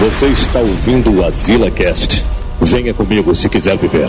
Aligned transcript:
Você 0.00 0.26
está 0.26 0.58
ouvindo 0.60 1.10
o 1.20 1.24
Azila 1.24 1.70
Cast. 1.70 2.24
Venha 2.60 2.92
comigo 2.92 3.34
se 3.34 3.48
quiser 3.48 3.76
viver. 3.76 4.08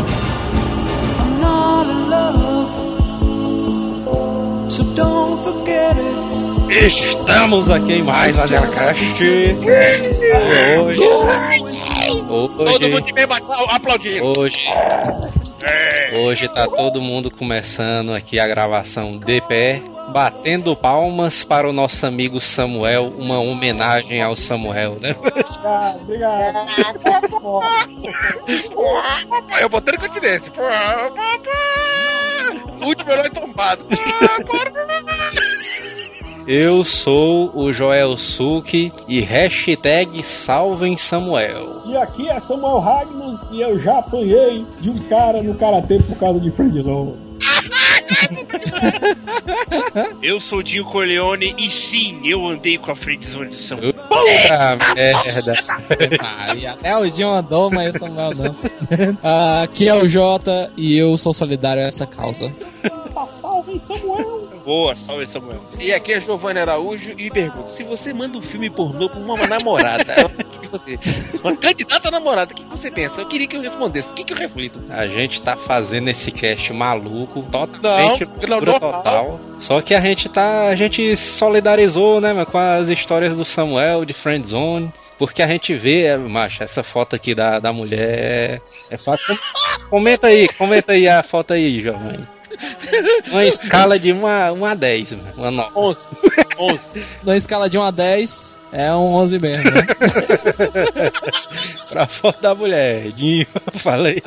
Estamos 6.69 7.69
aqui 7.69 7.93
em 7.93 8.03
mais 8.03 8.35
uma 8.35 8.47
Zelcast. 8.47 9.23
Hoje, 9.23 11.00
Todo 12.27 12.89
mundo 12.89 13.02
de 13.05 13.13
bem 13.13 13.25
aplaudindo. 13.70 14.39
hoje, 14.39 14.57
hoje 16.18 16.47
tá 16.50 16.68
todo 16.68 17.02
mundo 17.02 17.29
começando 17.29 18.14
aqui 18.14 18.39
a 18.39 18.47
gravação 18.47 19.18
de 19.18 19.41
pé, 19.41 19.82
batendo 20.09 20.75
palmas 20.75 21.43
para 21.43 21.70
o 21.70 21.73
nosso 21.73 22.05
amigo 22.05 22.39
Samuel, 22.39 23.14
uma 23.18 23.39
homenagem 23.39 24.21
ao 24.21 24.36
Samuel, 24.36 24.97
né? 25.01 25.15
Obrigado, 26.01 26.65
Papai, 29.29 29.64
eu 29.64 29.69
botando 29.69 30.00
continência. 30.00 30.51
Último 32.81 33.11
herói 33.11 33.30
tombado. 33.30 33.86
Eu 36.47 36.85
sou 36.85 37.49
o 37.55 37.73
Joel 37.73 38.16
Suki 38.17 38.94
e 39.08 39.19
hashtag 39.19 40.22
salvem 40.22 40.95
Samuel. 40.95 41.81
E 41.88 41.97
aqui 41.97 42.30
é 42.30 42.39
Samuel 42.39 42.77
Ragnos 42.77 43.39
e 43.52 43.61
eu 43.61 43.80
já 43.80 43.97
apanhei 43.97 44.63
de 44.80 44.91
um 44.91 44.99
cara 45.09 45.41
no 45.41 45.55
karatê 45.55 45.97
por 45.97 46.16
causa 46.17 46.39
de 46.39 46.52
friendzone. 46.52 47.25
Eu 50.22 50.39
sou 50.39 50.59
o 50.59 50.64
Dinho 50.64 50.86
Corleone 50.86 51.55
e 51.58 51.69
sim, 51.69 52.22
eu 52.25 52.45
andei 52.47 52.78
com 52.78 52.91
a 52.91 52.95
friendzone 52.95 53.50
do 53.50 53.58
São 53.58 53.78
Puta 53.78 54.78
merda. 54.95 55.53
Maria. 56.22 56.72
Até 56.72 56.97
o 56.97 57.09
Dinho 57.09 57.30
andou, 57.30 57.69
mas 57.69 57.95
o 57.95 58.00
Samuel 58.00 58.36
não. 58.36 58.55
Ah, 59.23 59.63
aqui 59.63 59.88
é 59.88 59.95
o 59.95 60.08
Jota 60.08 60.71
e 60.75 60.97
eu 60.97 61.16
sou 61.17 61.33
solidário 61.33 61.83
a 61.83 61.88
essa 61.88 62.05
causa. 62.05 62.53
Tá 63.13 63.27
salve, 63.41 63.80
Samuel! 63.80 64.49
Boa, 64.66 64.95
salve 64.95 65.27
Samuel. 65.27 65.61
E 65.80 65.93
aqui 65.93 66.13
é 66.13 66.19
Giovanni 66.19 66.59
Araújo 66.59 67.13
e 67.17 67.30
pergunto: 67.30 67.71
se 67.71 67.83
você 67.83 68.13
manda 68.13 68.38
um 68.38 68.41
filme 68.41 68.69
pornô 68.69 69.09
pra 69.09 69.19
uma 69.19 69.47
namorada, 69.47 70.16
você, 70.77 70.99
uma 71.43 71.55
candidata 71.55 72.07
a 72.07 72.11
namorada, 72.11 72.53
o 72.53 72.55
que 72.55 72.63
você 72.63 72.91
pensa? 72.91 73.21
Eu 73.21 73.27
queria 73.27 73.47
que 73.47 73.55
eu 73.55 73.61
respondesse. 73.61 74.09
O 74.09 74.13
que, 74.13 74.23
que 74.23 74.33
eu 74.33 74.37
reflito? 74.37 74.79
A 74.89 75.05
gente 75.07 75.41
tá 75.41 75.55
fazendo 75.55 76.09
esse 76.09 76.31
cast 76.31 76.71
maluco, 76.73 77.43
totalmente 77.51 78.25
Não, 78.47 78.61
normal. 78.61 78.79
total. 78.79 79.39
Só 79.59 79.81
que 79.81 79.93
a 79.93 80.01
gente 80.01 80.29
tá. 80.29 80.67
A 80.67 80.75
gente 80.75 81.15
se 81.15 81.37
solidarizou, 81.37 82.19
né, 82.21 82.45
com 82.45 82.57
as 82.57 82.89
histórias 82.89 83.35
do 83.35 83.45
Samuel, 83.45 84.05
de 84.05 84.13
Friendzone. 84.13 84.91
Porque 85.17 85.41
a 85.41 85.47
gente 85.47 85.73
vê, 85.75 86.07
é, 86.07 86.17
macho, 86.17 86.61
essa 86.61 86.83
foto 86.83 87.15
aqui 87.15 87.33
da, 87.33 87.59
da 87.59 87.71
mulher. 87.71 88.61
É 88.89 88.97
fácil. 88.97 89.37
Comenta 89.89 90.27
aí, 90.27 90.47
comenta 90.49 90.91
aí 90.91 91.07
a 91.07 91.23
foto 91.23 91.53
aí, 91.53 91.81
Giovanni. 91.81 92.27
Uma 93.29 93.45
escala 93.45 93.99
de 93.99 94.11
1 94.11 94.27
a, 94.27 94.51
1 94.51 94.65
a 94.65 94.73
10, 94.73 95.11
mano. 95.13 95.33
Uma 95.37 95.51
nota. 95.51 95.79
11. 95.79 96.05
11. 96.59 96.79
Na 97.23 97.37
escala 97.37 97.69
de 97.69 97.77
1 97.77 97.83
a 97.83 97.91
10, 97.91 98.59
é 98.75 98.93
um 98.93 99.13
11 99.15 99.39
mesmo, 99.39 99.71
né? 99.71 99.87
Pra 101.89 102.05
foto 102.05 102.41
da 102.41 102.53
mulher. 102.53 103.09
Dinho, 103.13 103.47
falei. 103.79 104.21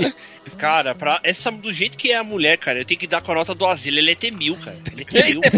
Cara, 0.57 0.95
pra 0.95 1.21
essa, 1.23 1.51
do 1.51 1.71
jeito 1.73 1.99
que 1.99 2.13
é 2.13 2.17
a 2.17 2.25
mulher, 2.25 2.57
cara, 2.57 2.81
eu 2.81 2.85
tenho 2.85 2.99
que 2.99 3.07
dar 3.07 3.21
com 3.21 3.31
a 3.33 3.35
nota 3.35 3.55
do 3.55 3.67
asilo. 3.67 3.99
Ele 3.99 4.13
é 4.13 4.15
T 4.15 4.31
mil, 4.31 4.57
cara. 4.57 4.79
Ele 4.91 5.03
é 5.03 5.05
T 5.05 5.35
mil. 5.35 5.41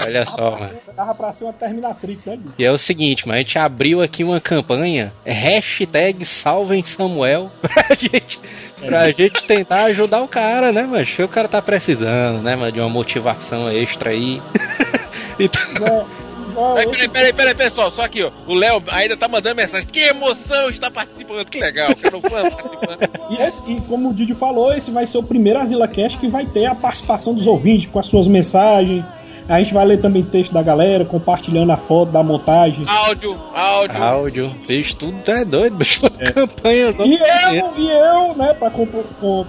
Olha 0.00 0.24
só, 0.24 0.52
mano. 0.52 0.78
Dava 0.96 1.14
pra 1.14 1.32
ser 1.32 1.44
uma 1.44 1.52
Terminatrix, 1.52 2.24
bicho? 2.24 2.54
E 2.56 2.64
é 2.64 2.70
o 2.70 2.78
seguinte, 2.78 3.26
mas 3.26 3.36
a 3.36 3.38
gente 3.40 3.58
abriu 3.58 4.00
aqui 4.00 4.22
uma 4.22 4.40
campanha, 4.40 5.12
é 5.24 5.32
hashtag 5.32 6.24
salvem 6.24 6.82
Samuel, 6.82 7.50
pra 7.60 7.96
gente, 7.96 8.38
pra 8.80 9.10
gente 9.10 9.44
tentar 9.44 9.84
ajudar 9.84 10.22
o 10.22 10.28
cara, 10.28 10.72
né, 10.72 10.82
mano? 10.82 11.04
Que 11.04 11.22
o 11.22 11.28
cara 11.28 11.48
tá 11.48 11.60
precisando, 11.60 12.42
né, 12.42 12.54
mano, 12.56 12.72
de 12.72 12.80
uma 12.80 12.88
motivação 12.88 13.70
extra 13.70 14.10
aí. 14.10 14.40
então, 15.38 16.06
Peraí, 16.74 16.86
Zé, 16.86 16.92
peraí, 16.92 17.08
peraí, 17.08 17.32
peraí, 17.32 17.54
pessoal, 17.54 17.90
só 17.90 18.02
aqui, 18.02 18.22
ó. 18.22 18.30
O 18.46 18.54
Léo 18.54 18.82
ainda 18.88 19.16
tá 19.16 19.28
mandando 19.28 19.56
mensagem. 19.56 19.86
Que 19.88 20.00
emoção 20.00 20.68
está 20.68 20.90
participando, 20.90 21.44
que 21.46 21.58
legal. 21.60 21.94
Quero 21.94 22.20
fã 22.20 22.50
participando. 22.50 23.30
e, 23.30 23.36
esse- 23.42 23.62
e 23.70 23.80
como 23.82 24.10
o 24.10 24.14
Didi 24.14 24.34
falou, 24.34 24.72
esse 24.74 24.90
vai 24.90 25.06
ser 25.06 25.18
o 25.18 25.22
primeiro 25.22 25.58
Azila 25.58 25.88
Cast 25.88 26.18
que 26.18 26.28
vai 26.28 26.46
ter 26.46 26.66
a 26.66 26.74
participação 26.74 27.34
dos 27.34 27.46
ouvintes 27.46 27.88
com 27.90 27.98
as 27.98 28.06
suas 28.06 28.26
mensagens. 28.26 29.04
A 29.48 29.58
gente 29.60 29.74
vai 29.74 29.84
ler 29.84 30.00
também 30.00 30.22
texto 30.22 30.52
da 30.52 30.62
galera, 30.62 31.04
compartilhando 31.04 31.72
a 31.72 31.76
foto 31.76 32.12
da 32.12 32.22
montagem. 32.22 32.84
Áudio, 32.86 33.36
áudio. 33.54 34.02
áudio, 34.02 34.50
fez 34.66 34.94
tudo, 34.94 35.18
tá 35.22 35.40
é 35.40 35.44
doido, 35.44 35.76
bicho. 35.76 36.00
Campanha 36.32 36.94
E 37.04 37.58
eu, 37.58 37.72
e 37.78 37.90
eu, 37.90 38.34
né, 38.36 38.54
pra, 38.54 38.70
com- 38.70 38.86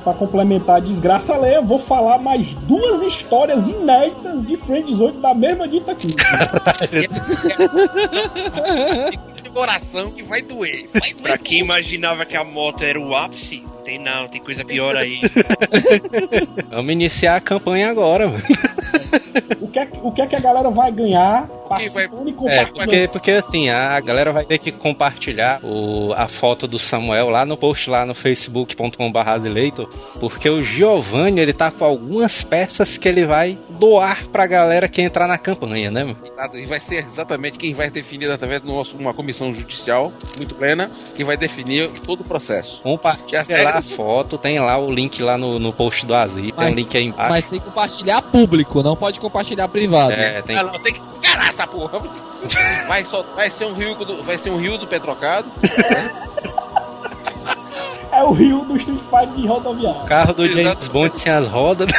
pra 0.04 0.14
complementar 0.14 0.78
a 0.78 0.80
desgraça 0.80 1.34
alheia, 1.34 1.62
vou 1.62 1.80
falar 1.80 2.18
mais 2.18 2.48
duas 2.68 3.02
histórias 3.04 3.68
inéditas 3.68 4.46
de 4.46 4.58
Friendzone 4.58 5.20
da 5.22 5.34
mesma 5.34 5.68
dita 5.68 5.92
aqui. 5.92 6.14
coração 9.54 10.12
que 10.12 10.24
vai 10.24 10.42
doer. 10.42 10.88
Vai 10.94 11.12
doer. 11.14 11.22
pra 11.22 11.38
quem 11.38 11.60
imaginava 11.60 12.26
que 12.26 12.36
a 12.36 12.44
moto 12.44 12.84
era 12.84 13.00
o 13.00 13.16
ápice, 13.16 13.64
tem 13.86 14.00
não, 14.00 14.28
tem 14.28 14.42
coisa 14.42 14.64
pior 14.66 14.96
aí. 14.96 15.20
Vamos 16.70 16.92
iniciar 16.92 17.36
a 17.36 17.42
campanha 17.42 17.90
agora, 17.90 18.28
mano. 18.28 18.44
O 19.62 19.68
que, 19.68 19.80
é, 19.80 19.86
que- 19.86 19.98
o 20.02 20.12
que 20.12 20.22
é 20.22 20.28
que 20.28 20.36
a 20.36 20.40
galera 20.40 20.70
vai 20.70 20.92
ganhar 20.92 21.48
participando 21.68 22.28
e 22.28 22.32
É, 22.32 22.34
compartilhando? 22.36 22.74
porque, 22.74 23.08
porque 23.12 23.32
assim, 23.32 23.70
a 23.70 24.00
galera 24.00 24.32
vai 24.32 24.44
ter 24.46 24.60
que 24.60 24.72
compartilhar 24.72 25.60
o, 25.64 26.14
a 26.14 26.28
foto 26.28 26.68
do 26.68 26.78
Samuel 26.78 27.30
lá 27.30 27.44
no 27.46 27.58
post 27.58 27.90
lá 27.90 28.06
no 28.06 28.14
facebook.com.br 28.14 29.88
porque 30.20 30.50
o 30.50 30.64
Giovanni, 30.64 31.42
ele 31.42 31.54
tá 31.54 31.72
com 31.72 31.84
algumas 31.86 32.44
peças 32.44 32.98
que 32.98 33.08
ele 33.08 33.26
vai 33.26 33.58
doar 33.70 34.28
pra 34.28 34.46
galera 34.46 34.88
que 34.88 35.02
entrar 35.02 35.28
na 35.28 35.38
campanha, 35.38 35.90
né, 35.90 36.04
mano? 36.04 36.18
Exato, 36.24 36.58
E 36.58 36.66
vai 36.66 36.80
ser 36.80 37.04
exatamente 37.04 37.58
quem 37.58 37.74
vai 37.74 37.90
definir 37.90 38.30
através 38.30 38.62
de 38.62 38.70
uma 38.70 39.14
comissão 39.14 39.43
judicial 39.52 40.14
muito 40.38 40.54
plena, 40.54 40.92
que 41.16 41.24
vai 41.24 41.36
definir 41.36 41.90
todo 42.06 42.22
o 42.22 42.24
processo. 42.24 42.80
Compartilha 42.84 43.44
Já 43.44 43.64
lá 43.64 43.80
a 43.80 43.82
foto, 43.82 44.38
tem 44.38 44.60
lá 44.60 44.78
o 44.78 44.92
link 44.94 45.24
lá 45.24 45.40
no, 45.40 45.58
no 45.58 45.74
post 45.74 46.06
do 46.06 46.14
Azil, 46.14 46.52
tem 46.52 46.68
um 46.68 46.76
link 46.76 46.96
aí 46.96 47.06
embaixo. 47.06 47.30
Mas 47.32 47.46
tem 47.46 47.60
que 47.60 47.66
compartilhar 47.66 48.22
público, 48.22 48.84
não 48.84 48.96
pode 48.96 49.20
compartilhar 49.20 49.68
privado. 49.68 50.14
É, 50.14 50.44
tem 50.44 50.56
Ah, 50.56 50.64
não, 50.64 50.80
tem 50.80 50.94
que 50.94 51.02
se 51.02 51.10
encarar 51.18 51.50
essa 51.50 51.66
porra. 51.66 52.00
Vai, 52.88 53.06
só, 53.06 53.24
vai 53.36 53.50
ser 53.50 53.64
um 53.66 53.74
rio 53.74 53.96
do, 53.96 54.22
vai 54.24 54.38
ser 54.38 54.50
um 54.50 54.58
rio 54.58 54.78
do 54.78 54.86
Petrocado. 54.86 55.48
É 58.12 58.22
o 58.24 58.32
rio 58.32 58.64
do 58.66 58.78
Street 58.78 59.00
Fighter 59.10 59.36
de 59.36 59.48
rodoviário. 59.48 60.02
o 60.02 60.06
carro 60.06 60.34
do 60.36 60.46
James 60.48 60.68
Exato. 60.68 60.90
Bond 60.92 61.20
sem 61.20 61.32
as 61.32 61.48
rodas, 61.48 61.88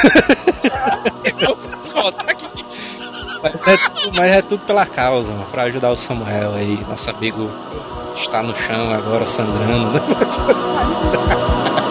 mas 3.44 3.54
é, 3.66 3.76
tudo, 3.76 4.16
mas 4.16 4.30
é 4.32 4.42
tudo 4.42 4.60
pela 4.66 4.86
causa, 4.86 5.30
mano, 5.30 5.46
pra 5.50 5.64
ajudar 5.64 5.90
o 5.92 5.96
Samuel 5.96 6.54
aí, 6.54 6.82
nosso 6.88 7.10
amigo 7.10 7.50
está 8.16 8.42
no 8.42 8.54
chão 8.56 8.90
agora 8.90 9.26
sangrando, 9.26 10.00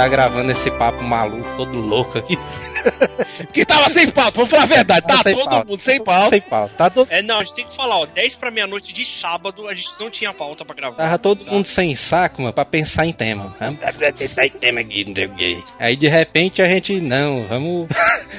tá 0.00 0.08
gravando 0.08 0.50
esse 0.50 0.70
papo 0.70 1.04
maluco, 1.04 1.46
todo 1.58 1.78
louco 1.78 2.16
aqui. 2.16 2.38
Que 3.52 3.64
tava 3.64 3.88
sem 3.90 4.10
pauta, 4.10 4.32
vamos 4.36 4.50
falar 4.50 4.62
a 4.62 4.66
verdade. 4.66 5.06
Tá 5.06 5.08
Tava 5.22 5.24
todo 5.34 5.44
pauta. 5.44 5.68
mundo 5.70 5.80
sem 5.82 6.04
pauta. 6.04 6.28
Sem 6.30 6.40
pauta. 6.40 6.74
Tá 6.76 6.90
todo, 6.90 7.08
É, 7.10 7.22
não, 7.22 7.38
a 7.40 7.44
gente 7.44 7.54
tem 7.54 7.66
que 7.66 7.74
falar, 7.74 7.98
ó, 7.98 8.06
10 8.06 8.34
pra 8.36 8.50
meia-noite 8.50 8.92
de 8.92 9.04
sábado, 9.04 9.66
a 9.68 9.74
gente 9.74 9.88
não 9.98 10.10
tinha 10.10 10.32
pauta 10.32 10.64
pra 10.64 10.74
gravar. 10.74 10.96
tava 10.96 11.18
todo 11.18 11.44
mundo 11.50 11.66
sem 11.66 11.94
saco, 11.94 12.42
mano, 12.42 12.54
pra 12.54 12.64
pensar 12.64 13.06
em 13.06 13.12
tema. 13.12 13.54
Vamos 13.60 13.78
pensar 14.18 14.46
em 14.46 14.50
tema 14.50 14.80
aqui, 14.80 15.04
não 15.04 15.14
sei 15.14 15.26
o 15.26 15.34
quê. 15.34 15.62
Aí 15.78 15.96
de 15.96 16.08
repente 16.08 16.62
a 16.62 16.64
gente, 16.66 17.00
não, 17.00 17.46
vamos. 17.48 17.88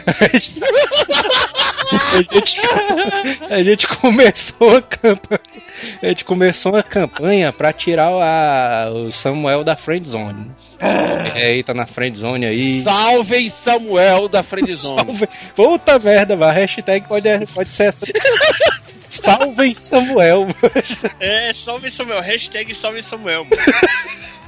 A 0.08 0.28
gente, 0.38 0.62
a 2.14 2.18
gente, 2.18 2.58
a 3.54 3.64
gente 3.64 3.88
começou 3.88 4.78
a 4.78 4.82
campanha. 4.82 5.42
A 6.02 6.08
gente 6.08 6.24
começou 6.26 6.76
a 6.76 6.84
campanha 6.84 7.52
pra 7.52 7.74
tirar 7.74 8.08
a- 8.10 8.90
o 8.92 9.12
Samuel 9.12 9.64
da 9.64 9.76
friend 9.76 10.08
zone. 10.08 10.52
É, 10.80 11.62
tá 11.64 11.74
na 11.74 11.86
friend 11.86 12.18
zone 12.18 12.46
aí. 12.46 12.82
Salvem 12.82 13.50
Samuel 13.50 14.28
da 14.28 14.42
Friendzone. 14.44 14.96
Salve. 15.06 15.28
Puta 15.56 16.00
merda, 16.00 16.36
mas 16.36 16.50
a 16.50 16.52
hashtag 16.52 17.08
pode, 17.08 17.28
pode 17.54 17.74
ser 17.74 17.84
essa. 17.86 18.06
Salvem 19.10 19.76
Samuel. 19.76 20.48
É, 21.20 21.54
salve 21.54 21.92
Samuel. 21.92 22.22
Hashtag 22.22 22.74
salve 22.74 23.02
Samuel. 23.04 23.46
mano. 23.46 23.62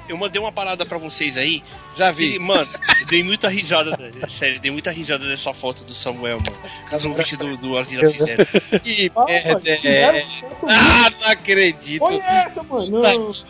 Eu 0.08 0.18
mandei 0.18 0.40
uma 0.42 0.52
parada 0.52 0.86
pra 0.86 0.98
vocês 0.98 1.38
aí. 1.38 1.64
Já 1.98 2.10
E, 2.10 2.14
vi. 2.14 2.40
mano, 2.40 2.68
dei 3.10 3.24
muita 3.24 3.48
risada. 3.48 3.98
Sério, 4.38 4.60
dei 4.60 4.70
muita 4.70 4.92
risada 4.92 5.26
dessa 5.28 5.54
foto 5.54 5.84
do 5.86 5.94
Samuel, 5.94 6.40
mano. 6.46 6.58
Que 6.90 6.96
os 6.96 7.06
ouvintes 7.06 7.38
do, 7.38 7.56
do 7.58 7.78
Asila 7.78 8.12
fizeram. 8.12 8.46
Que 8.84 9.12
Ah, 9.16 9.26
merda 9.26 9.70
é 9.70 10.20
essa? 10.20 10.30
foto 10.46 10.68
Ah, 10.70 11.10
não 11.22 11.28
acredito. 11.30 12.00
Foi 12.00 12.18
essa, 12.20 12.64
mano. 12.64 13.02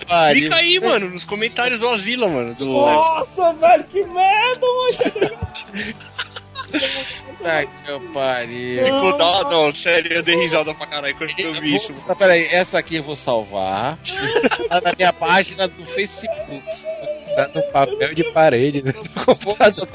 Pariu. 0.08 0.42
Clica 0.42 0.56
aí, 0.56 0.80
mano, 0.80 1.10
nos 1.10 1.24
comentários 1.24 1.80
do 1.80 1.90
Asila, 1.90 2.28
mano. 2.28 2.54
Do... 2.54 2.66
Nossa, 2.68 3.54
velho, 3.54 3.84
que 3.86 4.04
merda, 4.04 4.62
mano. 4.62 5.94
Puta 6.74 7.66
que 7.66 7.92
eu 7.92 8.00
pariu. 8.14 8.84
Ficou. 8.84 9.18
Não, 9.18 9.74
sério, 9.76 10.12
eu 10.14 10.24
dei 10.24 10.36
risada 10.36 10.74
pra 10.74 10.88
caralho 10.88 11.16
quando 11.16 11.34
eu 11.38 11.54
vi 11.54 11.76
isso. 11.76 11.94
Tá, 12.08 12.16
peraí, 12.16 12.48
essa 12.52 12.80
aqui 12.80 12.96
eu 12.96 13.04
vou 13.04 13.16
salvar. 13.16 13.98
Tá 14.70 14.82
na 14.82 14.94
minha 14.98 15.14
página 15.14 15.68
do 15.68 15.86
Facebook. 15.86 16.64
Tá 17.36 17.50
no 17.54 17.62
papel 17.72 18.14
de 18.14 18.24
parede 18.32 18.82
né, 18.82 18.92
do 18.92 19.04
Vou 19.04 19.26
computador. 19.26 19.88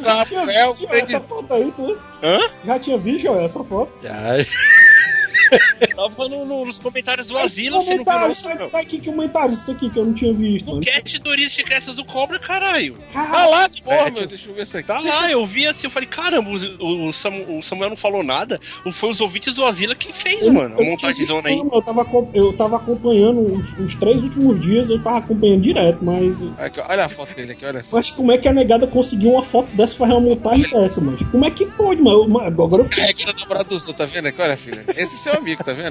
Já 0.00 0.26
Samuel 0.26 0.74
tinha 0.74 0.88
Friendzone. 0.88 1.14
essa 1.14 1.20
foto 1.20 1.54
aí, 1.54 1.72
tu? 1.76 1.98
Hã? 2.22 2.40
Já 2.64 2.78
tinha 2.78 2.98
visto 2.98 3.28
essa 3.38 3.64
foto? 3.64 3.92
Já. 4.02 4.12
Tava 5.94 6.28
no- 6.28 6.44
no- 6.44 6.64
nos 6.64 6.78
comentários 6.78 7.26
do 7.28 7.38
Asila, 7.38 7.80
você 7.80 7.90
não 7.90 7.96
viu 7.96 8.04
comentário, 8.04 8.36
não, 8.44 8.56
tá, 8.56 8.68
tá 8.68 8.80
aqui 8.80 8.98
que 8.98 9.06
comentário 9.06 9.54
isso 9.54 9.70
aqui 9.70 9.90
que 9.90 9.98
eu 9.98 10.04
não 10.04 10.12
tinha 10.14 10.32
visto, 10.32 10.74
No 10.74 10.80
cast 10.80 11.18
do 11.20 11.30
Origens 11.30 11.52
Secretas 11.52 11.94
do 11.94 12.04
Cobra, 12.04 12.38
caralho. 12.38 12.96
Tá 13.12 13.26
Caralho, 13.26 13.50
lá, 13.50 13.68
porra, 13.84 14.10
meu. 14.10 14.26
Deixa 14.26 14.48
eu 14.48 14.54
ver 14.54 14.62
isso 14.62 14.76
aqui. 14.78 14.86
Tá 14.88 15.00
lá, 15.00 15.30
eu 15.30 15.44
vi 15.46 15.66
assim, 15.66 15.86
eu 15.86 15.90
falei, 15.90 16.08
caramba, 16.08 16.50
o, 16.50 17.08
o 17.08 17.12
o 17.58 17.62
Samuel 17.62 17.90
não 17.90 17.96
falou 17.96 18.22
nada. 18.22 18.60
Foi 18.92 19.10
os 19.10 19.20
ouvintes 19.20 19.54
do 19.54 19.64
Asila 19.64 19.94
que 19.94 20.12
fez, 20.12 20.46
eu- 20.46 20.52
mano. 20.52 20.76
A 20.78 20.82
eu 20.82 20.90
montagem 20.90 21.24
aí. 21.44 21.58
Eu 21.58 21.82
tava, 21.82 22.06
eu 22.34 22.52
tava 22.56 22.76
acompanhando 22.76 23.40
os, 23.54 23.78
os 23.78 23.94
três 23.96 24.22
últimos 24.22 24.60
dias, 24.60 24.88
eu 24.88 25.02
tava 25.02 25.18
acompanhando 25.18 25.62
direto, 25.62 25.98
mas. 26.04 26.34
Aqui, 26.58 26.80
olha 26.80 27.04
a 27.04 27.08
foto 27.08 27.34
dele 27.34 27.52
aqui, 27.52 27.64
olha 27.64 27.82
só. 27.82 27.96
Mas 27.96 28.10
como 28.10 28.32
é 28.32 28.38
que 28.38 28.48
a 28.48 28.52
negada 28.52 28.86
conseguiu 28.86 29.32
uma 29.32 29.42
foto 29.44 29.70
dessa 29.76 29.96
fazer 29.96 30.12
uma 30.12 30.20
montagem 30.20 30.68
dessa, 30.70 31.00
mano? 31.00 31.18
Como 31.30 31.46
é 31.46 31.50
que 31.50 31.66
pode, 31.66 32.00
mano? 32.00 32.24
Eu- 32.24 32.42
Agora 32.62 32.82
eu 32.82 32.86
fiquei. 32.86 33.04
É 33.04 33.12
que 33.12 33.24
era 33.28 33.36
namorado 33.38 33.68
do 33.68 33.78
Sul, 33.80 33.94
tá 33.94 34.04
vendo 34.06 34.26
aqui? 34.26 34.40
Olha, 34.40 34.56
filha. 34.56 34.84
Esse 34.96 35.14
é 35.14 35.18
seu 35.18 35.34
amigo, 35.34 35.62
tá 35.64 35.72
vendo? 35.72 35.81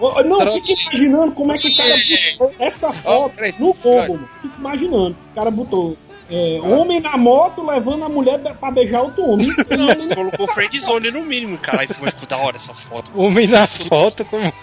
Ó, 0.00 0.22
Não, 0.22 0.40
eu 0.40 0.52
fico 0.52 0.68
imaginando 0.90 1.32
como 1.32 1.52
é 1.52 1.56
que 1.56 1.68
o 1.68 1.76
cara 1.76 1.94
botou 2.38 2.54
essa 2.66 2.92
foto 2.92 3.34
peraí. 3.34 3.54
no 3.58 3.74
combo, 3.74 4.14
mano. 4.14 4.28
Fico 4.40 4.58
imaginando. 4.58 5.16
O 5.30 5.34
cara 5.34 5.50
botou. 5.50 5.96
é, 6.30 6.60
homem 6.62 7.00
na 7.00 7.16
moto 7.16 7.64
levando 7.66 8.04
a 8.04 8.08
mulher 8.08 8.38
pra 8.40 8.70
beijar 8.70 9.02
outro 9.02 9.22
homem. 9.24 9.48
Não, 9.76 10.08
colocou 10.14 10.46
friend 10.48 10.80
zone 10.80 11.10
no 11.10 11.22
mínimo, 11.22 11.58
caralho. 11.58 11.88
Ficou 11.88 12.08
ficou 12.08 12.26
da 12.28 12.36
hora 12.38 12.56
essa 12.56 12.72
foto. 12.74 13.10
Homem 13.14 13.46
na 13.46 13.66
foto 13.66 14.24
como. 14.24 14.52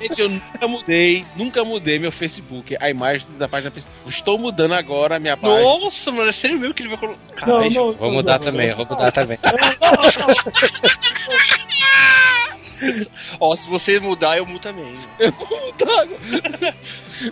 Gente, 0.00 0.20
eu 0.20 0.28
nunca 0.28 0.68
mudei, 0.68 1.24
nunca 1.36 1.64
mudei 1.64 1.98
meu 1.98 2.10
Facebook, 2.10 2.76
a 2.80 2.90
imagem 2.90 3.26
da 3.38 3.48
página 3.48 3.70
principal. 3.70 3.96
Estou 4.08 4.38
mudando 4.38 4.74
agora 4.74 5.16
a 5.16 5.20
minha 5.20 5.36
página. 5.36 5.60
Nossa, 5.60 6.10
mano, 6.10 6.28
é 6.30 6.32
sério 6.32 6.58
mesmo 6.58 6.74
que 6.74 6.82
ele 6.82 6.88
vai 6.90 6.98
colocar. 6.98 7.46
Não, 7.46 7.70
não, 7.70 7.92
Vou 7.92 8.12
mudar 8.12 8.38
não, 8.38 8.46
também, 8.46 8.70
não. 8.70 8.76
vou 8.76 8.86
mudar 8.86 9.12
também. 9.12 9.38
Ó, 13.40 13.56
se 13.56 13.68
você 13.68 13.98
mudar, 14.00 14.36
eu 14.36 14.44
mudo 14.44 14.60
também. 14.60 14.94
Eu 15.18 15.32
vou 15.32 15.48
mudar 15.48 16.02
agora. 16.02 16.76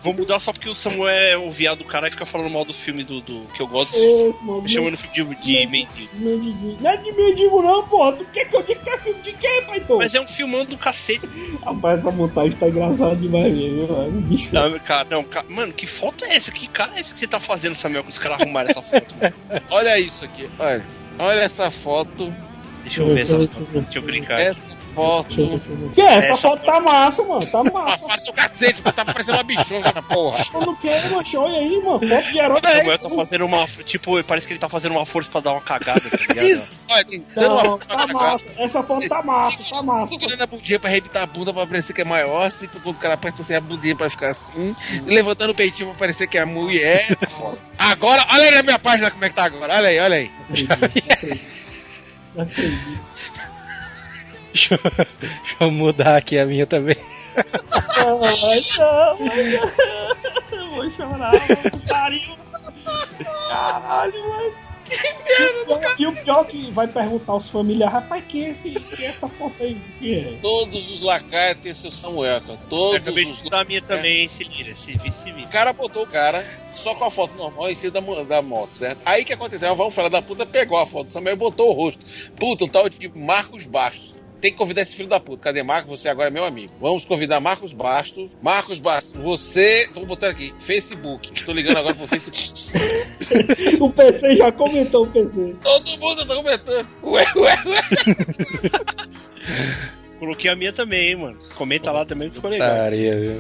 Vou 0.03 0.13
mudar 0.15 0.39
só 0.39 0.53
porque 0.53 0.69
o 0.69 0.75
Samuel 0.75 1.09
é 1.09 1.37
o 1.37 1.51
viado 1.51 1.79
do 1.79 1.85
cara 1.85 2.09
e 2.09 2.11
fica 2.11 2.25
falando 2.27 2.51
mal 2.51 2.65
do 2.65 2.73
filme 2.75 3.05
do, 3.05 3.21
do 3.21 3.47
que 3.55 3.61
eu 3.63 3.67
gosto. 3.67 3.95
Esse, 3.97 4.43
mano, 4.45 4.63
Me 4.63 4.69
chamando 4.69 4.97
de, 4.97 5.09
de 5.25 5.67
mendigo. 5.67 6.11
Mendigo. 6.15 6.77
Não 6.81 6.91
é 6.91 6.97
de 6.97 7.13
mendigo, 7.13 7.63
não, 7.63 7.87
porra. 7.89 8.17
Tu 8.17 8.25
quer 8.33 8.49
que 8.49 8.57
eu 8.57 8.63
diga 8.63 8.81
que 8.81 8.91
é 8.91 8.99
filme 8.99 9.21
de 9.23 9.33
quem, 9.35 9.65
pai? 9.65 9.81
Tô? 9.81 9.99
Mas 9.99 10.15
é 10.15 10.21
um 10.21 10.27
filmão 10.27 10.65
do 10.65 10.77
cacete. 10.77 11.29
Rapaz, 11.65 12.01
essa 12.01 12.11
montagem 12.11 12.53
tá 12.53 12.69
engraçada 12.69 13.17
demais 13.17 13.55
mesmo, 13.55 13.89
mano. 13.93 14.21
Bicho. 14.23 14.49
Não, 14.53 14.79
cara, 14.81 15.07
não, 15.11 15.25
ca- 15.25 15.45
mano, 15.49 15.73
que 15.73 15.87
foto 15.87 16.25
é 16.25 16.37
essa? 16.37 16.51
Que 16.51 16.67
cara 16.69 16.93
é 16.97 17.01
esse 17.01 17.13
que 17.13 17.21
você 17.21 17.27
tá 17.27 17.39
fazendo, 17.41 17.75
Samuel, 17.75 18.05
que 18.05 18.11
os 18.11 18.19
caras 18.19 18.41
arrumaram 18.41 18.71
essa 18.71 18.83
foto? 18.83 19.15
Olha 19.71 19.99
isso 19.99 20.25
aqui, 20.25 20.49
olha. 20.59 20.85
Olha 21.19 21.41
essa 21.41 21.71
foto. 21.71 22.33
Deixa 22.83 23.03
eu 23.03 23.15
ver 23.15 23.21
essa 23.23 23.39
foto. 23.39 23.67
Deixa 23.73 23.99
eu 23.99 24.03
clicar. 24.03 24.41
Essa 24.41 24.74
foto. 24.95 25.35
Que 25.95 26.01
é? 26.01 26.15
Essa 26.15 26.35
Essa 26.35 26.37
foto 26.37 26.65
tá 26.65 26.81
massa, 26.81 27.23
mano. 27.25 27.47
Tá 27.47 27.65
massa. 27.65 28.07
Passa 28.07 28.31
o 28.31 28.35
cacete, 28.35 28.83
tá 28.83 29.05
parecendo 29.05 29.39
uma 29.39 29.45
bichona 29.45 29.93
na 29.93 30.03
porra. 30.03 30.45
Eu 30.55 30.61
não 30.61 30.77
quero, 30.77 31.15
macho. 31.15 31.39
Olha 31.39 31.59
aí, 31.59 31.83
mano. 31.83 32.01
Foto 32.01 32.33
de 32.33 32.39
herói. 32.39 32.61
O 32.61 32.69
Samuel 32.69 32.99
tá 32.99 33.11
fazendo 33.11 33.45
uma. 33.45 33.67
Tipo, 33.85 34.23
parece 34.25 34.47
que 34.47 34.53
ele 34.53 34.61
tá 34.61 34.69
fazendo 34.69 34.93
uma 34.93 35.07
força 35.07 35.31
pra 35.31 35.41
dar 35.41 35.53
uma 35.53 35.61
cagada, 35.61 36.01
tá 36.01 36.17
ligado? 36.17 36.63
Olha, 36.91 37.07
Não, 37.37 37.75
uma 37.75 37.79
tá 37.79 38.07
massa. 38.07 38.45
Essa 38.59 38.83
foto 38.83 39.09
tá 39.09 39.23
massa, 39.23 39.65
tá 39.69 39.83
massa. 39.83 40.13
Segurando 40.13 40.43
a 40.43 40.47
bundinha 40.47 40.79
pra 40.79 40.91
arrebitar 40.91 41.23
a 41.23 41.27
bunda 41.27 41.53
pra 41.53 41.67
parecer 41.67 41.93
que 41.93 42.01
é 42.01 42.05
maior, 42.05 42.47
assim, 42.47 42.67
quando 42.67 42.91
o 42.91 42.99
cara 42.99 43.15
aperta 43.15 43.43
assim 43.43 43.55
a 43.55 43.61
bundinha 43.61 43.97
pra 43.97 44.11
ficar 44.11 44.31
assim, 44.31 44.77
e 45.07 45.11
levantando 45.11 45.51
o 45.51 45.55
peitinho 45.55 45.89
pra 45.91 45.99
parecer 45.99 46.27
que 46.27 46.39
é 46.39 46.45
mulher. 46.45 47.17
Agora, 47.79 48.25
olha 48.31 48.45
aí 48.45 48.51
na 48.51 48.63
minha 48.63 48.79
página 48.79 49.11
como 49.11 49.25
é 49.25 49.29
que 49.29 49.35
tá 49.35 49.45
agora, 49.45 49.75
olha 49.75 49.89
aí, 49.89 49.99
olha 49.99 50.17
aí. 50.17 50.31
Não 52.35 52.45
acredito. 52.45 53.15
Deixa 53.15 53.41
eu, 53.41 53.44
deixa 54.55 54.79
eu 55.61 55.71
mudar 55.71 56.17
aqui 56.17 56.39
a 56.39 56.47
minha 56.47 56.67
também. 56.67 56.97
Não, 57.97 58.19
não. 60.53 60.71
Vou 60.75 60.91
chorar, 60.93 61.33
mano. 61.33 61.87
Pariu. 61.89 62.37
Caralho, 63.49 64.29
mano. 64.29 64.53
E 65.99 66.07
o 66.07 66.13
pior 66.13 66.47
que 66.47 66.71
vai 66.71 66.87
perguntar 66.87 67.33
aos 67.33 67.49
familiares, 67.49 67.95
rapaz, 67.95 68.23
quem 68.29 68.45
é, 68.45 68.51
esse, 68.51 68.71
quem 68.71 69.07
é 69.07 69.09
essa 69.09 69.29
foto 69.29 69.55
aí? 69.61 69.77
É? 70.03 70.37
Todos 70.43 70.91
os 70.91 71.01
lacaios 71.01 71.59
têm 71.61 71.75
seu 71.75 71.91
Samuel, 71.91 72.41
cara. 72.43 72.53
Eu 72.53 72.69
Todos 72.69 72.97
acabei 72.97 73.25
de 73.25 73.33
os 73.33 73.43
mudar 73.43 73.63
a 73.63 73.65
minha 73.65 73.83
também, 73.83 74.23
hein, 74.23 74.29
se 74.29 74.45
se 74.77 74.93
se 74.95 75.33
vira. 75.33 75.47
O 75.47 75.51
cara 75.51 75.73
botou 75.73 76.03
o 76.03 76.07
cara 76.07 76.47
só 76.73 76.95
com 76.95 77.05
a 77.05 77.11
foto 77.11 77.35
normal 77.35 77.71
em 77.71 77.75
cima 77.75 77.93
da, 77.93 78.23
da 78.23 78.43
moto, 78.43 78.77
certo? 78.77 79.01
Aí 79.05 79.23
o 79.23 79.25
que 79.25 79.33
aconteceu? 79.33 79.73
O 79.73 79.77
Vamos 79.77 79.95
falar 79.95 80.11
da 80.11 80.21
puta 80.21 80.45
pegou 80.45 80.79
a 80.79 80.87
foto 80.87 81.07
do 81.07 81.13
Samuel 81.13 81.35
e 81.35 81.39
botou 81.39 81.71
o 81.71 81.73
rosto. 81.73 82.05
Puta, 82.37 82.65
um 82.65 82.69
tal 82.69 82.89
de 82.89 83.09
Marcos 83.09 83.65
Bastos. 83.65 84.14
Tem 84.45 84.53
que 84.53 84.59
convidar 84.59 84.83
esse 84.83 84.95
filho 84.95 85.09
da 85.09 85.19
puta. 85.19 85.45
Cadê 85.45 85.63
Marcos? 85.63 85.99
Você 85.99 86.07
agora 86.07 86.29
é 86.29 86.31
meu 86.31 86.45
amigo. 86.45 86.71
Vamos 86.79 87.07
convidar 87.07 87.41
Marcos 87.41 87.73
Bastos. 87.73 88.29
Marcos 88.43 88.79
Bastos, 88.79 89.19
você. 89.19 89.89
Tô 89.95 90.05
botando 90.05 90.33
aqui. 90.33 90.53
Facebook. 90.59 91.33
Tô 91.47 91.53
ligando 91.53 91.79
agora 91.79 91.95
pro 91.95 92.07
Facebook. 92.07 92.53
O 93.81 93.89
PC 93.89 94.35
já 94.35 94.53
comentou 94.53 95.05
o 95.05 95.07
PC. 95.07 95.57
Todo 95.63 95.99
mundo 95.99 96.27
tá 96.27 96.35
comentando. 96.35 96.87
Ué, 97.05 97.25
ué, 97.37 97.57
ué. 97.65 97.83
Coloquei 100.21 100.51
a 100.51 100.57
minha 100.57 100.75
também, 100.75 101.09
hein, 101.09 101.17
mano. 101.17 101.39
Comenta 101.55 101.91
lá 101.91 102.05
também 102.05 102.29
que 102.29 102.35
ficou 102.35 102.51
legal. 102.51 102.69
Taria, 102.69 103.19
viu? 103.19 103.33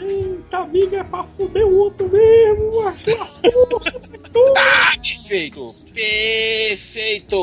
Eita, 0.54 0.58
amiga, 0.58 0.98
é 0.98 1.04
pra 1.04 1.24
fuder 1.24 1.66
o 1.66 1.78
outro 1.78 2.08
mesmo. 2.08 2.84
Macho, 2.84 3.18
lascou. 3.18 3.80
Tá 4.54 4.94
perfeito. 5.02 5.74
Perfeito. 5.92 7.36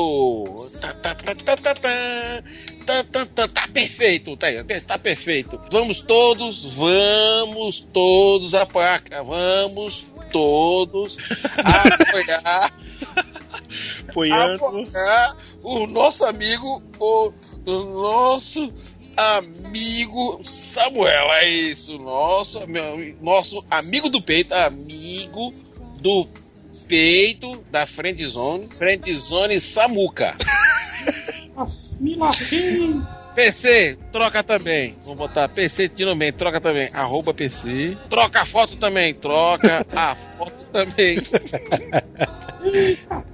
Tá, 0.80 0.94
tá, 0.94 1.14
tá, 1.14 1.34
tá, 1.34 1.56
tá, 1.56 1.74
tá. 1.74 2.42
Tá, 2.86 3.04
tá, 3.04 3.26
tá, 3.26 3.46
tá 3.46 3.68
perfeito, 3.68 4.36
tá, 4.36 4.48
aí, 4.48 4.64
tá 4.80 4.98
perfeito. 4.98 5.60
Vamos 5.70 6.00
todos, 6.00 6.74
vamos 6.74 7.78
todos 7.92 8.54
apoiar, 8.54 9.00
vamos 9.24 10.04
todos 10.32 11.16
apoiar, 11.58 12.72
Apoiando. 14.08 14.64
apoiar 14.66 15.36
o 15.62 15.86
nosso 15.86 16.24
amigo, 16.24 16.82
o, 16.98 17.32
o 17.66 17.80
nosso 17.84 18.72
amigo 19.16 20.40
Samuel. 20.44 21.32
É 21.32 21.48
isso, 21.48 21.98
nosso, 21.98 22.66
meu, 22.66 23.14
nosso 23.20 23.64
amigo 23.70 24.08
do 24.08 24.22
peito, 24.22 24.54
amigo 24.54 25.52
do 26.00 26.26
peito 26.86 27.62
da 27.70 27.86
Friendzone, 27.86 28.68
Friendzone 28.76 29.60
Samuca. 29.60 30.36
Nossa, 31.56 31.96
me 32.00 32.16
lasquei. 32.16 32.94
PC, 33.34 33.98
troca 34.12 34.42
também. 34.42 34.94
Vamos 35.02 35.16
botar 35.16 35.48
PC 35.48 35.88
Tinoman, 35.88 36.32
troca 36.32 36.60
também. 36.60 36.90
Arroba 36.92 37.32
PC. 37.32 37.96
Troca 38.10 38.42
a 38.42 38.46
foto 38.46 38.76
também, 38.76 39.14
troca 39.14 39.86
a 39.94 40.14
foto 40.36 40.66
também. 40.70 41.18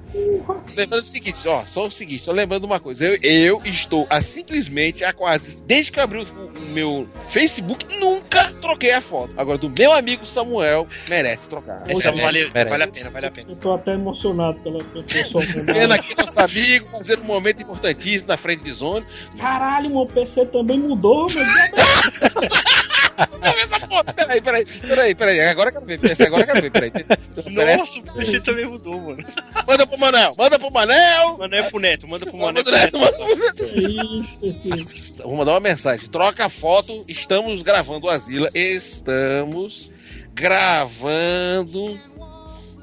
Lembrando 0.75 1.03
o 1.03 1.07
seguinte, 1.07 1.47
ó, 1.47 1.65
só 1.65 1.87
o 1.87 1.91
seguinte, 1.91 2.25
só 2.25 2.33
lembrando 2.33 2.65
uma 2.65 2.81
coisa. 2.81 3.05
Eu, 3.05 3.19
eu 3.23 3.63
estou 3.65 4.07
a 4.09 4.23
simplesmente 4.23 5.05
há 5.05 5.13
quase. 5.13 5.63
Desde 5.63 5.93
que 5.93 5.99
eu 5.99 6.05
abri 6.05 6.21
o, 6.21 6.23
o 6.23 6.61
meu 6.73 7.09
Facebook, 7.31 7.87
nunca 7.99 8.51
troquei 8.61 8.93
a 8.93 9.01
foto. 9.01 9.33
Agora, 9.37 9.59
do 9.59 9.69
meu 9.71 9.93
amigo 9.93 10.25
Samuel, 10.25 10.87
merece 11.09 11.49
trocar. 11.49 11.87
Merece, 11.87 12.03
vale, 12.03 12.51
merece. 12.55 12.71
vale 12.71 12.83
a 12.85 12.89
pena, 12.89 13.11
vale 13.11 13.27
a 13.27 13.31
pena. 13.31 13.51
Eu 13.51 13.57
tô 13.57 13.75
até 13.75 13.93
emocionado 13.93 14.59
pela 14.61 14.83
pessoa. 15.05 15.45
Pena 15.67 15.95
aqui 15.95 16.15
nosso 16.17 16.41
amigo, 16.41 16.89
fazendo 16.91 17.23
um 17.23 17.27
momento 17.27 17.63
importantíssimo 17.63 18.29
na 18.29 18.37
frente 18.37 18.63
de 18.63 18.73
zone. 18.73 19.05
Caralho, 19.39 19.91
meu 19.91 20.07
PC 20.07 20.47
também 20.47 20.79
mudou, 20.79 21.27
meu 21.31 21.45
Peraí, 24.15 24.41
peraí, 24.41 24.65
peraí, 24.65 25.15
peraí. 25.15 25.41
Agora 25.41 25.71
eu 25.71 25.73
quero 25.73 25.87
ver. 25.87 26.27
Agora 26.27 26.43
eu 26.43 26.47
quero 26.47 26.63
ver, 26.63 26.71
peraí. 26.71 26.93
Nossa, 27.79 27.99
o 27.99 28.15
PC 28.15 28.41
também 28.41 28.67
mudou, 28.67 29.01
mano. 29.01 29.25
Manda 29.67 29.87
pro 29.87 29.99
Manel, 29.99 30.35
manda 30.39 30.59
pro 30.59 30.71
Manel. 30.71 31.39
Mano, 31.39 31.55
é 31.55 31.69
pro 31.69 31.81
Neto, 31.81 32.07
manda 32.07 32.27
pro 32.27 32.37
Mano. 32.37 32.53
Manda 32.53 32.65
pro 32.65 32.73
Neto, 32.73 32.99
manda 32.99 33.13
pro 33.13 33.37
Neto. 33.37 35.23
Vou 35.23 35.37
mandar 35.37 35.53
uma 35.53 35.61
mensagem. 35.61 36.09
Troca 36.09 36.47
a 36.47 36.49
foto. 36.49 37.05
Estamos 37.09 37.63
gravando 37.63 38.07
o 38.07 38.11
Asila. 38.11 38.49
Estamos 38.55 39.91
gravando 40.33 41.99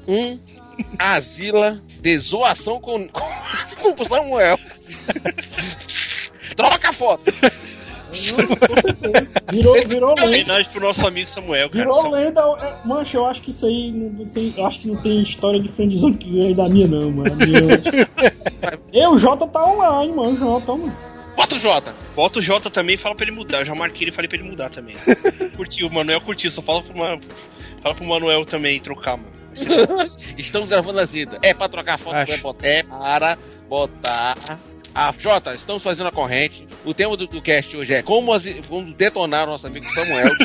um 0.06 0.38
Asila 0.98 1.82
de 2.00 2.18
zoação 2.18 2.78
com, 2.80 3.08
com 3.80 4.02
o 4.02 4.04
Samuel. 4.04 4.58
Troca 6.54 6.90
a 6.90 6.92
foto. 6.92 7.24
Virou, 9.50 9.74
virou 9.88 10.08
lenda. 10.10 10.24
Homenagem 10.26 10.70
pro 10.72 10.80
nosso 10.80 11.06
amigo 11.06 11.28
Samuel, 11.28 11.68
cara. 11.70 11.84
Virou 11.84 12.10
lenda. 12.10 12.40
é, 12.60 12.86
Mancha, 12.86 13.16
eu 13.18 13.26
acho 13.26 13.42
que 13.42 13.50
isso 13.50 13.66
aí 13.66 13.92
não 13.92 14.24
tem. 14.26 14.54
Eu 14.56 14.66
acho 14.66 14.80
que 14.80 14.88
não 14.88 14.96
tem 14.96 15.22
história 15.22 15.60
de 15.60 15.68
friendzone 15.68 16.16
que 16.16 16.30
ganha 16.30 16.54
da 16.54 16.68
minha, 16.68 16.86
não, 16.88 17.10
mano. 17.10 17.36
Eu, 18.92 19.12
o 19.12 19.18
Jota 19.18 19.46
tá 19.46 19.64
online, 19.64 20.12
mano. 20.14 20.36
Jota, 20.38 20.72
mano. 20.72 20.96
Bota 21.36 21.54
o 21.54 21.58
Jota. 21.58 21.94
Bota 22.14 22.38
o 22.38 22.42
Jota 22.42 22.70
também 22.70 22.94
e 22.94 22.98
fala 22.98 23.14
pra 23.14 23.26
ele 23.26 23.36
mudar. 23.36 23.58
Eu 23.60 23.64
já 23.64 23.74
marquei 23.74 24.02
ele 24.04 24.10
e 24.10 24.14
falei 24.14 24.28
pra 24.28 24.38
ele 24.38 24.48
mudar 24.48 24.70
também. 24.70 24.96
curtiu, 25.56 25.86
o 25.88 25.92
Manuel 25.92 26.20
curtiu. 26.20 26.50
Só 26.50 26.62
fala 26.62 26.82
pro, 26.82 26.94
fala 27.82 27.94
pro 27.94 28.04
Manuel 28.06 28.44
também 28.44 28.80
trocar, 28.80 29.16
mano. 29.18 29.30
Estamos 30.38 30.68
gravando 30.68 31.00
a 31.00 31.04
Zida. 31.06 31.38
É 31.42 31.52
pra 31.54 31.68
trocar 31.68 31.94
a 31.94 31.98
foto, 31.98 32.14
Acho. 32.16 32.32
é 32.32 32.36
botar- 32.38 32.66
é 32.68 32.82
para 32.82 33.38
botar. 33.68 34.36
A 34.98 35.12
Jota, 35.18 35.54
estamos 35.54 35.82
fazendo 35.82 36.06
a 36.06 36.10
corrente. 36.10 36.66
O 36.82 36.94
tema 36.94 37.14
do, 37.18 37.26
do 37.26 37.42
cast 37.42 37.76
hoje 37.76 37.92
é 37.92 38.02
como, 38.02 38.32
as- 38.32 38.46
como 38.66 38.94
detonar 38.94 39.46
o 39.46 39.50
nosso 39.52 39.66
amigo 39.66 39.84
Samuel. 39.92 40.30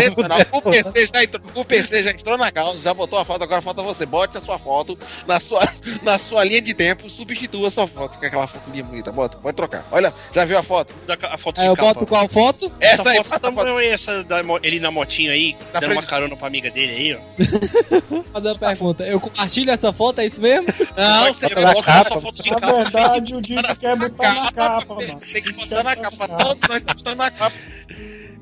Detonar. 0.00 0.46
o, 0.50 0.60
PC 0.60 1.08
já 1.14 1.22
entrou, 1.22 1.42
o 1.54 1.64
PC 1.64 2.02
já 2.02 2.10
entrou 2.10 2.36
na 2.36 2.50
causa, 2.50 2.80
já 2.80 2.92
botou 2.92 3.18
a 3.20 3.24
foto, 3.24 3.42
agora 3.44 3.62
falta 3.62 3.82
você. 3.82 4.04
Bote 4.04 4.36
a 4.36 4.40
sua 4.40 4.58
foto 4.58 4.98
na 5.28 5.38
sua, 5.38 5.60
na 6.02 6.18
sua 6.18 6.42
linha 6.42 6.60
de 6.60 6.74
tempo, 6.74 7.08
substitua 7.08 7.68
a 7.68 7.70
sua 7.70 7.86
foto 7.86 8.18
com 8.18 8.26
aquela 8.26 8.48
foto 8.48 8.68
linha 8.70 8.82
bonita. 8.82 9.12
Bota, 9.12 9.36
pode 9.38 9.56
trocar. 9.56 9.84
Olha, 9.92 10.12
já 10.34 10.44
viu 10.44 10.58
a 10.58 10.62
foto? 10.62 10.92
Da 11.06 11.16
a 11.22 11.38
foto 11.38 11.60
de 11.60 11.66
eu 11.66 11.74
boto 11.76 12.04
qual 12.04 12.28
foto? 12.28 12.70
Essa, 12.80 13.02
Essa 13.02 13.10
aí, 13.10 13.16
foto 13.24 13.52
foto. 13.52 13.78
É 13.78 13.86
essa 13.88 14.24
da 14.24 14.40
ele 14.62 14.80
na 14.80 14.90
motinho 14.90 15.30
aí, 15.30 15.56
Na 15.72 15.78
dando 15.80 15.92
uma 15.92 15.96
frente. 16.02 16.10
carona 16.10 16.36
pra 16.36 16.46
amiga 16.48 16.70
dele 16.70 16.92
aí, 16.92 17.14
ó. 17.14 18.22
Fazer 18.34 18.48
uma 18.48 18.58
pergunta. 18.58 19.04
Eu 19.04 19.20
compartilho 19.20 19.70
essa 19.70 19.92
foto, 19.92 20.20
é 20.20 20.26
isso 20.26 20.40
mesmo? 20.40 20.66
Não, 20.96 21.34
ser 21.34 21.54
você 21.54 21.82
capa. 21.82 22.08
sua 22.08 22.20
foto 22.20 22.42
de 22.42 22.50
Na 22.60 22.72
verdade, 22.72 23.34
o 23.34 23.40
Dito 23.42 23.78
quer 23.78 23.96
botar 23.96 24.34
na 24.34 24.52
capa, 24.52 24.94
mano. 24.94 25.20
Tem 25.32 25.42
que 25.42 25.52
botar 25.52 25.82
na 25.82 25.96
capa. 25.96 26.28
Todos 26.28 26.68
nós 26.68 26.76
estamos 26.78 27.02
botando 27.02 27.18
na 27.18 27.30
capa. 27.30 27.56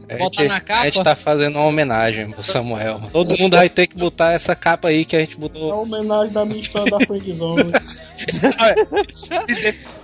A 0.06 0.18
Botar 0.18 0.42
gente, 0.42 0.50
na 0.52 0.61
capa? 0.61 0.80
a 0.80 0.85
gente 0.85 1.02
tá 1.02 1.16
fazendo 1.16 1.56
uma 1.56 1.64
homenagem 1.64 2.30
pro 2.30 2.42
Samuel. 2.42 3.09
Todo 3.11 3.38
mundo 3.38 3.56
vai 3.56 3.71
ter 3.71 3.87
que 3.87 3.97
botar 3.97 4.33
essa 4.33 4.54
capa 4.54 4.88
aí 4.88 5.04
que 5.04 5.16
a 5.16 5.21
gente 5.21 5.33
É 5.33 5.37
a 5.37 5.38
botou. 5.38 5.83
homenagem 5.83 6.30
da 6.33 6.44
minha 6.44 6.61
história 6.61 6.90
da. 6.90 6.99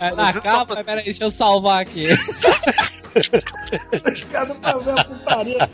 É 0.00 0.10
na 0.16 0.32
capa, 0.32 0.82
peraí, 0.82 1.04
deixa 1.04 1.24
eu 1.24 1.30
salvar 1.30 1.82
aqui. 1.82 2.06
Cada 4.30 4.54
pra 4.54 4.78
ver 4.78 4.98
a 4.98 5.04
putaria. 5.04 5.68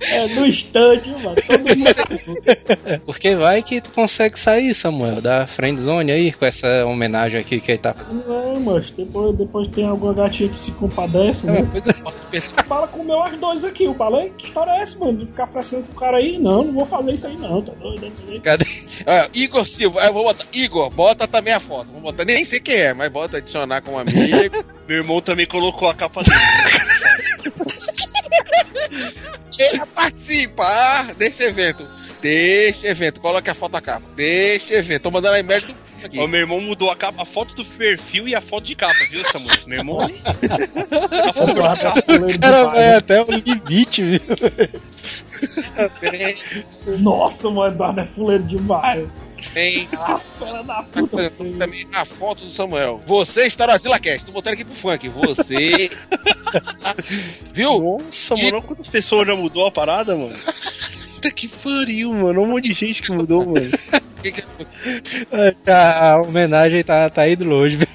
É, 0.00 0.28
no 0.28 0.46
instante, 0.46 1.10
mano. 1.10 1.36
Todo 1.46 1.58
mundo. 1.60 3.00
Porque 3.06 3.36
vai 3.36 3.62
que 3.62 3.80
tu 3.80 3.90
consegue 3.90 4.38
sair, 4.38 4.74
Samuel, 4.74 5.20
da 5.20 5.46
friendzone 5.46 6.12
aí, 6.12 6.32
com 6.32 6.44
essa 6.44 6.84
homenagem 6.84 7.40
aqui 7.40 7.60
que 7.60 7.72
ele 7.72 7.78
tá 7.78 7.94
Não, 8.26 8.60
mas 8.60 8.90
depois, 8.90 9.36
depois 9.36 9.68
tem 9.68 9.86
alguma 9.86 10.12
gatinha 10.12 10.48
que 10.48 10.58
se 10.58 10.72
compadece, 10.72 11.46
né? 11.46 11.66
Fala 12.66 12.88
com 12.88 13.00
o 13.00 13.04
meu 13.04 13.22
as 13.22 13.36
dois 13.36 13.64
aqui. 13.64 13.84
Eu 13.84 13.94
falei, 13.94 14.30
que 14.36 14.46
história 14.46 14.72
é 14.72 14.80
essa, 14.80 14.98
mano? 14.98 15.18
De 15.18 15.26
ficar 15.26 15.46
frescendo 15.46 15.84
com 15.84 15.92
o 15.92 16.00
cara 16.00 16.18
aí? 16.18 16.38
Não, 16.38 16.64
não 16.64 16.72
vou 16.72 16.86
fazer 16.86 17.14
isso 17.14 17.26
aí, 17.26 17.36
não. 17.36 17.62
Tá 17.62 17.72
doido? 17.80 18.00
Desse 18.00 18.26
jeito. 18.26 18.42
Cadê? 18.42 18.66
Igor 19.32 19.66
Silva, 19.66 20.00
eu 20.00 20.12
vou 20.12 20.24
botar. 20.24 20.44
Igor, 20.52 20.90
bota 20.90 21.26
também 21.26 21.54
a 21.54 21.60
foto. 21.60 21.86
Vamos 21.88 22.02
botar, 22.02 22.24
nem 22.24 22.44
sei 22.44 22.60
quem 22.60 22.76
é, 22.76 22.94
mas 22.94 23.10
bota 23.10 23.38
adicionar 23.38 23.80
como 23.82 23.98
amigo. 23.98 24.14
Meu 24.86 24.98
irmão 24.98 25.20
também 25.20 25.46
colocou 25.46 25.88
a 25.88 25.94
capa 25.94 26.22
dele. 26.22 26.36
Queira 29.50 29.86
participar 29.86 31.14
deste 31.14 31.42
evento. 31.42 31.86
Deste 32.20 32.86
evento. 32.86 33.20
Coloque 33.20 33.50
a 33.50 33.54
foto 33.54 33.72
na 33.72 33.80
capa. 33.80 34.06
Deste 34.14 34.72
evento. 34.72 35.02
Tô 35.02 35.10
mandando 35.10 35.34
a 35.34 35.40
e-mail 35.40 35.60
do 35.62 35.74
aqui. 36.04 36.18
O 36.18 36.26
meu 36.26 36.40
irmão 36.40 36.60
mudou 36.60 36.90
a, 36.90 36.96
capa, 36.96 37.22
a 37.22 37.26
foto 37.26 37.54
do 37.54 37.64
perfil 37.64 38.28
e 38.28 38.34
a 38.34 38.40
foto 38.40 38.64
de 38.64 38.74
capa, 38.74 38.94
viu, 39.10 39.24
Samuel? 39.30 39.56
Meu 39.66 39.78
irmão. 39.78 39.98
De 42.28 42.38
cara 42.38 42.64
vai 42.64 42.94
até 42.94 43.22
o 43.22 43.26
limite, 43.30 44.02
viu? 44.02 44.20
Nossa, 46.98 47.50
mano, 47.50 47.74
Eduardo 47.74 48.00
é 48.00 48.04
fuleiro 48.04 48.44
demais. 48.44 49.08
Tem 49.52 49.88
Ah, 49.96 50.18
fela 50.38 50.62
da 50.62 50.82
puta. 50.82 51.30
também 51.58 51.86
a 51.92 52.04
foto 52.04 52.44
do 52.44 52.50
Samuel. 52.52 53.00
Você 53.06 53.46
está 53.46 53.66
no 53.66 53.72
Asila 53.72 53.98
Cast. 53.98 54.24
Tô 54.26 54.32
botando 54.32 54.54
aqui 54.54 54.64
pro 54.64 54.74
funk. 54.74 55.08
Você. 55.08 55.90
Viu? 57.52 57.78
Nossa, 58.00 58.36
mano, 58.36 58.48
olha 58.56 58.62
quantas 58.62 58.86
pessoas 58.86 59.26
já 59.26 59.34
mudou 59.36 59.66
a 59.66 59.70
parada, 59.72 60.14
mano. 60.16 60.34
Puta 61.14 61.30
que 61.30 61.48
pariu, 61.48 62.12
mano. 62.12 62.42
Um 62.42 62.46
monte 62.46 62.72
de 62.72 62.86
gente 62.86 63.02
que 63.02 63.12
mudou, 63.12 63.44
mano. 63.46 63.70
A 65.66 66.16
homenagem 66.24 66.82
tá, 66.82 67.10
tá 67.10 67.28
indo 67.28 67.44
longe, 67.44 67.76
viu? 67.76 67.86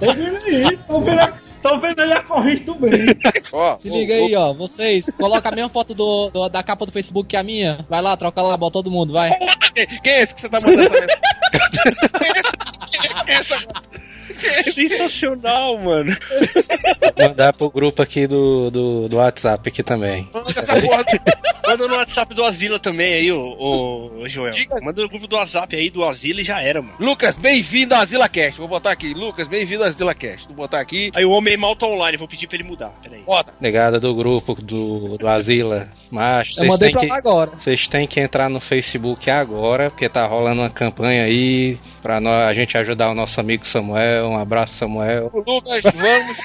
Tô 0.00 0.12
vendo 0.12 0.36
aí, 0.46 0.76
tô 0.78 1.00
vendo, 1.00 1.32
tô 1.62 1.78
vendo 1.78 2.00
aí 2.00 2.12
a 2.12 2.22
corrente 2.22 2.64
do 2.64 2.74
bem. 2.74 3.06
Ó, 3.52 3.78
Se 3.78 3.90
ô, 3.90 3.94
liga 3.94 4.14
ô, 4.14 4.26
aí, 4.26 4.36
ó. 4.36 4.52
Vocês, 4.52 5.10
coloca 5.10 5.48
a 5.48 5.52
mesma 5.52 5.68
foto 5.70 5.94
do, 5.94 6.30
do- 6.30 6.48
da 6.48 6.62
capa 6.62 6.84
do 6.86 6.92
Facebook 6.92 7.28
que 7.28 7.36
a 7.36 7.42
minha. 7.42 7.84
Vai 7.88 8.00
lá, 8.02 8.16
troca 8.16 8.40
lá, 8.42 8.56
bota 8.56 8.72
todo 8.74 8.90
mundo, 8.90 9.12
vai. 9.12 9.30
Quem, 9.74 9.86
quem 10.00 10.12
é 10.12 10.22
esse 10.22 10.34
que 10.34 10.40
você 10.42 10.48
tá 10.48 10.58
mandando 10.60 10.82
essa 10.82 10.90
mensagem? 11.00 11.18
Quem 13.26 13.34
é 13.34 13.38
essa? 13.38 13.58
Sensacional, 14.72 15.78
mano. 15.78 16.16
Vou 17.16 17.28
mandar 17.28 17.52
pro 17.52 17.70
grupo 17.70 18.02
aqui 18.02 18.26
do, 18.26 18.70
do, 18.70 19.08
do 19.08 19.16
WhatsApp 19.16 19.68
aqui 19.68 19.82
também. 19.82 20.28
Manda 20.32 20.50
essa 20.50 20.80
porra. 20.80 21.04
Manda 21.66 21.86
no 21.86 21.96
WhatsApp 21.96 22.34
do 22.34 22.44
Asila 22.44 22.78
também 22.78 23.12
aí, 23.14 23.30
ô, 23.32 23.42
ô, 23.42 24.20
ô, 24.20 24.28
Joel. 24.28 24.52
Diga. 24.52 24.76
Manda 24.82 25.02
no 25.02 25.08
grupo 25.08 25.26
do 25.26 25.36
WhatsApp 25.36 25.76
aí 25.76 25.90
do 25.90 26.02
Asila 26.04 26.40
e 26.40 26.44
já 26.44 26.62
era, 26.62 26.80
mano. 26.80 26.94
Lucas, 26.98 27.36
bem-vindo 27.36 27.94
ao 27.94 28.00
Asila 28.00 28.28
Cast. 28.28 28.58
Vou 28.58 28.68
botar 28.68 28.90
aqui. 28.90 29.12
Lucas, 29.12 29.46
bem-vindo 29.46 29.82
ao 29.82 29.90
Asila 29.90 30.14
Cast. 30.14 30.46
Vou 30.46 30.56
botar 30.56 30.80
aqui. 30.80 31.10
Aí 31.14 31.24
o 31.26 31.30
Homem 31.30 31.56
Mal 31.58 31.76
tá 31.76 31.86
online, 31.86 32.16
vou 32.16 32.26
pedir 32.26 32.46
pra 32.46 32.56
ele 32.56 32.64
mudar. 32.68 32.92
Peraí. 33.02 33.22
Bota. 33.26 33.52
Negada 33.60 34.00
do 34.00 34.14
grupo 34.14 34.54
do, 34.54 35.18
do 35.18 35.28
Asila. 35.28 35.88
Mas 36.10 36.48
Eu 36.48 36.54
vocês 36.54 36.70
mandei 36.70 36.88
têm 36.88 36.92
pra 36.92 37.00
que. 37.02 37.06
lá 37.08 37.18
agora. 37.18 37.50
Vocês 37.58 37.86
têm 37.86 38.06
que 38.06 38.18
entrar 38.20 38.48
no 38.48 38.60
Facebook 38.60 39.30
agora, 39.30 39.90
porque 39.90 40.08
tá 40.08 40.26
rolando 40.26 40.62
uma 40.62 40.70
campanha 40.70 41.24
aí 41.24 41.78
pra 42.02 42.18
nós, 42.18 42.44
a 42.44 42.54
gente 42.54 42.78
ajudar 42.78 43.10
o 43.10 43.14
nosso 43.14 43.38
amigo 43.40 43.66
Samuel. 43.68 44.27
Um 44.28 44.38
abraço, 44.38 44.74
Samuel. 44.74 45.30
Lucas, 45.46 45.82
vamos. 45.94 46.38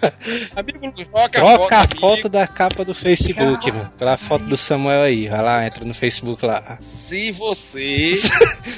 Amigo 0.56 0.86
Lucas, 0.86 1.06
troca 1.06 1.38
a 1.38 1.42
Troca 1.56 1.76
a 1.76 1.82
foto. 1.82 2.00
foto 2.00 2.12
amigo. 2.12 2.28
da 2.28 2.46
capa 2.46 2.84
do 2.84 2.94
Facebook, 2.94 3.70
mano. 3.72 3.92
Pela 3.98 4.16
foto 4.16 4.44
do 4.44 4.56
Samuel 4.56 5.02
aí. 5.02 5.28
Vai 5.28 5.42
lá, 5.42 5.66
entra 5.66 5.84
no 5.84 5.94
Facebook 5.94 6.44
lá. 6.44 6.78
Se 6.80 7.30
você. 7.32 8.12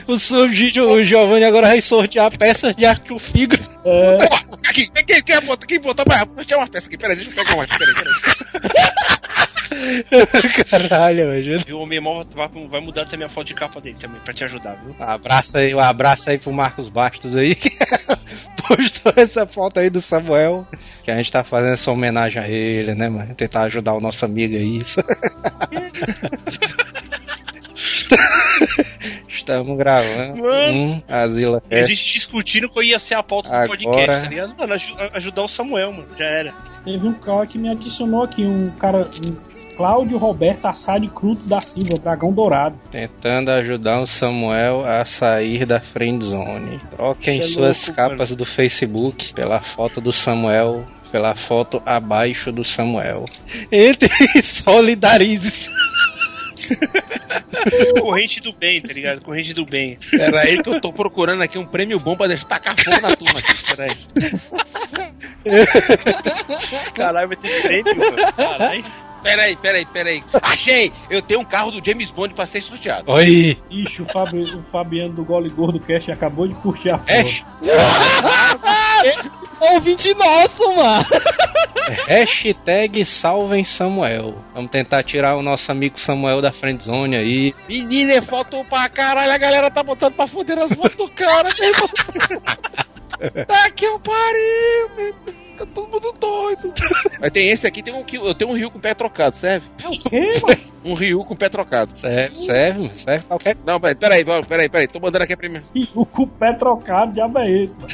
O, 0.07 0.17
Gigi- 0.49 0.81
o 0.81 1.05
Giovanni 1.05 1.45
agora 1.45 1.69
vai 1.69 1.81
sortear 1.83 2.35
peças 2.37 2.75
de 2.75 2.85
arco 2.87 3.19
figo. 3.19 3.57
É, 3.85 4.17
Porra, 4.27 4.45
aqui, 4.69 4.89
quem, 4.91 5.05
quem, 5.05 5.23
quem? 5.23 5.57
Quem 5.67 5.81
botar? 5.81 6.05
Vai, 6.07 6.25
deixa 6.25 6.57
uma 6.57 6.67
peça 6.67 6.87
aqui. 6.87 6.97
Peraí, 6.97 7.17
deixa 7.17 7.31
eu 7.31 7.35
pegar 7.45 7.55
uma. 7.57 7.67
Peraí, 7.67 7.95
peraí. 7.95 9.18
Caralho, 10.71 11.29
velho. 11.31 11.63
E 11.67 11.73
o 11.73 11.81
Homem 11.81 12.01
Mal 12.01 12.25
vai, 12.71 12.81
mudar 12.81 13.07
também 13.07 13.27
a 13.27 13.29
foto 13.31 13.47
de 13.49 13.55
capa 13.55 13.81
dele 13.81 13.97
também, 14.01 14.21
pra 14.21 14.35
te 14.35 14.45
ajudar, 14.45 14.75
viu? 14.75 14.95
Abraço 14.99 15.59
aí, 15.59 15.75
um 15.75 15.79
abraço 15.81 16.29
aí 16.31 16.39
pro 16.39 16.53
Marcos 16.53 16.89
Bastos 16.89 17.37
aí, 17.37 17.55
que 17.55 17.71
postou 18.69 19.13
essa 19.17 19.47
foto 19.47 19.79
aí 19.81 19.89
do 19.91 20.01
Samuel, 20.01 20.67
que 21.05 21.11
a 21.11 21.17
gente 21.17 21.31
tá 21.33 21.43
fazendo 21.45 21.75
essa 21.75 21.91
homenagem 21.91 22.43
a 22.43 22.49
ele, 22.49 22.95
né, 22.95 23.09
mano? 23.09 23.35
Tentar 23.35 23.63
ajudar 23.63 23.95
o 23.95 24.01
nosso 24.01 24.25
amigo 24.25 24.55
aí. 24.57 24.79
isso. 24.79 25.01
Estamos 29.31 29.79
gravando 29.79 30.43
Mano. 30.43 30.73
um 30.73 31.03
Asila 31.09 31.63
E 31.71 31.77
a 31.77 31.83
gente 31.83 32.13
discutindo 32.13 32.69
qual 32.69 32.83
ia 32.83 32.99
ser 32.99 33.15
a 33.15 33.23
pauta 33.23 33.49
do 33.49 33.55
Agora- 33.55 33.69
podcast, 33.79 34.23
tá 34.25 34.29
ligado? 34.29 34.55
Mano, 34.59 34.75
aju- 34.75 34.97
ajudar 35.15 35.43
o 35.43 35.49
Samuel, 35.49 35.93
mano. 35.93 36.09
Já 36.19 36.25
era. 36.27 36.53
teve 36.85 37.07
um 37.07 37.15
cara 37.15 37.47
que 37.47 37.57
me 37.59 37.69
adicionou 37.71 38.25
aqui, 38.25 38.45
um 38.45 38.71
cara. 38.73 39.09
um- 39.25 39.58
Cláudio 39.79 40.19
Roberto 40.19 40.67
Assad 40.67 41.07
Cruto 41.07 41.43
da 41.49 41.61
Silva, 41.61 41.97
Dragão 42.03 42.33
Dourado. 42.33 42.77
Tentando 42.91 43.53
ajudar 43.53 44.01
o 44.01 44.09
Samuel 44.09 44.85
a 44.85 45.05
sair 45.05 45.65
da 45.65 45.79
friend 45.79 46.25
zone. 46.25 46.81
Troquem 46.91 47.39
é 47.39 47.43
suas 47.43 47.87
louco, 47.87 47.97
capas 47.97 48.35
do 48.35 48.45
Facebook 48.45 49.33
pela 49.33 49.61
foto 49.61 50.01
do 50.01 50.13
Samuel, 50.13 50.85
pela 51.13 51.37
foto 51.37 51.81
abaixo 51.87 52.51
do 52.51 52.65
Samuel. 52.65 53.27
Entre 53.71 54.11
e 54.35 54.43
solidarize-se. 54.43 55.71
Corrente 58.01 58.41
do 58.41 58.53
bem, 58.53 58.83
tá 58.83 58.93
ligado? 58.93 59.21
Corrente 59.21 59.55
do 59.55 59.65
bem. 59.65 59.97
Pera 60.11 60.41
aí 60.41 60.61
que 60.61 60.69
eu 60.69 60.81
tô 60.81 60.93
procurando 60.93 61.43
aqui 61.43 61.57
um 61.57 61.65
prêmio 61.65 62.01
bom 62.01 62.17
pra 62.17 62.27
deixar 62.27 62.47
tacar 62.47 62.75
fogo 62.77 63.01
na 63.01 63.15
turma 63.15 63.39
aqui. 63.39 63.55
Pera 63.77 63.93
aí. 63.93 63.97
Caralho, 66.95 67.29
vai 67.29 67.37
ter 67.37 67.63
prêmio, 67.63 67.97
mano. 67.97 68.17
Caralho. 68.37 69.08
Pera 69.23 69.43
aí, 69.43 69.57
pera 69.57 69.79
aí, 69.79 69.85
pera 69.87 70.11
aí. 70.11 70.23
Achei! 70.43 70.93
Eu 71.11 71.21
tenho 71.21 71.41
um 71.41 71.45
carro 71.45 71.71
do 71.71 71.85
James 71.85 72.11
Bond 72.11 72.35
pra 72.35 72.47
ser 72.47 72.63
sorteado. 72.63 73.11
Oi! 73.11 73.59
Ixi, 73.71 74.03
o, 74.03 74.07
Fabi- 74.07 74.55
o 74.55 74.63
Fabiano 74.63 75.15
do 75.15 75.25
Gole 75.25 75.51
Gordo 75.51 75.81
Cast 75.81 76.11
acabou 76.11 76.47
de 76.47 76.55
curtir 76.55 76.91
a 76.91 76.99
foto. 76.99 77.11
É, 77.11 77.25
Ouvinte 79.75 80.15
nosso, 80.15 80.77
mano. 80.77 81.05
hashtag 82.07 83.05
salvem 83.05 83.65
Samuel. 83.65 84.37
Vamos 84.55 84.71
tentar 84.71 85.03
tirar 85.03 85.37
o 85.37 85.43
nosso 85.43 85.71
amigo 85.73 85.99
Samuel 85.99 86.41
da 86.41 86.53
friend 86.53 86.83
zone 86.85 87.17
aí. 87.17 87.55
Menina, 87.69 88.15
é 88.15 88.23
foto 88.23 88.65
pra 88.65 88.89
caralho, 88.89 89.33
a 89.33 89.39
galera 89.39 89.71
tá 89.71 89.83
botando 89.83 90.15
pra 90.15 90.27
foder 90.27 90.59
as 90.59 90.73
fotos 90.73 90.97
do 90.97 91.09
cara, 91.09 91.49
meu 91.59 91.71
irmão. 91.71 91.89
Tá 93.49 93.69
que 93.73 93.85
eu 93.85 93.99
pariu, 93.99 94.91
meu 94.97 95.13
Deus. 95.27 95.48
Tá 95.59 95.67
todo 95.67 95.89
mundo 95.89 96.15
doido. 96.21 96.73
Mas 97.21 97.31
tem 97.31 97.51
esse 97.51 97.67
aqui, 97.67 97.83
tem 97.83 97.93
um, 97.93 98.05
que- 98.05 98.17
eu 98.17 98.35
tenho 98.35 98.51
um 98.51 98.55
rio 98.55 98.71
com 98.71 98.79
pé 98.79 98.95
trocado, 98.95 99.37
serve? 99.37 99.67
Que, 100.09 100.41
mano? 100.41 100.59
Um 100.85 100.95
rio 100.95 101.25
com 101.25 101.35
pé 101.35 101.49
trocado. 101.49 101.91
Serve, 101.95 102.39
serve, 102.39 102.79
mano, 102.83 102.93
serve 102.97 103.25
qualquer 103.27 103.57
Não, 103.67 103.81
peraí, 103.81 103.97
peraí, 103.97 104.25
peraí, 104.25 104.69
peraí, 104.69 104.87
tô 104.87 105.01
mandando 105.01 105.25
aqui 105.25 105.33
a 105.33 105.37
primeira. 105.37 105.65
O 105.95 106.07
com 106.07 106.23
o 106.23 106.27
pé 106.27 106.53
trocado, 106.53 107.13
diabo 107.13 107.39
é 107.41 107.51
esse, 107.51 107.75
mano? 107.77 107.89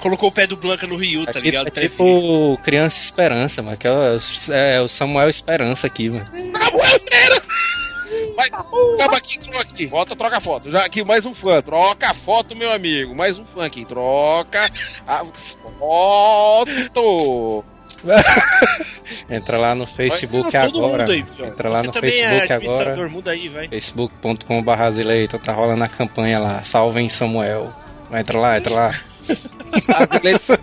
Colocou 0.00 0.30
o 0.30 0.32
pé 0.32 0.46
do 0.46 0.56
Blanca 0.56 0.86
no 0.86 0.96
Ryu, 0.96 1.24
tá 1.26 1.32
Aqui 1.32 1.40
ligado? 1.42 1.68
é 1.68 1.70
tipo 1.70 2.58
Criança 2.64 3.00
Esperança, 3.00 3.62
mano. 3.62 3.76
Que 3.76 3.86
é 3.86 3.90
o, 3.92 4.18
é 4.52 4.80
o 4.82 4.88
Samuel 4.88 5.28
Esperança 5.28 5.86
aqui, 5.86 6.08
mano. 6.10 6.26
Mas, 8.36 8.50
acaba 8.94 9.16
aqui, 9.16 9.38
troca 9.38 9.60
aqui. 9.60 9.86
Volta, 9.86 10.16
troca 10.16 10.36
a 10.38 10.40
foto. 10.40 10.70
Já 10.70 10.84
aqui, 10.84 11.04
mais 11.04 11.24
um 11.24 11.34
fã. 11.34 11.62
Troca 11.62 12.10
a 12.10 12.14
foto, 12.14 12.54
meu 12.56 12.72
amigo. 12.72 13.14
Mais 13.14 13.38
um 13.38 13.44
fã 13.44 13.64
aqui. 13.64 13.84
Troca 13.84 14.70
a 15.06 15.24
foto. 15.78 17.64
Entra 19.30 19.58
lá 19.58 19.74
no 19.74 19.86
Facebook 19.86 20.50
todo 20.50 20.84
agora. 20.84 21.10
aí. 21.10 21.24
Entra 21.40 21.68
lá 21.70 21.80
Você 21.80 21.86
no 21.86 21.92
também 21.92 22.10
Facebook 22.10 22.52
é 22.52 22.54
agora. 22.54 23.08
muda 23.08 23.30
aí, 23.30 23.48
vai. 23.48 23.68
facebook.com.br 23.68 24.70
Azileito, 24.72 25.38
tá 25.38 25.52
rolando 25.52 25.84
a 25.84 25.88
campanha 25.88 26.38
lá, 26.38 26.62
salvem 26.62 27.08
Samuel. 27.08 27.72
Entra 28.12 28.38
lá, 28.38 28.58
entra 28.58 28.74
lá. 28.74 28.94
As 29.88 30.12
eleitas, 30.22 30.58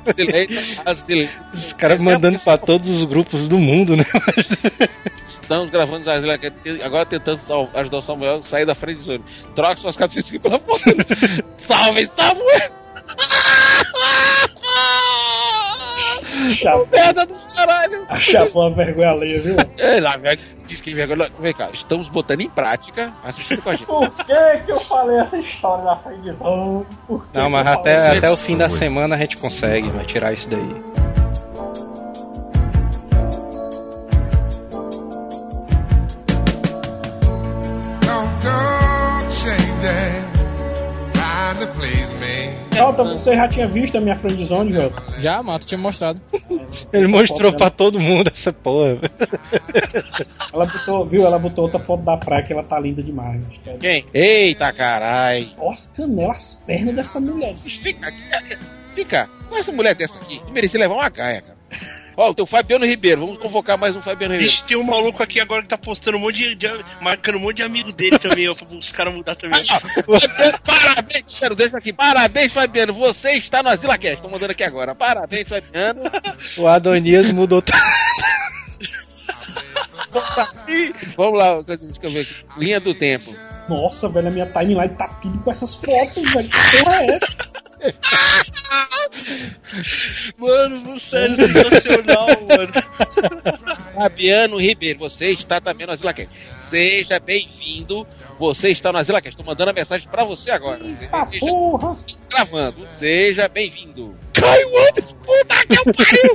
as 0.86 1.10
eleitas. 1.10 1.36
Os 1.53 1.74
caras 1.74 2.00
mandando 2.00 2.39
pra 2.39 2.58
todos 2.58 2.89
os 2.89 3.03
grupos 3.03 3.48
do 3.48 3.58
mundo, 3.60 3.96
né? 3.96 4.06
Estamos 5.30 5.70
gravando 5.70 6.10
as 6.10 6.24
agora 6.84 7.06
tentando 7.06 7.39
sal- 7.41 7.70
ajudar 7.74 7.98
o 7.98 8.01
Samuel 8.01 8.38
a 8.38 8.44
sair 8.44 8.65
da 8.65 8.75
frente 8.75 9.00
do 9.00 9.03
zone. 9.03 9.24
Troca 9.56 9.77
suas 9.77 9.96
aqui 10.30 10.39
pela 10.39 10.60
foto. 10.60 10.84
Salve, 11.58 12.10
Samuel! 12.15 12.72
Chapou, 16.53 16.87
Merda 16.91 17.25
do 17.25 17.35
caralho! 17.55 18.05
chapou 18.19 18.67
uma 18.67 18.75
vergonha 18.75 19.09
alheia, 19.09 19.41
viu? 19.41 19.55
É, 19.77 19.99
lá, 19.99 20.17
velho, 20.17 20.39
diz 20.67 20.81
que 20.81 20.93
vergonha. 20.93 21.29
Vem 21.39 21.53
cá, 21.53 21.69
estamos 21.73 22.09
botando 22.09 22.41
em 22.41 22.49
prática, 22.49 23.13
assistindo 23.23 23.61
com 23.61 23.69
a 23.69 23.75
gente. 23.75 23.85
Por 23.87 24.09
que 24.25 24.57
que 24.65 24.71
eu 24.71 24.79
falei 24.81 25.17
essa 25.19 25.37
história 25.37 25.95
friendzone? 25.97 26.85
Por 27.07 27.25
que 27.25 27.37
Não, 27.37 27.49
mas 27.49 27.67
até, 27.67 28.17
até 28.17 28.29
o 28.29 28.37
fim 28.37 28.57
da 28.57 28.69
semana 28.69 29.15
a 29.15 29.19
gente 29.19 29.37
consegue, 29.37 29.89
vai 29.89 30.05
tirar 30.05 30.33
isso 30.33 30.49
daí. 30.49 30.75
Don't 38.01 38.43
go 38.43 38.91
to 41.61 41.67
please 41.73 41.95
me. 41.95 42.00
Jota, 42.81 43.03
você 43.03 43.35
já 43.35 43.47
tinha 43.47 43.67
visto 43.67 43.95
a 43.95 44.01
minha 44.01 44.15
friendzone, 44.15 44.73
Jota? 44.73 45.03
Já, 45.19 45.43
mano, 45.43 45.59
tu 45.59 45.67
tinha 45.67 45.77
mostrado. 45.77 46.19
Ele 46.91 47.07
mostrou 47.07 47.53
pra 47.53 47.69
todo 47.69 48.00
mundo 48.00 48.31
essa 48.33 48.51
porra. 48.51 48.97
Ela 50.51 50.65
botou, 50.65 51.05
viu? 51.05 51.23
Ela 51.23 51.38
botou 51.38 51.65
outra 51.65 51.79
foto 51.79 52.03
da 52.03 52.17
praia 52.17 52.41
que 52.43 52.51
ela 52.51 52.63
tá 52.63 52.79
linda 52.79 53.03
demais. 53.03 53.45
cara. 53.63 53.77
Quem? 53.77 54.03
Eita, 54.11 54.73
carai! 54.73 55.53
Olha 55.59 55.73
as 55.73 55.88
canelas, 55.88 56.38
as 56.38 56.53
pernas 56.55 56.95
dessa 56.95 57.19
mulher. 57.19 57.56
Fica, 57.56 58.12
fica, 58.95 59.29
com 59.47 59.56
essa 59.56 59.71
mulher 59.71 59.93
dessa 59.93 60.17
aqui, 60.17 60.41
merecia 60.51 60.79
levar 60.79 60.95
uma 60.95 61.10
gaia, 61.10 61.41
cara. 61.41 61.61
Ó, 62.17 62.30
o 62.30 62.34
teu 62.36 62.45
Fabiano 62.45 62.86
Ribeiro, 62.86 63.21
vamos 63.26 63.38
convocar 63.41 63.78
mais 63.78 63.95
um 63.95 64.02
Fabiano 64.02 64.34
Ribeiro. 64.34 64.52
Vixe, 64.52 64.63
tem 64.65 64.78
um 64.78 64.84
maluco 64.84 65.24
aqui 65.24 65.39
agora 65.39 65.62
que 65.62 65.69
tá 65.69 65.78
postando 65.78 66.17
um 66.17 66.19
monte 66.19 66.38
de. 66.38 66.56
de- 66.56 66.86
marcando 67.00 67.36
um 67.36 67.39
monte 67.39 67.58
de 67.58 67.63
amigo 67.63 67.91
dele 67.93 68.19
também, 68.19 68.47
ó, 68.50 68.54
pra 68.56 68.67
os 68.67 68.91
caras 68.91 69.13
mudar 69.13 69.36
também. 69.36 69.63
Fabiano, 69.63 70.60
parabéns, 70.65 71.24
Fabiano, 71.32 71.56
deixa 71.56 71.78
aqui. 71.78 71.93
Parabéns, 71.93 72.52
Fabiano. 72.54 72.93
Você 72.93 73.32
está 73.32 73.63
no 73.63 73.69
Asila 73.69 73.97
Cast. 73.97 74.21
Tô 74.21 74.28
mandando 74.30 74.52
aqui 74.52 74.63
agora. 74.63 74.93
Parabéns, 74.93 75.47
Fabiano. 75.47 76.02
O 76.58 76.67
Adonias 76.67 77.28
mudou. 77.32 77.63
Vamos 81.15 81.39
lá, 81.39 81.62
deixa 81.62 81.84
eu 82.02 82.12
ver 82.12 82.21
aqui. 82.21 82.36
Linha 82.58 82.80
do 82.80 82.93
tempo. 82.93 83.34
Nossa, 83.69 84.10
velho, 84.10 84.28
a 84.28 84.32
minha 84.32 84.45
timeline 84.47 84.89
tá 84.95 85.08
tudo 85.21 85.39
com 85.39 85.52
essas 85.52 85.76
fotos, 85.76 86.34
velho. 86.34 86.50
Que 86.50 86.78
porra 86.84 86.95
é 87.04 87.06
essa? 87.12 87.50
Mano, 90.38 91.00
sério, 91.00 91.36
sensacional, 91.36 92.28
mano. 92.48 92.74
Fabiano 93.94 94.58
Ribeiro, 94.60 95.00
você 95.00 95.32
está 95.32 95.60
também 95.62 95.86
no 95.88 95.94
Asila 95.94 96.13
Cast. 96.13 96.32
Seja 96.70 97.20
bem-vindo. 97.20 98.08
Você 98.39 98.70
está 98.70 98.91
no 98.91 98.98
Asila 98.98 99.22
Cast. 99.22 99.36
Tô 99.38 99.44
mandando 99.44 99.72
a 99.72 99.74
mensagem 99.74 100.08
pra 100.10 100.24
você 100.24 100.52
agora. 100.52 100.82
Ah, 101.12 101.28
Seja 101.30 101.46
porra! 101.46 101.96
gravando. 102.30 102.88
Seja 103.00 103.48
bem-vindo. 103.48 104.15
Caio 104.34 104.70
Anderson, 104.88 105.15
puta 105.15 105.56
que 105.67 105.84
pariu! 105.94 106.32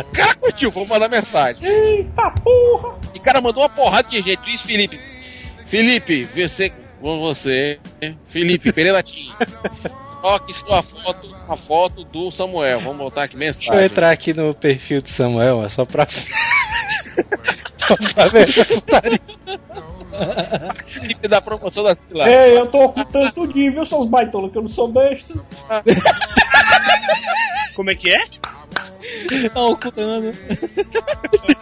O 0.00 0.04
cara 0.12 0.34
curtiu, 0.36 0.70
vou 0.70 0.86
mandar 0.86 1.08
mensagem. 1.08 1.64
Eita 1.66 2.30
porra! 2.30 2.98
E 3.14 3.18
o 3.18 3.20
cara 3.20 3.40
mandou 3.40 3.62
uma 3.62 3.68
porrada 3.68 4.08
de 4.08 4.22
gente. 4.22 4.40
Luiz 4.46 4.60
Felipe. 4.62 4.98
Felipe, 5.66 6.24
você. 6.24 6.72
Com 7.00 7.18
você. 7.18 7.78
Felipe, 8.30 8.72
Pereira 8.72 9.02
Tim. 9.02 9.32
Toque 10.20 10.52
sua 10.52 10.82
foto, 10.82 11.34
a 11.48 11.56
foto 11.56 12.04
do 12.04 12.30
Samuel. 12.30 12.80
Vamos 12.80 12.98
botar 12.98 13.22
aqui 13.24 13.36
Deixa 13.36 13.58
eu 13.58 13.62
mensagem. 13.62 13.84
entrar 13.86 14.10
aqui 14.10 14.34
no 14.34 14.52
perfil 14.54 15.00
do 15.00 15.08
Samuel, 15.08 15.64
é 15.64 15.68
só 15.70 15.86
pra. 15.86 16.06
só 17.88 17.96
pra 18.14 18.26
ver 18.26 18.48
essa 18.48 18.64
putaria. 18.66 19.20
Felipe 20.88 21.26
da 21.26 21.40
promoção 21.40 21.82
da 21.82 21.94
Sila. 21.94 22.28
Ei, 22.30 22.58
eu 22.58 22.66
tô 22.66 22.84
ocultando 22.84 23.32
tudinho, 23.32 23.72
viu, 23.72 23.86
seus 23.86 24.04
baitolos, 24.04 24.52
que 24.52 24.58
eu 24.58 24.62
não 24.62 24.68
sou 24.68 24.88
besta. 24.88 25.34
Como 27.74 27.90
é 27.90 27.94
que 27.94 28.10
é? 28.12 28.20
Tá 29.54 29.60
ocultando. 29.62 30.34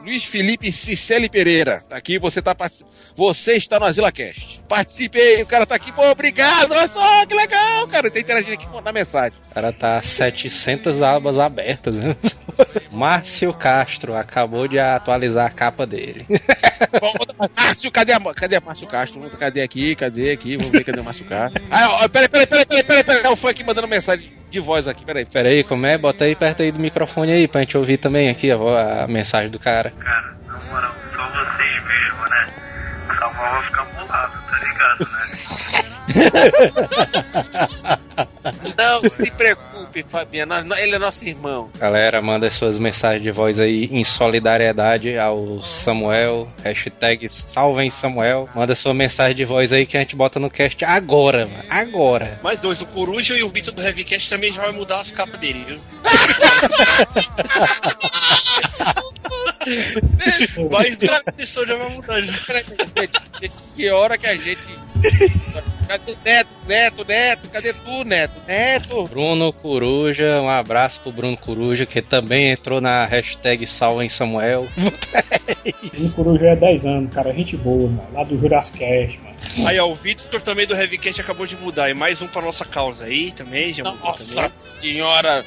Luiz 0.00 0.24
Felipe 0.24 0.72
Cicely 0.72 1.28
Pereira. 1.28 1.82
Aqui 1.90 2.18
você 2.18 2.40
tá 2.40 2.56
Você 3.16 3.54
está 3.54 3.78
no 3.78 3.86
Asila 3.86 4.12
Cast. 4.12 4.60
Participei, 4.68 5.42
o 5.42 5.46
cara 5.46 5.66
tá 5.66 5.74
aqui, 5.74 5.92
pô, 5.92 6.02
obrigado, 6.10 6.72
olha 6.72 6.88
só, 6.88 7.26
que 7.26 7.34
legal, 7.34 7.86
cara. 7.88 8.10
Tá 8.10 8.20
interagindo 8.20 8.54
aqui 8.54 8.66
na 8.82 8.92
mensagem. 8.92 9.38
O 9.50 9.54
cara 9.54 9.72
tá 9.72 10.02
700 10.02 11.02
abas 11.02 11.38
abertas, 11.38 11.94
né? 11.94 12.16
Márcio 12.92 13.52
Castro 13.52 14.14
acabou 14.14 14.68
de 14.68 14.78
atualizar 14.78 15.46
a 15.46 15.50
capa 15.50 15.86
dele. 15.86 16.26
Botar- 17.18 17.50
Márcio, 17.56 17.90
cadê 17.90 18.12
a, 18.12 18.20
cadê 18.34 18.56
a 18.56 18.60
Márcio 18.60 18.86
Castro? 18.86 19.20
Cadê 19.38 19.62
aqui? 19.62 19.94
Cadê 19.94 20.30
aqui? 20.32 20.56
Vamos 20.56 20.72
ver 20.72 20.84
cadê 20.84 21.00
o 21.00 21.04
Márcio 21.04 21.24
Castro. 21.24 21.62
Ah, 21.70 22.04
ó, 22.04 22.08
peraí, 22.08 22.28
peraí, 22.28 22.46
peraí, 22.46 22.66
peraí, 22.66 22.84
peraí, 22.84 23.04
peraí. 23.04 23.22
É 23.24 23.28
o 23.28 23.36
fã 23.36 23.50
aqui 23.50 23.62
mandando 23.64 23.86
mensagem 23.88 24.32
de 24.50 24.60
voz 24.60 24.86
aqui, 24.86 25.04
peraí. 25.04 25.24
Pera 25.24 25.48
aí, 25.48 25.62
como 25.64 25.86
é? 25.86 25.96
Bota 25.98 26.24
aí 26.24 26.34
perto 26.34 26.62
aí 26.62 26.72
do 26.72 26.78
microfone 26.78 27.32
aí 27.32 27.46
pra 27.48 27.60
gente 27.62 27.76
ouvir 27.76 27.98
também 27.98 28.28
aqui 28.30 28.50
a, 28.50 29.04
a 29.04 29.08
mensagem 29.08 29.50
do 29.50 29.58
cara. 29.58 29.90
Cara, 29.98 30.36
na 30.46 30.58
moral, 30.70 30.94
só 31.14 31.28
vocês 31.28 31.84
mesmo, 31.84 32.28
né? 32.28 32.48
O 33.10 33.14
Samuel 33.18 33.50
vai 33.52 33.62
ficar 33.64 33.84
bolado, 33.84 34.32
tá 34.50 34.58
ligado, 34.58 34.98
né? 35.00 35.38
Não 38.76 39.02
se 39.08 39.30
preocupe, 39.30 40.04
Fabiano. 40.10 40.64
nós- 40.64 40.80
Ele 40.80 40.94
é 40.94 40.98
nosso 40.98 41.24
irmão. 41.24 41.70
Galera, 41.78 42.20
manda 42.22 42.50
suas 42.50 42.78
mensagens 42.78 43.22
de 43.22 43.30
voz 43.30 43.58
aí 43.60 43.88
em 43.92 44.02
solidariedade 44.04 45.16
ao 45.18 45.62
Samuel. 45.62 46.48
Hashtag 46.64 47.28
salvem 47.28 47.90
Samuel. 47.90 48.48
Manda 48.54 48.74
sua 48.74 48.94
mensagem 48.94 49.34
de 49.36 49.44
voz 49.44 49.72
aí 49.72 49.84
que 49.86 49.96
a 49.96 50.00
gente 50.00 50.16
bota 50.16 50.38
no 50.40 50.50
cast 50.50 50.84
agora, 50.84 51.46
mano. 51.46 51.62
Agora. 51.68 52.38
Mais 52.42 52.58
dois, 52.60 52.80
o 52.80 52.86
Coruja 52.86 53.36
e 53.36 53.42
o 53.42 53.48
Vitor 53.48 53.74
do 53.74 53.82
Heavycast 53.82 54.28
também 54.30 54.52
já 54.52 54.62
vai 54.62 54.72
mudar 54.72 55.00
as 55.00 55.10
capas 55.12 55.38
dele, 55.40 55.64
viu? 55.66 55.78
Mas 60.70 60.96
a 61.26 61.32
pessoa 61.32 61.66
já 61.66 61.76
vai 61.76 61.88
mudar 61.90 62.20
já. 62.22 62.32
Que 63.76 63.90
hora 63.90 64.16
que 64.18 64.26
a 64.26 64.34
gente. 64.36 64.58
Cadê 65.88 66.16
Neto, 66.24 66.48
Neto, 66.66 67.04
Neto? 67.06 67.48
Cadê 67.50 67.72
tu, 67.72 68.04
Neto? 68.04 68.34
Neto! 68.46 69.04
Bruno 69.04 69.52
Coruja, 69.52 70.40
um 70.40 70.48
abraço 70.48 71.00
pro 71.00 71.12
Bruno 71.12 71.36
Coruja, 71.36 71.86
que 71.86 72.02
também 72.02 72.50
entrou 72.50 72.80
na 72.80 73.04
hashtag 73.06 73.66
Salvem 73.66 74.08
Samuel. 74.08 74.66
O 75.98 76.10
Coruja 76.12 76.46
é 76.46 76.56
10 76.56 76.84
anos, 76.86 77.14
cara. 77.14 77.32
Gente 77.32 77.56
boa, 77.56 77.88
mano. 77.88 78.08
Lá 78.12 78.24
do 78.24 78.38
Jurassic 78.38 78.78
Cast, 78.78 79.18
mano. 79.20 79.68
Aí, 79.68 79.78
ó, 79.78 79.88
o 79.88 79.94
Victor 79.94 80.40
também 80.40 80.66
do 80.66 80.74
Heavycast 80.74 81.20
acabou 81.20 81.46
de 81.46 81.56
mudar. 81.56 81.90
E 81.90 81.94
mais 81.94 82.20
um 82.22 82.26
pra 82.26 82.42
nossa 82.42 82.64
causa 82.64 83.04
aí 83.04 83.32
também, 83.32 83.74
já 83.74 83.84
mudou 83.84 83.98
Nossa 84.10 84.34
também. 84.34 84.50
senhora! 84.80 85.44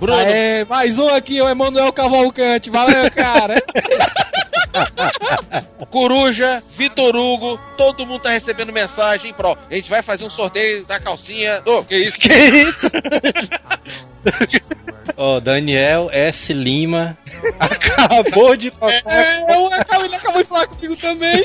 Bruno, 0.00 0.16
Aê, 0.18 0.64
mais 0.64 0.98
um 0.98 1.08
aqui, 1.08 1.40
o 1.40 1.48
Emanuel 1.48 1.92
Cavalcante. 1.92 2.70
Valeu, 2.70 3.10
cara. 3.10 3.62
Coruja, 5.90 6.62
Vitor 6.76 7.16
Hugo, 7.16 7.58
todo 7.76 8.06
mundo 8.06 8.22
tá 8.22 8.30
recebendo 8.30 8.72
mensagem 8.72 9.32
pro. 9.32 9.56
A 9.70 9.74
gente 9.74 9.88
vai 9.88 10.02
fazer 10.02 10.24
um 10.24 10.30
sorteio 10.30 10.84
da 10.86 11.00
calcinha. 11.00 11.62
Ô, 11.64 11.82
que 11.82 11.96
isso? 11.96 12.18
Que 12.18 12.28
isso? 12.28 12.90
Ó, 15.16 15.40
Daniel 15.40 16.10
S. 16.12 16.52
Lima 16.52 17.16
acabou 17.58 18.56
de 18.56 18.70
passar. 18.70 19.10
É, 19.10 19.54
eu 19.54 19.66
acabei, 19.66 20.06
ele 20.06 20.16
acabou 20.16 20.42
de 20.42 20.48
falar 20.48 20.66
comigo 20.66 20.96
também. 20.96 21.42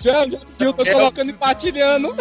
já, 0.00 0.26
já, 0.28 0.38
eu 0.60 0.72
tô 0.72 0.84
colocando 0.84 1.30
e 1.30 1.32
partilhando. 1.34 2.14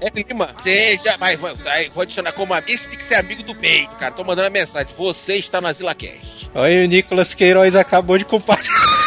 É 0.00 0.10
Lima, 0.10 0.54
seja. 0.62 1.16
Vai, 1.16 1.36
vou 1.36 2.02
adicionar 2.02 2.32
como 2.32 2.52
amigo. 2.52 2.70
Esse 2.70 2.88
tem 2.88 2.98
que 2.98 3.04
ser 3.04 3.14
amigo 3.14 3.42
do 3.42 3.54
peito, 3.54 3.94
cara. 3.96 4.12
Tô 4.12 4.24
mandando 4.24 4.48
a 4.48 4.50
mensagem. 4.50 4.92
Você 4.96 5.34
está 5.34 5.60
na 5.60 5.72
Zila 5.72 5.94
Cast. 5.94 6.50
Olha, 6.54 6.84
o 6.84 6.86
Nicolas 6.86 7.34
Queiroz 7.34 7.74
acabou 7.74 8.18
de 8.18 8.24
compartilhar. 8.24 8.97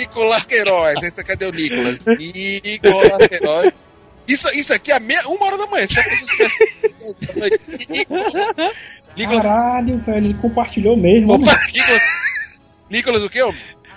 Nicolas 0.00 0.44
Queiroz. 0.46 1.02
Esse 1.02 1.22
cadê 1.24 1.46
o 1.46 1.50
Nicolas? 1.52 1.98
Nicolas 2.06 3.28
Queiroz. 3.28 3.72
Isso, 4.26 4.48
isso 4.54 4.72
aqui 4.72 4.92
é 4.92 5.00
meia, 5.00 5.26
uma 5.28 5.46
hora 5.46 5.58
da 5.58 5.66
manhã. 5.66 5.86
Tivesse- 5.86 6.26
Nicolas, 9.16 9.42
Caralho, 9.42 9.98
velho. 9.98 10.26
Ele 10.26 10.34
compartilhou 10.34 10.96
mesmo. 10.96 11.32
Opa, 11.34 11.52
Nicolas, 11.72 12.02
Nicolas 12.88 13.22
o 13.24 13.28
quê? 13.30 13.42
ô? 13.42 13.52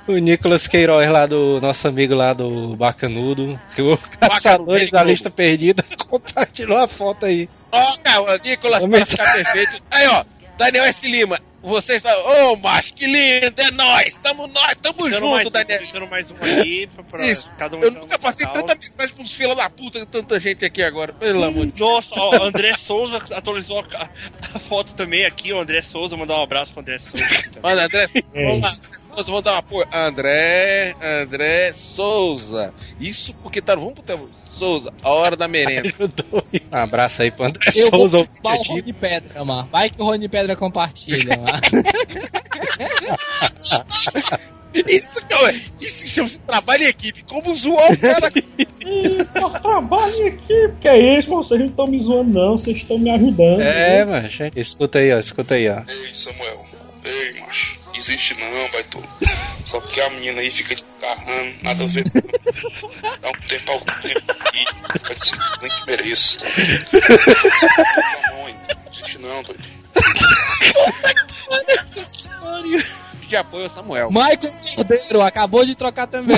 O 0.06 0.18
Nicolas 0.18 0.68
Queiroz 0.68 1.10
lá 1.10 1.26
do 1.26 1.62
nosso 1.62 1.88
amigo 1.88 2.14
lá 2.14 2.34
do 2.34 2.76
Bacanudo, 2.76 3.58
que 3.74 3.82
o 3.82 3.98
Caçadores 4.20 4.90
da. 4.90 5.02
Lista 5.04 5.30
Perdida, 5.30 5.86
compartilhou 6.10 6.78
a 6.78 6.88
foto 6.88 7.26
aí. 7.26 7.48
Ó, 7.72 7.98
cara, 8.04 8.38
Nicolas 8.44 8.82
Também 8.82 9.00
vai 9.00 9.06
ficar 9.10 9.32
perfeito. 9.32 9.82
Aí, 9.90 10.08
ó, 10.08 10.26
Daniel 10.58 10.84
S. 10.86 11.08
Lima. 11.08 11.40
Você 11.64 11.94
está. 11.96 12.14
Ô, 12.50 12.56
macho, 12.58 12.94
que 12.94 13.06
lindo, 13.08 13.60
é 13.62 13.72
nóis. 13.72 14.18
Tamo 14.18 14.48
nós, 14.48 14.76
tamo 14.82 15.10
Dando 15.10 15.30
mais, 15.30 15.44
junto, 15.46 15.54
Daniel. 15.54 15.82
um, 16.04 16.08
mais 16.08 16.30
um 16.32 16.36
aqui 16.36 16.90
pra, 16.94 17.04
pra 17.06 17.26
Isso. 17.26 17.50
cada 17.58 17.78
um 17.78 17.82
Eu 17.82 17.92
nunca 17.92 18.20
passei 18.20 18.46
canal. 18.46 18.62
tanta 18.64 18.76
mensagem 18.76 19.16
pros 19.16 19.34
fila 19.34 19.56
da 19.56 19.70
puta, 19.70 20.06
tanta 20.06 20.40
gente 20.40 20.66
aqui 20.66 20.84
agora. 20.84 21.14
Pelo 21.14 21.44
amor 21.44 21.66
de 21.68 21.72
Deus. 21.72 21.80
Nossa, 21.80 22.16
ó, 22.20 22.38
o 22.38 22.44
André 22.44 22.74
Souza 22.74 23.18
atualizou 23.32 23.80
a, 23.94 24.10
a 24.54 24.60
foto 24.60 24.94
também 24.94 25.24
aqui, 25.26 25.54
o 25.54 25.60
André 25.60 25.82
Souza, 25.82 26.18
mandar 26.18 26.38
um 26.38 26.44
abraço 26.44 26.72
pro 26.74 26.82
André 26.82 27.00
Souza. 27.00 27.26
também. 27.26 27.62
Mano, 27.62 27.82
André, 27.82 28.10
É. 28.34 28.46
vamos 28.46 28.62
lá. 28.68 28.74
Nós 29.16 29.26
vamos 29.28 29.44
dar 29.44 29.54
um 29.54 29.58
apoio. 29.58 29.88
André, 29.94 30.96
André 31.02 31.74
Souza. 31.74 32.74
Isso 33.00 33.34
porque 33.36 33.62
tá. 33.62 33.74
Vamos 33.76 33.94
pro 33.94 34.04
tempo. 34.04 34.30
Souza, 34.58 34.94
a 35.02 35.10
hora 35.10 35.36
da 35.36 35.48
merenda. 35.48 35.90
Ajudou. 36.00 36.44
Um 36.72 36.78
abraço 36.78 37.22
aí 37.22 37.32
pro 37.32 37.46
André 37.46 37.60
Eu 37.76 37.90
vou 37.92 38.08
Souza. 38.08 38.26
culpar 38.28 38.56
o 38.58 38.64
Rony 38.64 38.94
Pedra, 38.94 39.44
mano. 39.46 39.68
Vai 39.72 39.90
que 39.90 40.02
o 40.02 40.06
Rony 40.06 40.30
Pedra 40.30 40.56
compartilha, 40.56 41.38
mano. 41.38 41.54
Isso, 44.88 45.24
cara, 45.28 45.54
isso 45.80 46.08
chama-se 46.08 46.40
trabalho 46.40 46.84
em 46.84 46.88
equipe. 46.88 47.24
Como 47.24 47.56
zoar 47.56 47.92
o 47.92 47.98
cara. 48.00 48.32
Trabalho 49.62 50.16
em 50.16 50.28
equipe. 50.30 50.74
Que 50.82 50.88
é 50.88 51.20
isso, 51.20 51.30
mano? 51.30 51.44
Vocês 51.44 51.60
não 51.60 51.68
estão 51.68 51.86
me 51.86 52.00
zoando, 52.00 52.32
não. 52.34 52.58
Vocês 52.58 52.78
estão 52.78 52.98
me 52.98 53.12
ajudando. 53.12 53.62
É, 53.62 54.04
mano. 54.04 54.28
Escuta 54.56 54.98
aí, 54.98 55.14
ó. 55.14 55.20
Escuta 55.20 55.54
aí, 55.54 55.70
ó. 55.70 55.84
Ei, 55.88 56.16
Samuel. 56.16 56.66
Ei, 57.06 57.40
macho. 57.40 57.80
Existe 58.04 58.34
não, 58.34 58.70
baito. 58.70 59.02
Só 59.64 59.80
porque 59.80 60.02
a 60.02 60.10
menina 60.10 60.42
aí 60.42 60.52
fica 60.52 60.76
desgarrando, 60.76 61.56
nada 61.62 61.86
a 61.86 61.88
ver. 61.88 62.04
Dá 63.22 63.30
um 63.30 63.48
tempo 63.48 63.72
ao 63.72 63.80
tempo 63.80 64.36
aí. 64.52 64.66
Pode 65.08 65.26
ser 65.26 65.38
nem 65.62 65.72
que 65.72 65.88
mereça. 65.88 66.38
Não. 68.30 68.50
Existe 68.92 69.18
não, 69.20 69.42
doido. 69.42 69.64
De 73.26 73.36
apoio 73.38 73.64
ao 73.64 73.70
Samuel. 73.70 74.12
Michael 74.12 74.54
Cordeiro 74.76 75.22
acabou 75.22 75.64
de 75.64 75.74
trocar 75.74 76.06
também. 76.08 76.36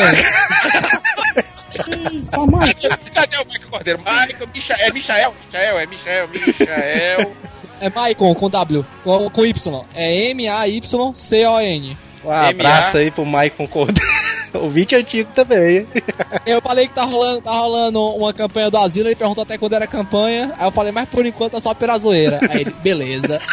Cadê 3.12 3.38
o 3.38 3.46
Michael 3.46 3.70
Cordeiro? 3.72 4.00
Michael, 4.00 4.50
Micha, 4.54 4.74
é 4.76 4.92
Michael, 4.92 5.34
Michael, 5.48 5.80
é 5.80 5.86
Michael, 5.88 6.28
Michael. 6.28 7.36
É 7.80 7.90
Maicon 7.90 8.34
com 8.34 8.50
W, 8.50 8.86
com, 9.04 9.30
com 9.30 9.46
Y. 9.46 9.84
É 9.94 10.30
M-A-Y-C-O-N. 10.32 11.98
Um 12.24 12.32
abraço 12.32 12.98
aí 12.98 13.12
pro 13.12 13.26
Maicon 13.26 13.68
Cordeiro. 13.68 14.26
Ouvinte 14.54 14.96
antigo 14.96 15.30
também, 15.36 15.80
hein? 15.80 15.88
Eu 16.46 16.62
falei 16.62 16.88
que 16.88 16.94
tá 16.94 17.04
rolando, 17.04 17.42
tá 17.42 17.52
rolando 17.52 18.02
uma 18.16 18.34
campanha 18.34 18.72
do 18.72 18.78
Asilo, 18.78 19.10
ele 19.10 19.16
perguntou 19.16 19.42
até 19.42 19.58
quando 19.58 19.74
era 19.74 19.84
a 19.86 19.88
campanha. 19.88 20.54
Aí 20.58 20.66
eu 20.66 20.72
falei, 20.72 20.94
mas 20.94 21.10
por 21.10 21.26
enquanto 21.26 21.58
é 21.58 21.60
só 21.60 21.74
pela 21.74 21.98
zoeira. 21.98 22.40
Aí 22.50 22.62
ele, 22.62 22.74
beleza. 22.82 23.42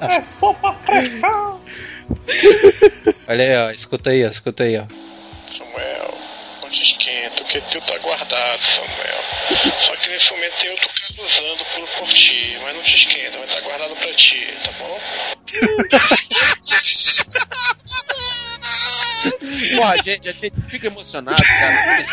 É 0.00 0.22
só 0.24 0.52
pra 0.52 0.72
frescar. 0.74 1.56
Olha 3.28 3.44
aí, 3.44 3.56
ó. 3.56 3.70
Escuta 3.70 4.10
aí, 4.10 4.24
ó. 4.24 4.28
Escuta 4.28 4.64
aí, 4.64 4.76
ó. 4.76 4.84
Samuel, 5.46 6.14
não 6.68 6.74
te 6.74 6.82
esquenta, 6.82 7.42
o 7.42 7.46
que 7.46 7.60
teu 7.62 7.80
tá 7.80 7.98
guardado, 7.98 8.62
Samuel. 8.62 9.24
Só 9.78 9.96
que 9.96 10.08
nesse 10.10 10.30
momento 10.32 10.60
tem 10.60 10.70
outro 10.70 10.88
cara 10.88 11.22
usando 11.22 11.64
por, 11.64 11.88
por 11.98 12.08
ti, 12.08 12.58
mas 12.62 12.74
não 12.74 12.82
te 12.82 12.94
esquenta, 12.94 13.38
vai 13.38 13.46
estar 13.46 13.60
guardado 13.62 13.96
pra 13.96 14.14
ti, 14.14 14.46
tá 14.62 14.72
bom? 14.72 15.00
Porra, 19.76 20.02
gente, 20.02 20.28
a 20.28 20.32
gente 20.32 20.52
fica 20.68 20.86
emocionado, 20.88 21.42
cara. 21.42 22.06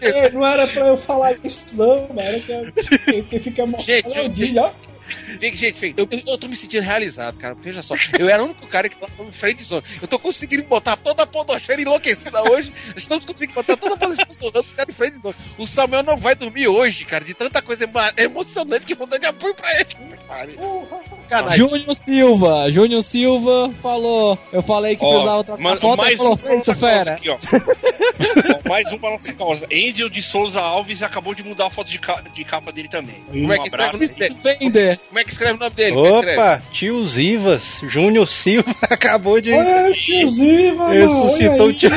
Ei, 0.00 0.30
não 0.30 0.46
era 0.46 0.66
pra 0.66 0.86
eu 0.86 0.96
falar 0.98 1.36
isso, 1.44 1.64
não, 1.74 2.08
mano. 2.08 2.20
Era 2.20 2.40
que, 2.40 2.98
que, 2.98 3.22
que 3.22 3.40
fica 3.40 3.66
Gente, 3.80 4.06
emocionado. 4.06 4.34
Dilho, 4.34 4.62
ó. 4.62 4.72
Gente, 5.40 5.72
fica. 5.72 6.00
Eu, 6.00 6.08
eu 6.10 6.38
tô 6.38 6.48
me 6.48 6.56
sentindo 6.56 6.82
realizado, 6.82 7.36
cara. 7.38 7.54
Veja 7.60 7.82
só, 7.82 7.94
eu 8.18 8.28
era 8.28 8.42
o 8.42 8.46
único 8.46 8.66
cara 8.66 8.88
que 8.88 8.96
tava 8.96 9.12
no 9.22 9.32
frente 9.32 9.62
zone. 9.62 9.82
Eu 10.00 10.08
tô 10.08 10.18
conseguindo 10.18 10.62
botar 10.64 10.96
toda 10.96 11.22
a 11.22 11.26
podosfera 11.26 11.80
enlouquecida 11.80 12.42
hoje. 12.50 12.72
Estamos 12.96 13.24
conseguindo 13.24 13.54
botar 13.54 13.76
toda 13.76 13.94
a 13.94 13.96
podosfera 13.98 14.28
estourando 14.30 14.66
cara 14.76 14.86
de 14.86 14.92
frente 14.92 15.20
zone. 15.22 15.34
O 15.58 15.66
Samuel 15.66 16.02
não 16.02 16.16
vai 16.16 16.34
dormir 16.34 16.68
hoje, 16.68 17.04
cara, 17.04 17.24
de 17.24 17.34
tanta 17.34 17.60
coisa 17.62 17.88
emocionante 18.16 18.84
que 18.86 18.94
vou 18.94 19.06
dar 19.06 19.18
de 19.18 19.26
apoio 19.26 19.54
pra 19.54 19.70
ele. 19.80 19.96
Canalha. 21.28 21.56
Júnior 21.56 21.94
Silva, 21.94 22.70
Júnior 22.70 23.02
Silva 23.02 23.72
falou. 23.82 24.38
Eu 24.52 24.62
falei 24.62 24.96
que 24.96 25.04
Ó, 25.04 25.10
precisava 25.10 25.44
trocar 25.44 25.62
man- 25.62 25.74
a 25.74 25.76
foto, 25.76 25.92
ele 25.92 26.02
mais 26.02 26.16
falou, 26.16 26.36
feito, 26.36 26.74
fera. 26.74 27.12
aqui, 27.14 27.30
ó. 27.30 27.38
Mais 28.68 28.92
um 28.92 28.98
pra 28.98 29.10
nossa 29.10 29.32
causa. 29.32 29.66
Angel 29.72 30.08
de 30.08 30.22
Souza 30.22 30.60
Alves 30.60 31.02
acabou 31.02 31.34
de 31.34 31.42
mudar 31.42 31.66
a 31.66 31.70
foto 31.70 31.88
de, 31.88 31.98
ca- 31.98 32.22
de 32.34 32.44
capa 32.44 32.72
dele 32.72 32.88
também. 32.88 33.16
Como 33.30 33.52
é 33.52 33.56
Um 33.58 33.62
que 33.62 33.68
abraço. 33.68 34.02
escreve 34.02 34.34
o 34.34 34.36
nome 34.38 34.44
dele? 34.44 34.58
Vender. 34.58 34.98
Como 35.08 35.18
é 35.18 35.24
que 35.24 35.30
escreve 35.30 35.54
o 35.54 35.58
nome 35.58 35.74
dele? 35.74 35.92
Como 35.94 36.06
é? 36.06 36.32
Opa, 36.34 36.62
tio 36.72 37.06
Zivas, 37.06 37.80
Júnior 37.88 38.28
Silva 38.28 38.74
acabou 38.90 39.40
de. 39.40 39.52
Olha, 39.52 39.92
tio 39.92 40.28
Ziva, 40.28 40.76
mano. 40.88 41.00
Ressuscitou 41.00 41.56
o 41.60 41.68
olha 41.68 41.74
tio. 41.74 41.90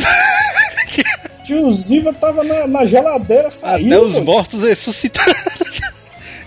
Tio 1.44 1.72
Ziva 1.72 2.14
tava 2.14 2.44
na, 2.44 2.68
na 2.68 2.86
geladeira, 2.86 3.50
saiu. 3.50 3.88
Até 3.88 4.00
os 4.00 4.20
mortos 4.20 4.62
ressuscitaram. 4.62 5.34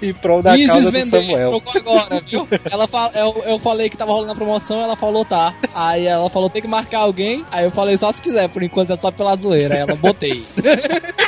em 0.03 0.13
prol 0.13 0.43
da 0.43 0.57
Isis 0.57 0.71
causa 0.71 0.91
do 0.91 0.93
vender, 0.93 1.21
Samuel. 1.23 1.63
agora, 1.75 2.21
viu? 2.21 2.49
Ela 2.71 2.89
fala, 2.89 3.13
eu, 3.15 3.43
eu 3.47 3.59
falei 3.59 3.89
que 3.89 3.97
tava 3.97 4.13
rolando 4.13 4.33
a 4.33 4.35
promoção, 4.35 4.81
ela 4.81 4.97
falou 4.97 5.25
tá. 5.25 5.55
Aí 5.75 6.07
ela 6.07 6.29
falou 6.29 6.51
tem 6.51 6.63
que 6.63 6.69
marcar 6.69 7.01
alguém. 7.01 7.45
Aí 7.51 7.65
eu 7.65 7.71
falei 7.71 7.97
só 7.97 8.11
se 8.11 8.21
quiser, 8.21 8.49
por 8.49 8.63
enquanto 8.63 8.93
é 8.93 8.97
só 8.97 9.11
pela 9.11 9.37
zoeira. 9.37 9.75
Aí 9.75 9.81
ela 9.81 9.95
botei. 9.95 10.45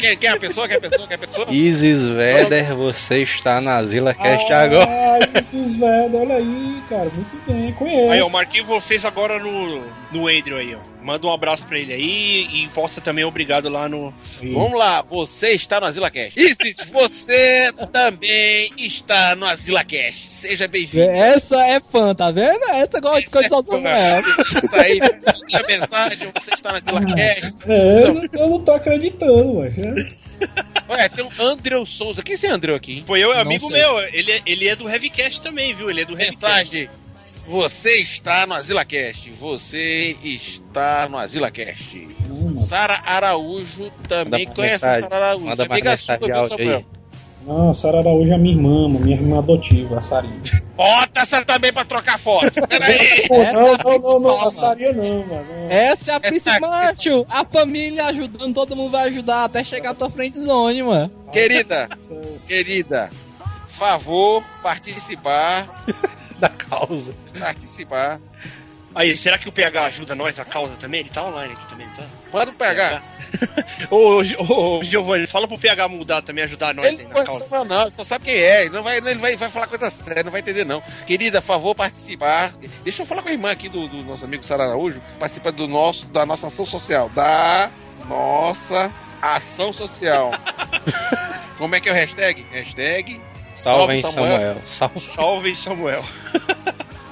Quem, 0.00 0.16
quem 0.16 0.30
é 0.30 0.32
a 0.32 0.38
pessoa? 0.38 0.66
Quem 0.66 0.76
é 0.76 0.78
a 0.78 0.80
pessoa? 0.80 1.06
Quem 1.06 1.14
é 1.14 1.16
a 1.16 1.26
pessoa? 1.26 1.46
Isis 1.50 2.06
Veder, 2.06 2.74
você 2.74 3.18
está 3.18 3.60
na 3.60 3.84
Zila 3.84 4.14
Cast 4.14 4.50
agora. 4.52 4.88
Ah, 4.88 5.38
esses 5.38 5.76
velhos, 5.76 6.14
olha 6.14 6.36
aí, 6.36 6.82
cara. 6.88 7.10
Muito 7.12 7.42
bem, 7.46 7.72
conheço. 7.72 8.10
Aí, 8.10 8.22
ó, 8.22 8.28
marquei 8.28 8.62
vocês 8.62 9.04
agora 9.04 9.38
no, 9.38 9.82
no 10.10 10.26
Andrew 10.28 10.56
aí, 10.56 10.74
ó. 10.74 10.78
Manda 11.02 11.26
um 11.26 11.32
abraço 11.32 11.64
pra 11.64 11.78
ele 11.78 11.92
aí 11.94 12.46
e 12.64 12.68
posta 12.68 13.00
também 13.00 13.24
obrigado 13.24 13.68
lá 13.68 13.88
no. 13.88 14.12
Vamos 14.42 14.78
lá, 14.78 15.02
você 15.02 15.48
está 15.52 15.80
no 15.80 15.86
Azila 15.86 16.10
Cash. 16.10 16.36
Isis, 16.36 16.84
você 16.92 17.72
também 17.92 18.70
está 18.76 19.34
no 19.34 19.46
Azila 19.46 19.82
Cash. 19.84 20.28
Seja 20.30 20.68
bem-vindo. 20.68 21.10
Essa 21.10 21.56
é 21.66 21.80
fã, 21.80 22.14
tá 22.14 22.30
vendo? 22.30 22.62
Essa 22.72 23.00
gosta 23.00 23.22
de 23.22 23.30
coisa 23.30 23.48
do 23.48 23.62
Samuel. 23.64 24.22
Isso 24.62 24.76
aí, 24.76 24.98
manda 25.00 25.66
mensagem, 25.68 26.32
você 26.38 26.54
está 26.54 26.72
no 26.72 26.76
Azila 26.78 27.16
Cash. 27.16 27.54
É, 27.66 28.02
eu 28.04 28.14
não, 28.14 28.22
eu 28.32 28.48
não 28.50 28.60
tô 28.64 28.72
acreditando, 28.72 29.54
mas. 29.54 29.78
É. 29.78 30.20
Ué, 30.90 31.08
tem 31.10 31.22
um 31.24 31.30
Andrew 31.38 31.84
Souza. 31.84 32.22
Quem 32.22 32.32
é 32.32 32.34
esse 32.36 32.46
Andrew 32.46 32.74
aqui? 32.74 32.92
hein? 32.94 33.04
Foi 33.06 33.20
eu, 33.22 33.32
Não 33.34 33.40
amigo 33.40 33.66
sei. 33.66 33.76
meu. 33.78 33.98
Ele, 34.00 34.32
é- 34.32 34.42
ele 34.46 34.68
é 34.68 34.74
do 34.74 34.88
Heavycast 34.88 35.42
também, 35.42 35.74
viu? 35.74 35.90
Ele 35.90 36.00
é 36.00 36.04
do 36.06 36.12
Heavycast. 36.12 36.42
Mensagem. 36.42 36.88
Você 37.50 37.96
está 37.96 38.46
no 38.46 38.54
AsilaCast. 38.54 39.30
Você 39.32 40.16
está 40.22 41.08
no 41.08 41.18
AsilaCast. 41.18 42.08
Não, 42.28 42.36
mano. 42.42 42.56
Sara 42.56 43.00
Araújo 43.04 43.90
também 44.08 44.44
Manda 44.46 44.54
conhece 44.56 44.84
a 44.84 44.88
mensagem. 44.88 45.08
Sara 45.08 45.16
Araújo. 45.26 45.46
Manda 45.46 45.64
Amiga 45.66 45.96
sua, 45.96 46.16
de 46.16 46.26
viu, 46.26 46.36
áudio 46.36 46.56
Samuel? 46.56 46.76
aí. 46.76 46.86
Não, 47.46 47.70
a 47.70 47.74
Sara 47.74 47.98
Araújo 48.00 48.32
é 48.32 48.38
minha 48.38 48.54
irmã, 48.54 48.88
minha 48.88 49.16
irmã 49.16 49.38
adotiva, 49.38 49.98
a 49.98 50.02
Sarinha. 50.02 50.40
Bota 50.76 51.20
essa 51.22 51.44
também 51.44 51.72
pra 51.72 51.84
trocar 51.84 52.18
foto. 52.20 52.52
Peraí. 52.68 53.26
Não, 53.28 53.36
é 53.42 53.48
a 53.48 53.52
não, 53.52 53.98
não, 53.98 54.20
não, 54.20 54.48
a 54.48 54.52
Sarinha 54.52 54.92
não, 54.92 55.26
mano. 55.26 55.44
não. 55.50 55.70
Essa 55.70 56.12
é 56.12 56.14
a 56.14 56.20
principal. 56.20 56.70
A 57.28 57.44
família 57.44 58.04
ajudando, 58.06 58.54
todo 58.54 58.76
mundo 58.76 58.92
vai 58.92 59.08
ajudar 59.08 59.44
até 59.44 59.64
chegar 59.64 59.90
à 59.90 59.94
tua 59.94 60.08
frente 60.10 60.38
zone, 60.38 60.82
mano. 60.84 61.10
Querida, 61.32 61.88
Essa- 61.90 62.20
querida, 62.46 63.10
favor 63.70 64.40
participar. 64.62 65.66
Da 66.40 66.48
causa. 66.48 67.14
Participar. 67.38 68.20
Aí, 68.94 69.16
será 69.16 69.38
que 69.38 69.48
o 69.48 69.52
PH 69.52 69.84
ajuda 69.84 70.14
nós, 70.14 70.40
a 70.40 70.44
causa 70.44 70.74
também? 70.80 71.00
Ele 71.00 71.10
tá 71.10 71.22
online 71.22 71.52
aqui 71.52 71.68
também, 71.68 71.86
tá? 71.96 72.04
Manda 72.32 72.50
o 72.50 72.54
PH. 72.54 73.02
Ô, 73.88 74.20
ô, 74.20 74.78
ô, 74.78 74.82
Giovanni, 74.82 75.24
fala 75.26 75.46
pro 75.46 75.56
PH 75.56 75.86
mudar 75.86 76.20
também, 76.20 76.42
ajudar 76.42 76.74
nós 76.74 76.86
Ele 76.86 77.02
aí 77.02 77.06
não 77.06 77.14
na 77.14 77.24
causa. 77.24 77.64
Não, 77.64 77.82
ele 77.82 77.90
só 77.92 78.02
sabe 78.02 78.24
quem 78.24 78.34
é. 78.34 78.62
Ele, 78.62 78.70
não 78.70 78.82
vai, 78.82 78.96
ele 78.96 79.14
vai, 79.14 79.36
vai 79.36 79.48
falar 79.48 79.68
coisa 79.68 79.88
séria, 79.88 80.24
não 80.24 80.32
vai 80.32 80.40
entender, 80.40 80.64
não. 80.64 80.82
Querida, 81.06 81.40
favor 81.40 81.72
participar. 81.72 82.52
Deixa 82.82 83.02
eu 83.02 83.06
falar 83.06 83.22
com 83.22 83.28
a 83.28 83.32
irmã 83.32 83.52
aqui 83.52 83.68
do, 83.68 83.86
do 83.86 83.98
nosso 84.02 84.24
amigo 84.24 84.44
Sara 84.44 84.64
Araújo. 84.64 85.00
Participa 85.20 85.52
do 85.52 85.68
nosso, 85.68 86.08
da 86.08 86.26
nossa 86.26 86.48
ação 86.48 86.66
social. 86.66 87.08
Da 87.10 87.70
nossa 88.08 88.90
ação 89.22 89.72
social. 89.72 90.32
Como 91.56 91.76
é 91.76 91.80
que 91.80 91.88
é 91.88 91.92
o 91.92 91.94
hashtag? 91.94 92.44
Hashtag. 92.50 93.20
Salve, 93.54 94.00
Salve, 94.00 94.14
Samuel. 94.14 94.56
Salve. 94.66 95.00
Salve, 95.00 95.56
Samuel. 95.56 96.04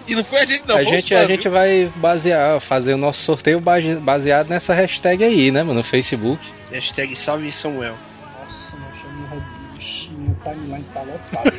E 0.07 0.15
não 0.15 0.25
foi 0.25 0.41
a 0.41 0.47
gente, 0.47 0.67
não. 0.67 0.77
a 0.77 0.83
gente, 0.83 1.09
fãs, 1.15 1.21
a 1.21 1.25
gente 1.27 1.49
vai 1.49 1.91
basear, 1.97 2.59
fazer 2.61 2.95
o 2.95 2.97
nosso 2.97 3.23
sorteio 3.23 3.61
base- 3.61 3.97
baseado 3.97 4.49
nessa 4.49 4.73
hashtag 4.73 5.23
aí, 5.23 5.51
né, 5.51 5.63
mano? 5.63 5.81
No 5.81 5.85
Facebook. 5.85 6.41
Hashtag 6.73 7.15
Salve 7.15 7.53
Samuel. 7.53 7.95
Nossa, 8.23 8.77
mano, 8.77 9.43
chama 9.79 10.31
o 10.31 10.35
timeline 10.55 10.85
tá 10.95 11.03
lotado. 11.03 11.53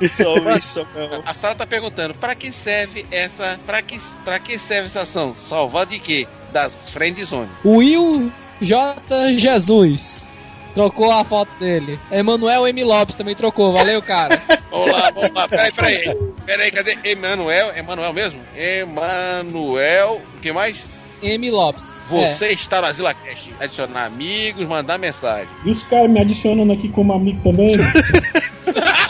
Salve 0.08 0.60
Samuel. 0.62 1.22
A 1.24 1.34
Sara 1.34 1.54
tá 1.54 1.66
perguntando, 1.66 2.14
pra 2.14 2.34
que 2.34 2.52
serve 2.52 3.06
essa. 3.10 3.58
Pra 3.66 3.82
que, 3.82 4.00
pra 4.24 4.38
que 4.38 4.58
serve 4.58 4.86
essa 4.86 5.02
ação? 5.02 5.34
Salvar 5.36 5.86
de 5.86 5.98
quê? 5.98 6.26
Das 6.52 6.90
friend 6.90 7.24
zone. 7.24 7.48
Will 7.64 8.30
J. 8.60 9.36
Jesus. 9.36 10.28
Trocou 10.74 11.10
a 11.10 11.22
foto 11.24 11.50
dele. 11.58 11.98
Emanuel 12.10 12.66
M. 12.66 12.84
Lopes 12.84 13.16
também 13.16 13.34
trocou. 13.34 13.72
Valeu, 13.72 14.00
cara. 14.00 14.42
Vamos 14.70 14.90
lá, 14.90 15.10
vamos 15.10 15.30
lá. 15.32 15.46
Peraí, 15.46 15.72
peraí. 15.72 16.18
Peraí, 16.46 16.70
cadê? 16.70 16.96
Emanuel? 17.04 17.76
Emanuel 17.76 18.12
mesmo? 18.14 18.40
Emanuel. 18.56 20.22
O 20.34 20.40
que 20.40 20.50
mais? 20.50 20.78
M. 21.22 21.50
Lopes. 21.50 22.00
Você 22.08 22.48
está 22.48 22.80
no 22.80 22.86
AsilaCast. 22.86 23.54
Adicionar 23.60 24.06
amigos, 24.06 24.66
mandar 24.66 24.98
mensagem. 24.98 25.48
E 25.64 25.70
os 25.70 25.82
caras 25.82 26.10
me 26.10 26.20
adicionando 26.20 26.72
aqui 26.72 26.88
como 26.88 27.12
amigo 27.12 27.40
também? 27.42 27.74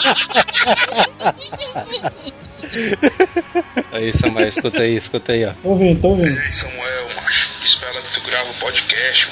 Aí, 3.93 4.13
Samuel, 4.13 4.49
escuta 4.49 4.83
aí, 4.83 4.97
escuta 4.97 5.33
aí, 5.33 5.45
ó. 5.45 5.53
Tô 5.63 5.75
vendo, 5.75 6.01
tô 6.01 6.15
vendo. 6.15 6.41
Ei, 6.41 6.53
Samuel, 6.53 7.15
macho. 7.17 7.51
Espera 7.63 8.01
que 8.01 8.13
tu 8.15 8.21
grava 8.23 8.51
o 8.51 8.55
podcast. 8.55 9.31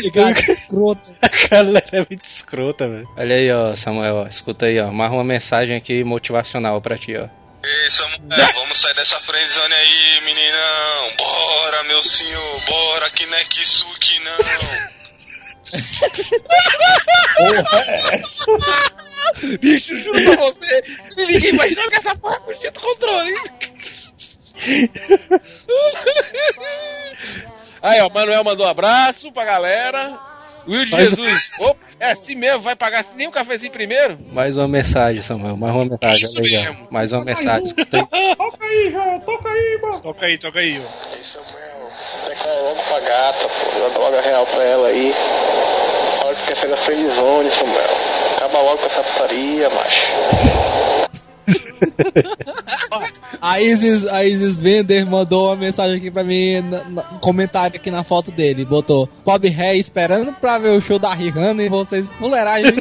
É. 0.00 0.10
Cara, 0.12 0.40
escroto. 0.40 1.16
A 1.22 1.48
galera 1.48 1.86
é 1.92 2.06
muito 2.08 2.24
escrota, 2.24 2.88
velho. 2.88 3.08
Olha 3.16 3.36
aí, 3.36 3.50
ó, 3.50 3.74
Samuel, 3.74 4.16
ó, 4.16 4.26
escuta 4.26 4.66
aí, 4.66 4.78
ó. 4.80 4.90
Mais 4.92 5.10
uma 5.10 5.24
mensagem 5.24 5.76
aqui 5.76 6.04
motivacional 6.04 6.80
pra 6.80 6.98
ti, 6.98 7.16
ó. 7.16 7.28
Ei, 7.62 7.90
Samuel, 7.90 8.48
vamos 8.54 8.78
sair 8.78 8.94
dessa 8.94 9.20
friendzone 9.20 9.74
aí, 9.74 10.20
meninão. 10.24 11.14
Bora, 11.16 11.82
meu 11.84 12.02
senhor, 12.02 12.60
bora, 12.66 13.10
que 13.10 13.26
não 13.26 13.36
é 13.36 13.44
que 13.44 13.60
isso 13.60 13.84
que 13.98 14.18
não. 14.20 14.38
Porra, 17.36 17.84
é 17.88 18.14
essa? 18.14 18.46
Bicho, 19.60 19.98
juro 19.98 20.22
pra 20.22 20.36
você. 20.36 20.82
Ninguém 21.16 21.50
imaginou 21.50 21.90
que 21.90 21.96
essa 21.96 22.14
porra 22.16 22.40
puxia 22.40 22.70
do 22.70 22.80
controle. 22.80 23.34
Aí, 27.82 28.00
ó, 28.00 28.08
Manuel 28.08 28.42
mandou 28.44 28.66
um 28.66 28.70
abraço 28.70 29.30
pra 29.32 29.44
galera. 29.44 30.27
Will 30.68 30.84
de 30.84 30.90
Jesus. 30.90 31.50
Opa, 31.58 31.78
é 31.98 32.10
assim 32.12 32.34
mesmo, 32.34 32.60
vai 32.60 32.76
pagar 32.76 33.04
nem 33.16 33.26
um 33.26 33.30
cafezinho 33.30 33.72
primeiro? 33.72 34.18
Mais 34.30 34.54
uma 34.56 34.68
mensagem, 34.68 35.22
Samuel, 35.22 35.56
mais 35.56 35.74
uma 35.74 35.84
mensagem, 35.86 36.28
Isso 36.28 36.38
aí, 36.40 36.50
mesmo. 36.50 36.88
Mais 36.90 37.12
uma 37.12 37.24
mensagem, 37.24 37.62
escuta 37.64 37.96
aí. 38.12 38.36
Toca 38.36 38.64
aí, 38.64 38.90
João, 38.92 39.20
toca 39.20 39.48
aí, 39.48 39.78
mano. 39.82 40.00
Toca 40.00 40.26
aí, 40.26 40.38
toca 40.38 40.58
aí, 40.58 40.78
ó. 40.78 41.14
Ei, 41.16 41.24
Samuel, 41.24 41.90
pega 42.26 42.60
logo 42.60 42.82
pra 42.82 43.00
gata, 43.00 43.48
pô. 43.48 43.80
Manda 43.80 43.98
logo 43.98 44.16
a 44.16 44.20
real 44.20 44.46
pra 44.46 44.62
ela 44.64 44.88
aí. 44.88 45.14
Fala 46.20 46.34
que 46.34 46.46
quer 46.46 46.56
ser 46.56 46.68
da 46.68 46.76
friendzone, 46.76 47.50
Samuel. 47.50 47.96
Acaba 48.36 48.60
logo 48.62 48.78
com 48.78 48.86
essa 48.86 49.02
putaria, 49.02 49.70
macho. 49.70 50.67
A 53.40 53.60
Isis, 53.60 54.06
a 54.06 54.24
Isis 54.24 54.58
Vender 54.58 55.04
mandou 55.06 55.46
uma 55.48 55.56
mensagem 55.56 55.96
aqui 55.98 56.10
pra 56.10 56.24
mim, 56.24 56.60
na- 56.62 56.84
na- 56.88 57.10
um 57.12 57.18
comentário 57.18 57.76
aqui 57.76 57.90
na 57.90 58.02
foto 58.04 58.30
dele. 58.32 58.64
Botou, 58.64 59.08
Bob 59.24 59.48
Ré 59.48 59.76
esperando 59.76 60.32
pra 60.32 60.58
ver 60.58 60.70
o 60.76 60.80
show 60.80 60.98
da 60.98 61.12
Rihanna 61.14 61.62
e 61.62 61.68
vocês 61.68 62.08
fuleiragem. 62.18 62.74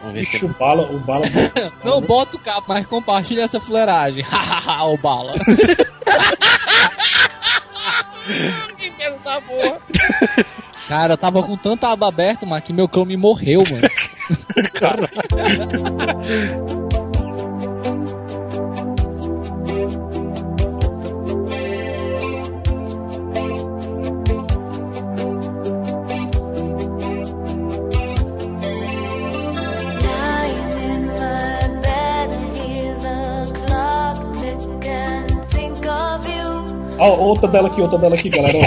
Vamos 0.00 0.14
ver 0.14 0.24
se 0.24 0.32
Bicho, 0.32 0.46
o 0.46 0.48
bala, 0.50 0.90
o 0.90 0.98
bala. 1.00 1.24
Não 1.84 2.00
bota 2.00 2.36
o 2.36 2.40
cabo, 2.40 2.64
mas 2.68 2.86
compartilha 2.86 3.42
essa 3.42 3.60
fuleiragem. 3.60 4.22
Hahaha, 4.28 4.84
o 4.86 4.96
bala. 4.98 5.34
Que 8.78 8.90
merda 8.90 9.18
da 9.24 9.40
porra. 9.40 9.80
Cara, 10.90 11.12
eu 11.12 11.16
tava 11.16 11.40
com 11.44 11.56
tanta 11.56 11.86
aba 11.86 12.08
aberta, 12.08 12.44
mano, 12.44 12.60
que 12.60 12.72
meu 12.72 12.88
Chrome 12.88 13.16
morreu, 13.16 13.62
mano. 13.70 13.86
Lying 15.30 17.06
Ó, 37.00 37.18
outra 37.20 37.48
dela 37.48 37.68
aqui, 37.68 37.80
outra 37.80 37.98
dela 37.98 38.14
aqui, 38.14 38.28
galera. 38.28 38.58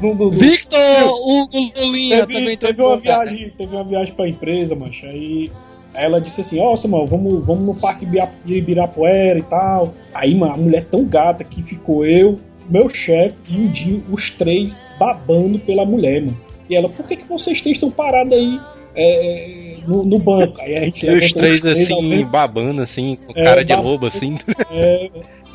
No- 0.00 0.14
no- 0.14 0.24
no- 0.26 0.30
Victor 0.30 0.78
Hugo 1.04 1.72
Lulinha 1.80 2.26
teve, 2.26 2.38
também 2.40 2.56
teve 2.56 2.82
uma 2.82 2.96
viagem, 2.96 3.50
teve 3.56 3.74
uma 3.76 3.84
viagem 3.84 4.14
pra 4.14 4.28
empresa, 4.28 4.74
macho. 4.74 5.04
Aí 5.06 5.50
ela 5.94 6.20
disse 6.20 6.40
assim, 6.40 6.58
ó, 6.60 6.74
Samuel, 6.76 7.06
vamos, 7.06 7.44
vamos 7.44 7.64
no 7.66 7.74
parque 7.74 8.04
Ibira- 8.04 8.32
Ibirapuera 8.44 9.38
e 9.38 9.42
tal. 9.42 9.92
Aí, 10.14 10.34
mano, 10.34 10.54
a 10.54 10.56
mulher 10.56 10.84
tão 10.90 11.04
gata 11.04 11.44
que 11.44 11.62
ficou 11.62 12.04
eu, 12.06 12.38
meu 12.68 12.88
chefe 12.88 13.36
e 13.48 13.66
o 13.66 13.68
Dinho, 13.68 14.04
os 14.10 14.30
três 14.30 14.84
babando 14.98 15.58
pela 15.58 15.84
mulher, 15.84 16.20
mano. 16.22 16.36
E 16.68 16.74
ela, 16.76 16.88
por 16.88 17.06
que, 17.06 17.16
que 17.16 17.28
vocês 17.28 17.60
três 17.62 17.76
estão 17.76 17.90
parados 17.90 18.32
aí 18.32 18.58
é, 18.96 19.76
no, 19.86 20.02
no 20.04 20.18
banco? 20.18 20.60
Aí 20.60 20.76
a 20.76 20.80
gente 20.80 21.06
E 21.06 21.16
os 21.16 21.32
três 21.32 21.64
ao 21.64 21.72
assim, 21.72 22.08
mesmo- 22.08 22.26
babando, 22.30 22.82
assim, 22.82 23.16
com 23.16 23.32
É, 23.38 23.44
cara 23.44 23.64
de 23.64 23.72
bab- 23.74 23.84
lobo, 23.86 24.06
assim. 24.06 24.36
é, 24.70 25.08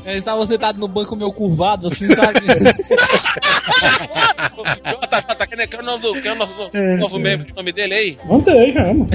Eles 0.06 0.18
estavam 0.18 0.46
sentados 0.46 0.80
no 0.80 0.88
banco 0.88 1.16
meio 1.16 1.32
curvado, 1.32 1.88
assim, 1.88 2.08
sabe? 2.10 2.42
Jota, 4.86 5.22
Jota, 5.22 5.48
quem 5.48 5.60
é, 5.60 5.68
é 5.72 5.78
o 5.78 5.84
nome 5.84 6.02
do, 6.02 6.14
quem 6.22 6.32
é 6.32 6.34
o 6.34 6.38
novo, 6.38 6.72
novo 7.00 7.20
membro, 7.20 7.52
o 7.52 7.56
nome 7.56 7.72
dele 7.72 7.94
aí? 7.94 8.18
mandei 8.26 8.74
já, 8.74 8.86
mano. 8.86 9.08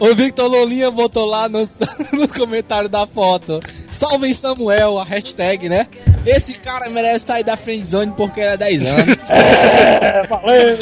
o 0.00 0.14
Victor 0.14 0.48
Lolinha 0.48 0.90
botou 0.90 1.26
lá 1.26 1.48
nos, 1.48 1.76
nos 2.12 2.32
comentários 2.32 2.90
da 2.90 3.06
foto. 3.06 3.60
Salvem 3.90 4.32
Samuel, 4.32 4.98
a 4.98 5.04
hashtag, 5.04 5.68
né? 5.68 5.86
Esse 6.26 6.54
cara 6.54 6.88
merece 6.90 7.26
sair 7.26 7.44
da 7.44 7.56
friendzone 7.56 8.12
porque 8.16 8.40
ele 8.40 8.50
é 8.50 8.56
10 8.56 8.86
anos. 8.86 9.18
É, 9.28 10.26
valeu. 10.26 10.78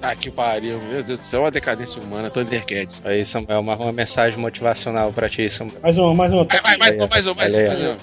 Ah, 0.00 0.14
que 0.14 0.30
pariu, 0.30 0.78
meu 0.80 1.02
Deus 1.02 1.18
do 1.18 1.24
céu, 1.24 1.40
uma 1.40 1.50
decadência 1.50 2.00
humana, 2.00 2.30
Thundercats. 2.30 3.02
Aí, 3.04 3.24
Samuel, 3.24 3.62
mais 3.62 3.80
uma 3.80 3.92
mensagem 3.92 4.38
motivacional 4.38 5.12
pra 5.12 5.28
ti, 5.28 5.50
Samuel. 5.50 5.80
Mais 5.82 5.98
uma, 5.98 6.14
mais 6.14 6.32
uma. 6.32 6.44
Vai, 6.44 6.60
vai, 6.60 6.76
mais 6.78 6.96
um, 6.96 7.08
mais 7.08 7.26
um, 7.26 7.34
mais 7.34 7.52
um. 7.52 7.56
Olha 7.56 7.68
Mais 7.68 7.80
aí, 7.80 7.88
um. 7.88 7.96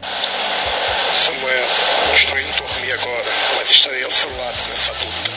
Samuel, 1.14 1.66
estou 2.14 2.38
indo 2.38 2.54
dormir 2.58 2.92
agora, 2.92 3.32
mas 3.58 3.72
estarei 3.72 4.04
ao 4.04 4.12
seu 4.12 4.30
lado 4.38 4.58
nessa 4.70 4.92
luta. 4.92 5.32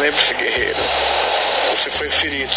Lembre-se, 0.00 0.34
guerreiro. 0.34 0.76
Você 1.70 1.90
foi 1.90 2.10
ferido, 2.10 2.52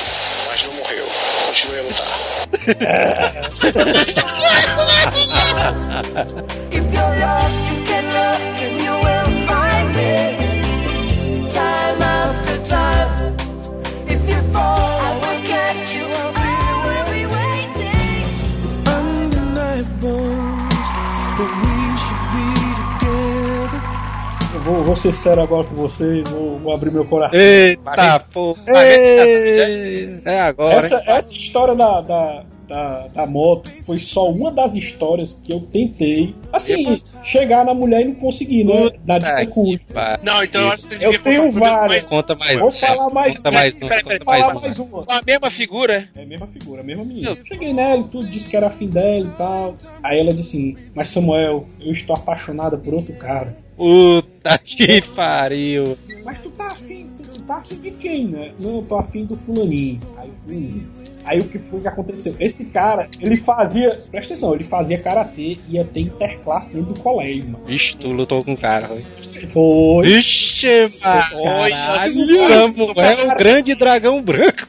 mas 0.48 0.64
não 0.64 0.74
morreu. 0.74 1.08
Continue 1.46 1.80
a 1.80 1.84
lutar. 1.84 2.20
If 6.72 6.94
you're 6.94 7.20
lost, 7.20 7.72
you 7.72 7.84
can 7.86 8.06
look 8.14 8.62
vou, 24.86 24.94
vou 24.94 24.96
ser 24.96 25.14
sério 25.14 25.44
agora 25.44 25.66
com 25.68 25.76
vocês, 25.76 26.28
vou, 26.30 26.60
vou 26.60 26.74
abrir 26.74 26.92
meu 26.92 27.06
coração. 27.06 27.38
Eita, 27.40 28.20
pô. 28.32 28.56
Ei, 28.68 30.20
É 30.26 30.40
agora. 30.42 30.76
Essa, 30.76 31.04
essa 31.06 31.34
história 31.36 31.76
da, 31.76 32.02
da, 32.02 32.44
da, 32.68 33.08
da 33.08 33.26
moto 33.28 33.70
foi 33.86 34.00
só 34.00 34.30
uma 34.30 34.52
das 34.52 34.76
histórias 34.76 35.34
que 35.44 35.54
eu 35.54 35.60
tentei, 35.62 36.34
assim, 36.52 36.98
chegar 37.24 37.64
na 37.66 37.74
mulher 37.74 38.02
e 38.02 38.06
não 38.06 38.16
consegui, 38.16 38.64
né? 38.64 38.90
Da 39.06 39.16
Puta 39.20 39.36
dica 39.36 39.48
curta. 39.48 39.86
que 39.86 39.94
pariu. 39.94 40.20
Não, 40.24 40.44
então 40.44 40.62
eu 40.62 40.68
acho 40.70 40.84
que 40.88 40.96
você 40.98 41.06
Eu 41.06 41.20
tenho 41.22 41.52
várias. 41.52 41.88
mais- 41.90 42.06
Conta 42.08 42.36
mais 42.36 42.60
Vou 42.60 42.68
um. 42.70 42.72
falar 42.72 43.10
mais 43.10 43.38
Conta 43.38 43.52
mais 43.52 43.76
um. 43.76 43.80
Peraí, 43.80 44.04
Conta 44.04 44.18
Vou 44.26 44.34
falar 44.34 44.40
mais 44.54 44.56
um. 44.56 44.62
mais 44.62 44.80
uma. 44.80 45.06
Com 45.06 45.12
a 45.14 45.22
mesma 45.26 45.52
figura. 45.52 46.10
É 46.16 46.22
a 46.22 46.26
mesma 46.26 46.48
figura, 46.48 46.82
a 46.82 46.84
mesma 46.84 47.04
menina. 47.06 47.38
Cheguei 47.46 47.74
nela 47.74 48.02
e 48.02 48.04
tudo, 48.06 48.26
disse 48.28 48.48
que 48.48 48.56
era 48.58 48.68
afim 48.68 48.88
dela 48.88 49.26
e 49.26 49.38
tal. 49.38 49.76
Aí 50.04 50.20
ela 50.20 50.34
disse 50.34 50.58
assim, 50.58 50.76
mas 50.94 51.10
Samuel, 51.10 51.66
eu 51.80 51.92
estou 51.92 52.16
apaixonada 52.16 52.78
por 52.78 52.94
outro 52.94 53.14
cara. 53.16 53.56
Puta 53.76 54.58
que 54.58 55.02
pariu. 55.02 55.98
Mas 56.24 56.40
tu 56.40 56.50
tá 56.52 56.68
afim, 56.68 57.10
tu, 57.22 57.42
tá 57.42 57.58
afim 57.58 57.76
de 57.76 57.92
quem, 57.92 58.28
né? 58.28 58.52
Não, 58.60 58.78
eu 58.78 58.86
tô 58.88 58.96
afim 58.96 59.26
do 59.26 59.36
fulaninho. 59.36 60.00
Aí 60.18 60.30
fui. 60.46 60.84
Aí 61.26 61.40
o 61.40 61.46
que 61.46 61.58
foi 61.58 61.82
que 61.82 61.88
aconteceu? 61.88 62.36
Esse 62.40 62.66
cara, 62.66 63.10
ele 63.20 63.38
fazia. 63.38 64.00
Presta 64.12 64.34
atenção, 64.34 64.54
ele 64.54 64.64
fazia 64.64 64.98
karatê 64.98 65.58
e 65.68 65.74
ia 65.74 65.84
ter 65.84 66.02
interclasse 66.02 66.70
dentro 66.70 66.94
do 66.94 67.00
colégio, 67.00 67.50
mano. 67.50 67.66
Vixe, 67.66 67.98
tu 67.98 68.10
lutou 68.10 68.44
com 68.44 68.54
o 68.54 68.58
cara, 68.58 68.88
foi. 68.88 69.04
Foi. 69.48 70.08
Vixe, 70.08 70.68
mano. 71.04 71.44
Caralho. 71.44 72.38
Samuel, 72.48 73.32
o 73.32 73.38
grande 73.38 73.74
dragão 73.74 74.22
branco. 74.22 74.68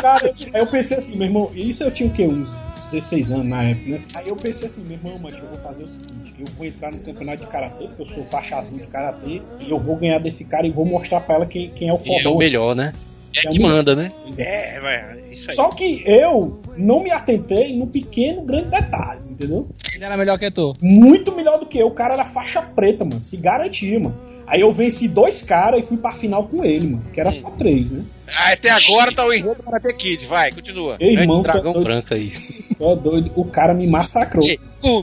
Cara, 0.00 0.34
aí 0.52 0.60
eu 0.60 0.66
pensei 0.66 0.98
assim, 0.98 1.16
meu 1.16 1.26
irmão, 1.26 1.50
isso 1.54 1.82
eu 1.82 1.90
tinha 1.90 2.08
o 2.08 2.12
quê? 2.12 2.26
Uns 2.26 2.46
16 2.90 3.30
anos 3.32 3.46
na 3.46 3.62
época, 3.64 3.90
né? 3.90 4.00
Aí 4.14 4.28
eu 4.28 4.36
pensei 4.36 4.66
assim, 4.66 4.82
meu 4.82 4.92
irmão, 4.96 5.18
mas 5.22 5.34
eu 5.34 5.46
vou 5.46 5.58
fazer 5.58 5.84
o 5.84 5.88
seguinte, 5.88 6.34
eu 6.38 6.46
vou 6.56 6.66
entrar 6.66 6.92
no 6.92 6.98
campeonato 7.00 7.44
de 7.44 7.50
karatê, 7.50 7.84
porque 7.96 8.02
eu 8.02 8.14
sou 8.14 8.24
faixa 8.24 8.56
azul 8.56 8.78
de 8.78 8.86
karatê, 8.86 9.42
e 9.60 9.70
eu 9.70 9.78
vou 9.78 9.96
ganhar 9.96 10.18
desse 10.18 10.44
cara 10.44 10.66
e 10.66 10.70
vou 10.70 10.86
mostrar 10.86 11.20
pra 11.20 11.36
ela 11.36 11.46
quem, 11.46 11.70
quem 11.70 11.88
é 11.88 11.92
o 11.92 11.96
E 12.04 12.10
é 12.10 12.22
fodão. 12.22 12.34
o 12.34 12.38
melhor, 12.38 12.74
né? 12.74 12.92
É 13.36 13.48
que 13.50 13.58
manda, 13.60 13.94
né? 13.94 14.10
É, 14.38 14.80
vai, 14.80 15.20
isso 15.30 15.50
aí. 15.50 15.56
Só 15.56 15.68
que 15.68 16.02
eu 16.06 16.58
não 16.76 17.02
me 17.02 17.10
atentei 17.10 17.76
no 17.76 17.86
pequeno, 17.86 18.42
grande 18.42 18.70
detalhe, 18.70 19.20
entendeu? 19.28 19.68
Ele 19.94 20.04
era 20.04 20.16
melhor 20.16 20.38
que 20.38 20.50
tu. 20.50 20.74
Muito 20.80 21.36
melhor 21.36 21.58
do 21.58 21.66
que 21.66 21.78
eu, 21.78 21.88
o 21.88 21.90
cara 21.90 22.14
era 22.14 22.24
faixa 22.24 22.62
preta, 22.62 23.04
mano, 23.04 23.20
se 23.20 23.36
garantia, 23.36 24.00
mano. 24.00 24.16
Aí 24.46 24.60
eu 24.60 24.70
venci 24.72 25.08
dois 25.08 25.42
caras 25.42 25.80
e 25.82 25.86
fui 25.86 25.96
pra 25.96 26.12
final 26.12 26.44
com 26.46 26.64
ele, 26.64 26.86
mano, 26.86 27.02
que 27.12 27.20
era 27.20 27.32
só 27.32 27.50
três, 27.50 27.90
né? 27.90 28.04
Ah, 28.28 28.52
até 28.52 28.70
agora 28.70 29.12
tá 29.12 29.26
o 29.26 29.32
enredo 29.32 29.56
do 29.56 29.62
Karate 29.64 29.94
Kid. 29.96 30.24
Vai, 30.26 30.52
continua. 30.52 30.96
Ei, 31.00 31.14
irmão, 31.16 31.42
Grande 31.42 31.58
dragão 31.58 31.72
doido, 31.72 31.84
branco 31.84 32.14
aí. 32.14 32.32
Tu 32.78 32.90
é 32.90 32.96
doido, 32.96 33.30
o 33.36 33.44
cara 33.44 33.74
me 33.74 33.86
massacrou. 33.86 34.44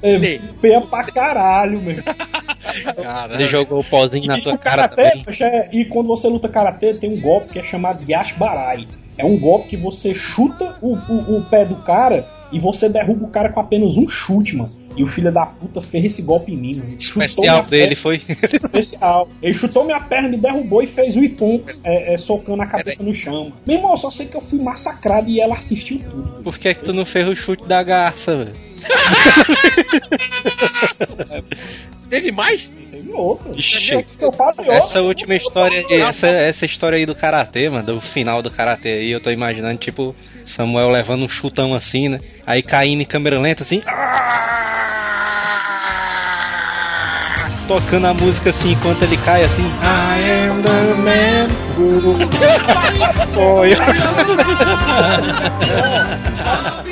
É, 0.01 0.39
feia 0.61 0.81
pra 0.81 1.03
caralho, 1.03 1.81
meu. 1.81 1.95
Ele 3.33 3.47
jogou 3.47 3.79
o 3.79 3.83
pozinho 3.83 4.27
na 4.27 4.37
E 4.37 4.41
tua 4.43 4.53
o 4.53 4.57
cara 4.57 4.87
também. 4.87 5.23
é- 5.41 5.69
e 5.71 5.85
quando 5.85 6.07
você 6.07 6.27
luta 6.27 6.47
karatê, 6.49 6.93
tem 6.93 7.11
um 7.11 7.19
golpe 7.21 7.53
que 7.53 7.59
é 7.59 7.63
chamado 7.63 8.03
Yashbarai. 8.09 8.87
É 9.17 9.25
um 9.25 9.37
golpe 9.37 9.69
que 9.69 9.77
você 9.77 10.13
chuta 10.15 10.77
o, 10.81 10.93
o, 10.95 11.37
o 11.37 11.45
pé 11.49 11.65
do 11.65 11.75
cara 11.83 12.25
e 12.53 12.59
você 12.59 12.87
derruba 12.87 13.25
o 13.25 13.29
cara 13.29 13.49
com 13.49 13.59
apenas 13.59 13.97
um 13.97 14.07
chute, 14.07 14.55
mano. 14.55 14.71
E 14.95 15.03
o 15.03 15.07
filho 15.07 15.31
da 15.31 15.43
puta 15.43 15.81
fez 15.81 16.05
esse 16.05 16.21
golpe 16.21 16.51
em 16.51 16.55
mim, 16.55 16.75
mano. 16.75 16.95
Especial 16.99 17.65
dele 17.65 17.95
foi. 17.95 18.21
especial. 18.63 19.27
Ele 19.41 19.55
chutou 19.55 19.83
minha 19.83 19.99
perna, 19.99 20.29
me 20.29 20.37
derrubou 20.37 20.83
e 20.83 20.87
fez 20.87 21.15
o 21.15 21.23
Ipom 21.23 21.63
é, 21.83 22.13
é, 22.13 22.17
socando 22.19 22.61
a 22.61 22.67
cabeça 22.67 23.01
no 23.01 23.11
chão. 23.13 23.45
mano. 23.45 23.55
Meu 23.65 23.77
irmão, 23.77 23.91
eu 23.91 23.97
só 23.97 24.11
sei 24.11 24.27
que 24.27 24.37
eu 24.37 24.41
fui 24.41 24.61
massacrado 24.61 25.27
e 25.29 25.41
ela 25.41 25.55
assistiu 25.55 25.99
tudo. 25.99 26.43
Por 26.43 26.59
que, 26.59 26.75
que 26.75 26.83
tu 26.83 26.93
não 26.93 27.05
fez 27.05 27.27
o 27.27 27.35
chute 27.35 27.65
da 27.65 27.81
garça, 27.81 28.37
velho? 28.37 28.53
Teve 32.07 32.31
mais? 32.31 32.69
Teve 32.91 33.11
outra. 33.13 33.51
Ixi. 33.57 34.05
Essa 34.69 35.01
última 35.01 35.35
história 35.35 35.83
aí, 35.89 36.01
essa, 36.01 36.27
essa 36.27 36.67
história 36.67 36.97
aí 36.97 37.05
do 37.07 37.15
karatê, 37.15 37.67
mano, 37.67 37.95
do 37.95 38.01
final 38.01 38.43
do 38.43 38.51
karatê 38.51 38.89
aí, 38.89 39.09
eu 39.09 39.19
tô 39.19 39.31
imaginando, 39.31 39.79
tipo, 39.79 40.15
Samuel 40.45 40.89
levando 40.89 41.23
um 41.23 41.29
chutão 41.29 41.73
assim, 41.73 42.09
né? 42.09 42.19
Aí 42.45 42.61
caindo 42.61 43.01
em 43.01 43.05
câmera 43.05 43.39
lenta 43.39 43.63
assim. 43.63 43.81
Tocando 47.67 48.07
a 48.07 48.13
música 48.13 48.49
assim 48.49 48.71
enquanto 48.73 49.03
ele 49.03 49.17
cai 49.17 49.43
assim. 49.43 49.65
I 49.81 50.19
am 50.49 50.61
the 50.61 50.93
man 51.03 51.49
who 51.77 52.13
foi. 53.33 53.73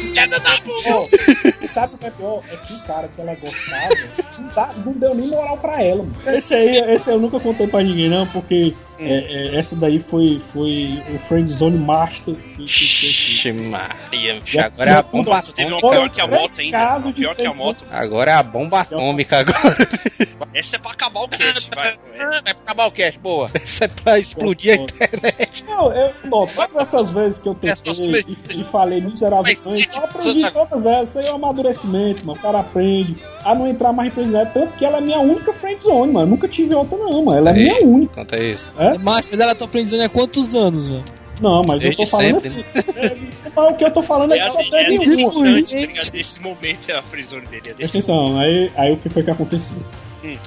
Ó, 0.88 1.68
sabe 1.70 1.96
o 1.96 1.98
que 1.98 2.06
é 2.08 2.12
pior? 2.12 2.42
É 2.52 2.58
que 2.58 2.74
o 2.74 2.80
cara 2.82 3.08
que 3.08 3.22
ela 3.22 3.36
gostava 3.36 3.96
não, 4.40 4.48
dá- 4.54 4.74
não 4.86 4.94
deu 4.94 5.16
nem 5.16 5.28
moral 5.28 5.58
pra 5.58 5.82
ela. 5.84 6.04
Mano. 6.04 6.16
Esse 6.38 6.54
aí, 6.54 6.78
esse 6.94 7.10
eu 7.10 7.20
nunca 7.20 7.40
contei 7.40 7.68
pra 7.68 7.82
ninguém, 7.84 8.10
não, 8.10 8.26
porque 8.28 8.74
é, 9.00 9.54
é, 9.56 9.58
essa 9.58 9.76
daí 9.76 10.00
foi, 10.00 10.40
foi 10.54 11.02
o 11.14 11.18
Friend 11.20 11.52
Zone 11.54 11.78
Master. 11.78 12.36
Ixi, 12.60 13.52
Maria, 13.54 14.42
agora 14.66 14.90
é 14.92 14.94
a 14.94 15.02
bomba 15.02 15.30
Nossa, 15.32 15.54
teve 15.54 15.72
uma 15.72 15.78
atômica. 15.80 16.00
pior 16.02 16.10
que 16.10 16.22
a 16.22 16.28
moto 16.28 16.60
ainda. 16.60 16.98
Uma 16.98 17.14
pior 17.14 17.36
que 17.36 17.46
a 17.46 17.54
moto. 17.54 17.84
Agora 17.92 18.32
é 18.32 18.34
a 18.36 18.44
bomba 18.44 18.80
atômica 18.82 19.38
agora. 19.40 19.78
Essa 20.54 20.76
é 20.76 20.80
pra 20.80 20.92
acabar 20.92 21.22
o 21.22 21.28
cast, 21.30 21.70
vai. 21.76 21.94
Ah, 22.22 22.40
Vai 22.44 22.52
acabar 22.52 22.86
o 22.86 22.92
cast, 22.92 23.20
boa. 23.20 23.50
Essa 23.56 23.86
é 23.86 23.88
pra 23.88 24.20
explodir 24.20 24.74
a 24.80 24.84
internet. 24.84 25.64
Não, 25.66 25.92
eu, 25.92 26.14
não, 26.26 26.46
todas 26.46 26.76
essas 26.76 27.10
vezes 27.10 27.40
que 27.40 27.50
eu 27.50 27.56
tentei 27.56 28.24
e, 28.28 28.60
e 28.62 28.64
falei 28.66 29.02
miseravelmente, 29.02 29.90
eu 29.92 30.04
aprendi 30.04 30.46
todas 30.72 30.86
elas. 30.86 31.10
Isso 31.10 31.20
aí 31.20 31.26
é 31.28 31.32
um 31.32 31.36
amadurecimento, 31.36 32.26
mano. 32.26 32.40
O 32.40 32.42
cara 32.42 32.60
aprende 32.62 33.18
a 33.44 33.54
não 33.54 33.68
entrar 33.68 33.92
mais 33.94 34.10
em 34.10 34.12
friendzone. 34.12 34.50
Tanto 34.54 34.74
que 34.78 34.86
ela 34.86 34.98
é 34.98 35.02
minha 35.02 35.20
única 35.20 35.54
friendzone, 35.54 36.12
mano. 36.12 36.26
Eu 36.26 36.30
nunca 36.32 36.48
tive 36.48 36.74
outra, 36.74 36.98
não, 36.98 37.26
mano. 37.26 37.38
Ela 37.38 37.50
é 37.52 37.54
minha 37.54 37.86
única. 37.86 38.16
Conta 38.16 38.40
isso. 38.40 38.68
É? 38.78 38.98
Mas 38.98 39.28
mas 39.32 39.40
ela 39.40 39.54
tá 39.54 39.68
friendzone 39.68 40.04
há 40.04 40.10
quantos 40.10 40.56
anos, 40.56 40.88
mano? 40.90 41.04
Não, 41.42 41.62
mas 41.68 41.82
eu 41.84 41.90
Desde 41.90 41.98
tô 41.98 42.06
falando 42.06 42.40
sempre, 42.40 42.66
assim. 42.76 42.90
É, 43.00 43.18
mas 43.56 43.72
o 43.72 43.76
que 43.76 43.84
eu 43.84 43.92
tô 43.92 44.04
falando 44.04 44.34
é 44.34 44.38
É 44.38 44.42
que 44.42 44.48
a 44.48 44.52
só 44.52 44.60
é 44.60 44.62
a 44.62 44.86
teve 44.86 45.26
tá 45.26 45.76
ligado? 45.76 46.12
Desse 46.12 46.40
momento 46.40 46.90
é 46.90 46.94
a 46.94 47.02
frisone 47.02 47.48
dele. 47.48 47.76
É 47.80 47.86
atenção, 47.86 48.40
aí, 48.40 48.72
aí 48.76 48.94
o 48.94 48.98
que 48.98 49.10
foi 49.10 49.24
que 49.24 49.32
aconteceu? 49.32 49.76
Hum. 50.24 50.38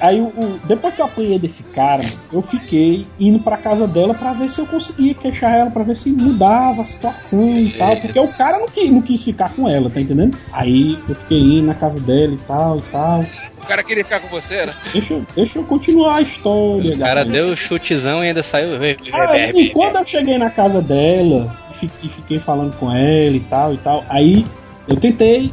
Aí 0.00 0.20
o, 0.20 0.24
o- 0.26 0.60
depois 0.64 0.94
que 0.94 1.00
eu 1.00 1.06
apanhei 1.06 1.38
desse 1.38 1.62
cara, 1.64 2.02
eu 2.32 2.42
fiquei 2.42 3.06
indo 3.18 3.38
pra 3.40 3.56
casa 3.56 3.86
dela 3.86 4.14
pra 4.14 4.32
ver 4.32 4.48
se 4.48 4.60
eu 4.60 4.66
conseguia 4.66 5.14
queixar 5.14 5.54
ela, 5.54 5.70
pra 5.70 5.82
ver 5.82 5.96
se 5.96 6.10
mudava 6.10 6.82
a 6.82 6.84
situação 6.84 7.58
e 7.58 7.70
tal, 7.70 7.96
porque 7.96 8.18
o 8.18 8.28
cara 8.28 8.58
não 8.58 8.66
quis, 8.66 8.90
não 8.90 9.02
quis 9.02 9.22
ficar 9.22 9.52
com 9.54 9.68
ela, 9.68 9.90
tá 9.90 10.00
entendendo? 10.00 10.36
Aí 10.52 10.98
eu 11.08 11.14
fiquei 11.14 11.38
indo 11.38 11.66
na 11.66 11.74
casa 11.74 11.98
dela 12.00 12.32
e 12.34 12.38
tal 12.38 12.78
e 12.78 12.82
tal. 12.92 13.24
O 13.62 13.66
cara 13.66 13.82
queria 13.82 14.04
ficar 14.04 14.20
com 14.20 14.28
você, 14.28 14.66
né? 14.66 14.74
Deixa, 14.92 15.14
eu- 15.14 15.24
deixa 15.34 15.58
eu 15.58 15.64
continuar 15.64 16.16
a 16.16 16.22
história. 16.22 16.94
O 16.94 16.98
cara 16.98 17.24
galera. 17.24 17.30
deu 17.30 17.48
o 17.48 17.56
chutezão 17.56 18.22
e 18.24 18.28
ainda 18.28 18.42
saiu. 18.42 18.78
Aí, 18.82 19.70
quando 19.70 19.96
eu 19.96 20.04
cheguei 20.04 20.38
na 20.38 20.50
casa 20.50 20.80
dela 20.82 21.54
e 21.82 21.86
e 21.86 22.08
fiquei 22.08 22.38
falando 22.38 22.74
com 22.78 22.90
ela 22.90 23.36
e 23.36 23.40
tal 23.40 23.74
e 23.74 23.76
tal, 23.76 24.04
aí 24.08 24.46
eu 24.88 24.96
tentei, 24.96 25.52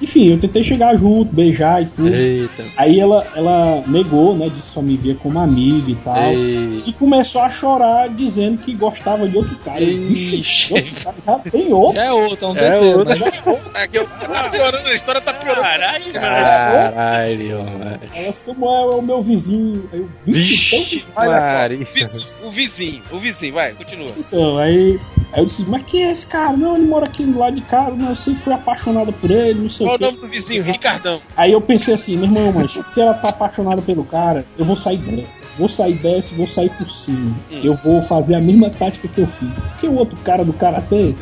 enfim, 0.00 0.30
eu 0.30 0.38
tentei 0.38 0.62
chegar 0.62 0.94
junto, 0.96 1.34
beijar 1.34 1.82
e 1.82 1.86
tudo. 1.86 2.08
Eita. 2.14 2.64
Aí 2.76 2.98
ela, 3.00 3.26
ela 3.34 3.82
negou, 3.86 4.36
né? 4.36 4.46
Disse 4.48 4.68
que 4.68 4.74
só 4.74 4.82
me 4.82 4.96
via 4.96 5.14
como 5.14 5.38
amiga 5.38 5.90
e 5.90 5.94
tal. 5.96 6.30
Ei. 6.32 6.82
E 6.86 6.92
começou 6.92 7.40
a 7.42 7.50
chorar 7.50 8.08
dizendo 8.08 8.60
que 8.62 8.74
gostava 8.74 9.28
de 9.28 9.36
outro 9.36 9.56
cara. 9.64 9.80
Ixi. 9.82 10.74
outro 10.74 10.94
cara 11.02 11.16
já 11.26 11.38
tem 11.50 11.72
outro. 11.72 11.96
Já 11.96 12.04
é 12.04 12.12
outro, 12.12 12.44
é 12.44 12.48
um 12.48 12.56
É 12.56 12.60
terceiro. 12.60 12.98
outro. 12.98 13.18
mas- 13.18 13.84
Aqui, 13.84 13.96
eu- 13.98 14.06
tá 14.06 14.48
piorando, 14.50 14.88
a 14.88 14.94
história 14.94 15.20
tá 15.20 15.34
piorando. 15.34 15.62
Caralho, 15.62 16.04
mano. 16.04 16.14
Caralho, 16.20 17.58
mano. 17.64 18.00
Ela, 18.14 18.32
Samuel 18.32 18.92
é 18.92 18.96
o 18.96 19.02
meu 19.02 19.22
vizinho. 19.22 19.88
Aí 19.92 19.98
eu, 20.00 20.08
vixe, 20.26 20.76
Vixe, 20.76 21.04
então 21.10 21.26
Maria. 21.26 21.86
Vizinho, 21.92 22.26
o 22.44 22.50
vizinho, 22.50 23.02
o 23.12 23.18
vizinho, 23.18 23.54
vai, 23.54 23.72
continua. 23.74 24.08
Atenção, 24.10 24.58
aí, 24.58 24.98
aí 25.32 25.40
eu 25.40 25.46
disse, 25.46 25.62
mas 25.68 25.82
quem 25.86 26.04
é 26.04 26.10
esse 26.12 26.26
cara? 26.26 26.56
Não, 26.56 26.76
ele 26.76 26.86
mora 26.86 27.06
aqui 27.06 27.24
do 27.24 27.38
lado 27.38 27.54
de 27.56 27.62
casa, 27.62 27.90
não, 27.92 28.10
eu 28.10 28.16
sempre 28.16 28.40
fui 28.40 28.52
apaixonada 28.52 29.12
por 29.12 29.30
ele, 29.30 29.60
não 29.60 29.70
sei 29.70 29.83
Qual 29.84 29.96
o 29.96 30.00
nome 30.00 30.18
do 30.18 30.26
vizinho? 30.26 30.62
Ricardão. 30.62 31.20
Aí 31.36 31.52
eu 31.52 31.60
pensei 31.60 31.94
assim, 31.94 32.16
meu 32.16 32.24
irmão, 32.24 32.52
mas 32.52 32.72
se 32.72 33.00
ela 33.00 33.14
tá 33.14 33.28
apaixonada 33.28 33.82
pelo 33.82 34.04
cara, 34.04 34.44
eu 34.58 34.64
vou 34.64 34.76
sair 34.76 34.98
dessa. 34.98 35.44
Vou 35.58 35.68
sair 35.68 35.94
dessa 35.94 36.32
e 36.32 36.36
vou 36.36 36.48
sair 36.48 36.70
por 36.70 36.90
cima. 36.90 37.34
Eu 37.50 37.74
vou 37.74 38.02
fazer 38.02 38.34
a 38.34 38.40
mesma 38.40 38.70
tática 38.70 39.06
que 39.06 39.20
eu 39.20 39.26
fiz. 39.26 39.54
Porque 39.54 39.86
o 39.86 39.94
outro 39.94 40.16
cara 40.18 40.44
do 40.44 40.52
karatê 40.52 41.14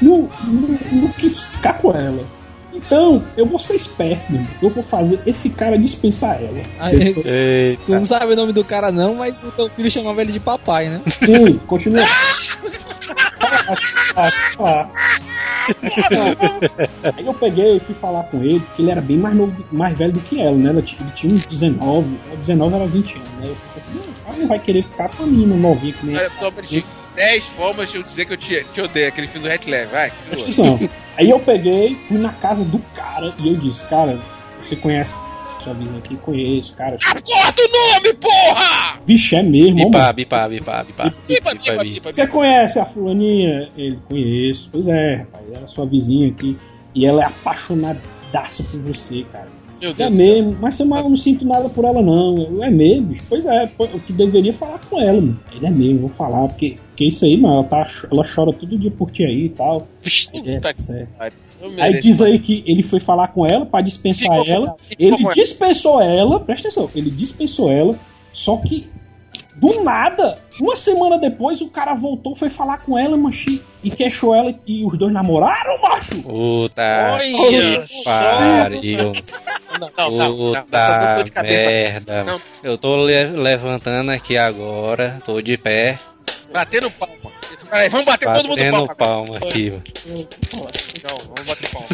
não, 0.00 0.28
não, 0.44 0.78
não 0.92 1.08
quis 1.12 1.38
ficar 1.38 1.74
com 1.74 1.92
ela. 1.92 2.24
Então, 2.74 3.22
eu 3.36 3.46
vou 3.46 3.58
ser 3.58 3.74
esperto, 3.76 4.32
meu. 4.32 4.42
Eu 4.60 4.68
vou 4.70 4.82
fazer 4.82 5.20
esse 5.24 5.48
cara 5.50 5.78
dispensar 5.78 6.42
ela. 6.42 6.60
Aí, 6.78 7.14
tu 7.86 7.92
não 7.92 8.04
sabe 8.04 8.32
o 8.32 8.36
nome 8.36 8.52
do 8.52 8.64
cara 8.64 8.90
não, 8.90 9.14
mas 9.14 9.42
o 9.42 9.50
teu 9.52 9.68
filho 9.68 9.90
chamava 9.90 10.20
ele 10.20 10.32
de 10.32 10.40
papai, 10.40 10.88
né? 10.88 11.00
Sim, 11.24 11.58
continua. 11.66 12.02
Ah, 14.16 14.28
ah. 14.60 14.88
Aí 17.16 17.24
eu 17.26 17.34
peguei 17.34 17.76
e 17.76 17.80
fui 17.80 17.94
falar 17.94 18.24
com 18.24 18.42
ele, 18.42 18.60
porque 18.60 18.82
ele 18.82 18.90
era 18.90 19.00
bem 19.00 19.16
mais 19.16 19.34
novo, 19.36 19.54
mais 19.72 19.96
velho 19.96 20.12
do 20.12 20.20
que 20.20 20.40
ela, 20.40 20.56
né? 20.56 20.70
Ela 20.70 20.82
tinha- 20.82 21.00
Ele 21.00 21.10
tinha 21.14 21.32
uns 21.32 21.46
19, 21.46 22.08
ela 22.26 22.36
19 22.36 22.74
era 22.74 22.86
20 22.86 23.14
anos, 23.14 23.28
né? 23.40 23.46
Eu 23.46 23.56
pensei 23.74 23.76
assim, 23.76 23.94
não, 23.94 24.28
ela 24.28 24.38
não 24.38 24.46
vai 24.48 24.58
querer 24.58 24.82
ficar 24.82 25.08
com 25.16 25.22
a 25.22 25.26
menina 25.26 25.56
novinha 25.56 25.92
que 25.92 26.06
nem 26.06 26.16
só. 26.38 26.50
10 27.16 27.44
formas 27.46 27.90
de 27.90 27.96
eu 27.98 28.02
dizer 28.02 28.24
que 28.26 28.32
eu 28.32 28.36
te, 28.36 28.64
te 28.72 28.80
odeio, 28.80 29.08
aquele 29.08 29.26
filme 29.28 29.46
do 29.48 29.52
Hetleve, 29.52 29.90
vai. 29.92 30.12
Aí 31.16 31.30
eu 31.30 31.38
peguei, 31.38 31.94
fui 32.08 32.18
na 32.18 32.32
casa 32.32 32.64
do 32.64 32.78
cara 32.94 33.34
e 33.40 33.48
eu 33.48 33.56
disse, 33.56 33.84
cara, 33.84 34.18
você 34.62 34.74
conhece 34.76 35.14
sua 35.62 35.72
vizinha 35.74 35.98
aqui? 35.98 36.16
Conheço, 36.16 36.74
cara. 36.74 36.98
Corta 37.02 37.62
o 37.62 37.68
nome, 37.94 38.12
porra! 38.14 38.98
Vixe, 39.06 39.36
é 39.36 39.42
mesmo, 39.42 39.76
Bipa, 39.76 39.98
mano. 39.98 40.12
bipa, 40.14 40.48
bipa, 40.48 40.84
bipa. 40.84 41.14
Bipa, 41.26 41.50
bipa, 41.54 41.82
bipa, 41.84 42.12
Você 42.12 42.26
conhece 42.26 42.78
a 42.78 42.84
fulaninha? 42.84 43.68
Ele, 43.76 43.98
conheço. 44.08 44.68
Pois 44.72 44.86
é, 44.88 45.14
rapaz, 45.16 45.44
ela 45.52 45.64
é 45.64 45.66
sua 45.66 45.86
vizinha 45.86 46.28
aqui. 46.28 46.58
E 46.94 47.06
ela 47.06 47.22
é 47.22 47.26
apaixonadaça 47.26 48.62
por 48.64 48.80
você, 48.80 49.24
cara. 49.32 49.48
Meu 49.80 49.90
É 49.90 49.92
Deus 49.94 50.10
do 50.10 50.16
mesmo, 50.16 50.56
mas 50.60 50.78
eu 50.80 50.86
não 50.86 51.16
sinto 51.16 51.44
nada 51.44 51.68
por 51.68 51.84
ela, 51.84 52.00
não. 52.02 52.38
Eu, 52.38 52.62
É 52.62 52.70
mesmo, 52.70 53.08
bicho. 53.08 53.24
Pois 53.28 53.44
é, 53.46 53.64
eu 53.78 54.00
que 54.00 54.12
deveria 54.12 54.52
falar 54.52 54.80
com 54.88 55.00
ela, 55.00 55.20
mano. 55.20 55.40
Ele 55.52 55.66
é 55.66 55.70
mesmo, 55.70 56.00
vou 56.00 56.08
falar, 56.10 56.46
porque, 56.48 56.76
porque 56.94 57.06
isso 57.08 57.24
aí, 57.24 57.36
mano, 57.36 57.56
ela, 57.56 57.64
tá, 57.64 57.88
ela 58.10 58.24
chora 58.24 58.52
todo 58.52 58.78
dia 58.78 58.90
por 58.90 59.10
ti 59.10 59.24
aí 59.24 59.46
e 59.46 59.48
tal. 59.48 59.78
É, 60.44 60.72
que 60.72 61.06
pariu. 61.18 61.38
Eu 61.60 61.72
Aí 61.82 62.00
diz 62.00 62.20
aí 62.20 62.38
que 62.38 62.62
ele 62.66 62.82
foi 62.84 63.00
falar 63.00 63.28
com 63.28 63.44
ela 63.44 63.66
pra 63.66 63.80
dispensar 63.80 64.30
ela. 64.46 64.76
Ele 64.98 65.16
dispensou 65.34 66.00
ela, 66.00 66.38
presta 66.38 66.68
atenção, 66.68 66.88
ele 66.94 67.10
dispensou 67.10 67.70
ela, 67.72 67.98
só 68.32 68.56
que 68.58 68.86
do 69.56 69.82
nada, 69.82 70.36
uma 70.60 70.76
semana 70.76 71.16
depois, 71.18 71.60
o 71.60 71.68
cara 71.70 71.94
voltou, 71.94 72.34
foi 72.36 72.50
falar 72.50 72.78
com 72.78 72.98
ela, 72.98 73.16
macho, 73.16 73.58
e 73.82 73.90
queixou 73.90 74.34
ela 74.34 74.52
e 74.66 74.84
os 74.84 74.98
dois 74.98 75.12
namoraram, 75.12 75.80
macho. 75.80 76.22
Puta 76.22 76.82
que 77.22 78.04
pariu. 78.04 79.12
Não, 79.80 80.10
não, 80.10 80.10
não, 80.10 80.10
não, 80.10 80.52
não, 80.52 81.16
Puta 81.16 81.30
cabeça. 81.32 81.68
merda. 81.68 82.24
Não. 82.24 82.40
Eu 82.62 82.76
tô 82.78 82.96
le- 82.96 83.24
levantando 83.32 84.10
aqui 84.10 84.36
agora, 84.36 85.18
tô 85.24 85.40
de 85.40 85.56
pé, 85.56 85.98
Batendo 86.54 86.88
palma. 86.88 87.16
Peraí, 87.68 87.88
vamos 87.88 88.06
bater 88.06 88.32
todo 88.32 88.48
mundo 88.48 88.58
batendo 88.58 88.86
palma. 88.86 88.94
palma 88.94 89.36
aqui. 89.38 89.70
mano. 89.70 89.82
Não, 91.02 91.18
vamos 91.18 91.44
bater 91.44 91.70
palma. 91.70 91.88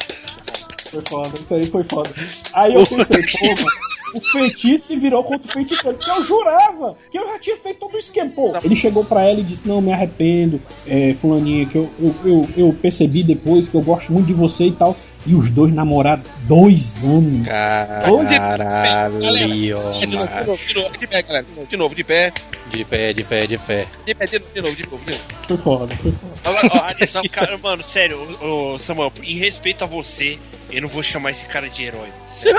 Foi 0.90 1.02
foda, 1.08 1.38
isso 1.40 1.54
aí 1.54 1.66
foi 1.66 1.82
foda. 1.84 2.10
Aí 2.52 2.74
eu 2.74 2.86
pensei, 2.86 3.22
pô, 3.22 3.46
mano, 3.46 3.66
o 4.14 4.20
feitiço 4.20 4.88
se 4.88 4.96
virou 4.96 5.24
contra 5.24 5.48
o 5.48 5.52
feiticeiro, 5.52 5.96
porque 5.96 6.10
eu 6.10 6.24
jurava 6.24 6.94
que 7.10 7.18
eu 7.18 7.26
já 7.26 7.38
tinha 7.38 7.56
feito 7.56 7.80
todo 7.80 7.94
o 7.94 7.98
esquema. 7.98 8.30
Pô, 8.32 8.52
ele 8.62 8.76
chegou 8.76 9.02
pra 9.02 9.22
ela 9.22 9.40
e 9.40 9.42
disse, 9.42 9.66
não, 9.66 9.80
me 9.80 9.94
arrependo, 9.94 10.60
é, 10.86 11.14
fulaninha, 11.14 11.64
que 11.64 11.76
eu, 11.76 11.90
eu, 11.98 12.14
eu, 12.24 12.48
eu 12.54 12.72
percebi 12.74 13.22
depois 13.22 13.66
que 13.66 13.74
eu 13.74 13.80
gosto 13.80 14.12
muito 14.12 14.26
de 14.26 14.34
você 14.34 14.66
e 14.66 14.72
tal. 14.72 14.94
E 15.26 15.34
os 15.34 15.50
dois 15.50 15.70
namoraram 15.72 16.22
dois 16.44 16.96
anos. 17.04 17.46
Caralho, 17.46 18.06
De 18.08 18.18
novo, 18.18 18.26
de 18.26 20.16
mano. 20.16 20.46
novo, 20.46 20.58
de 20.66 20.74
novo, 20.74 20.90
de 20.98 21.06
pé, 21.06 21.22
galera. 21.22 21.46
De 21.68 21.76
novo, 21.76 21.94
de 21.94 22.02
pé. 22.04 22.32
De 22.72 22.84
pé, 22.84 23.12
de 23.12 23.22
pé, 23.24 23.46
de 23.46 23.58
pé. 23.58 23.86
De 24.06 24.14
pé, 24.14 24.26
de 24.26 24.38
novo, 24.38 24.50
de 24.54 24.62
novo, 24.62 24.74
de 24.76 24.82
novo. 24.90 25.04
de 25.04 25.12
novo. 25.12 25.24
Foi 25.46 25.56
foda, 25.58 25.94
foi 25.96 26.12
foda. 26.12 26.32
Agora, 26.44 26.68
ó, 26.72 26.86
não, 27.14 27.22
cara, 27.30 27.58
mano, 27.58 27.82
sério, 27.82 28.18
ô, 28.40 28.72
ô, 28.74 28.78
Samuel, 28.78 29.12
em 29.22 29.36
respeito 29.36 29.84
a 29.84 29.86
você, 29.86 30.38
eu 30.70 30.80
não 30.82 30.88
vou 30.88 31.02
chamar 31.02 31.32
esse 31.32 31.44
cara 31.46 31.68
de 31.68 31.82
herói. 31.84 32.08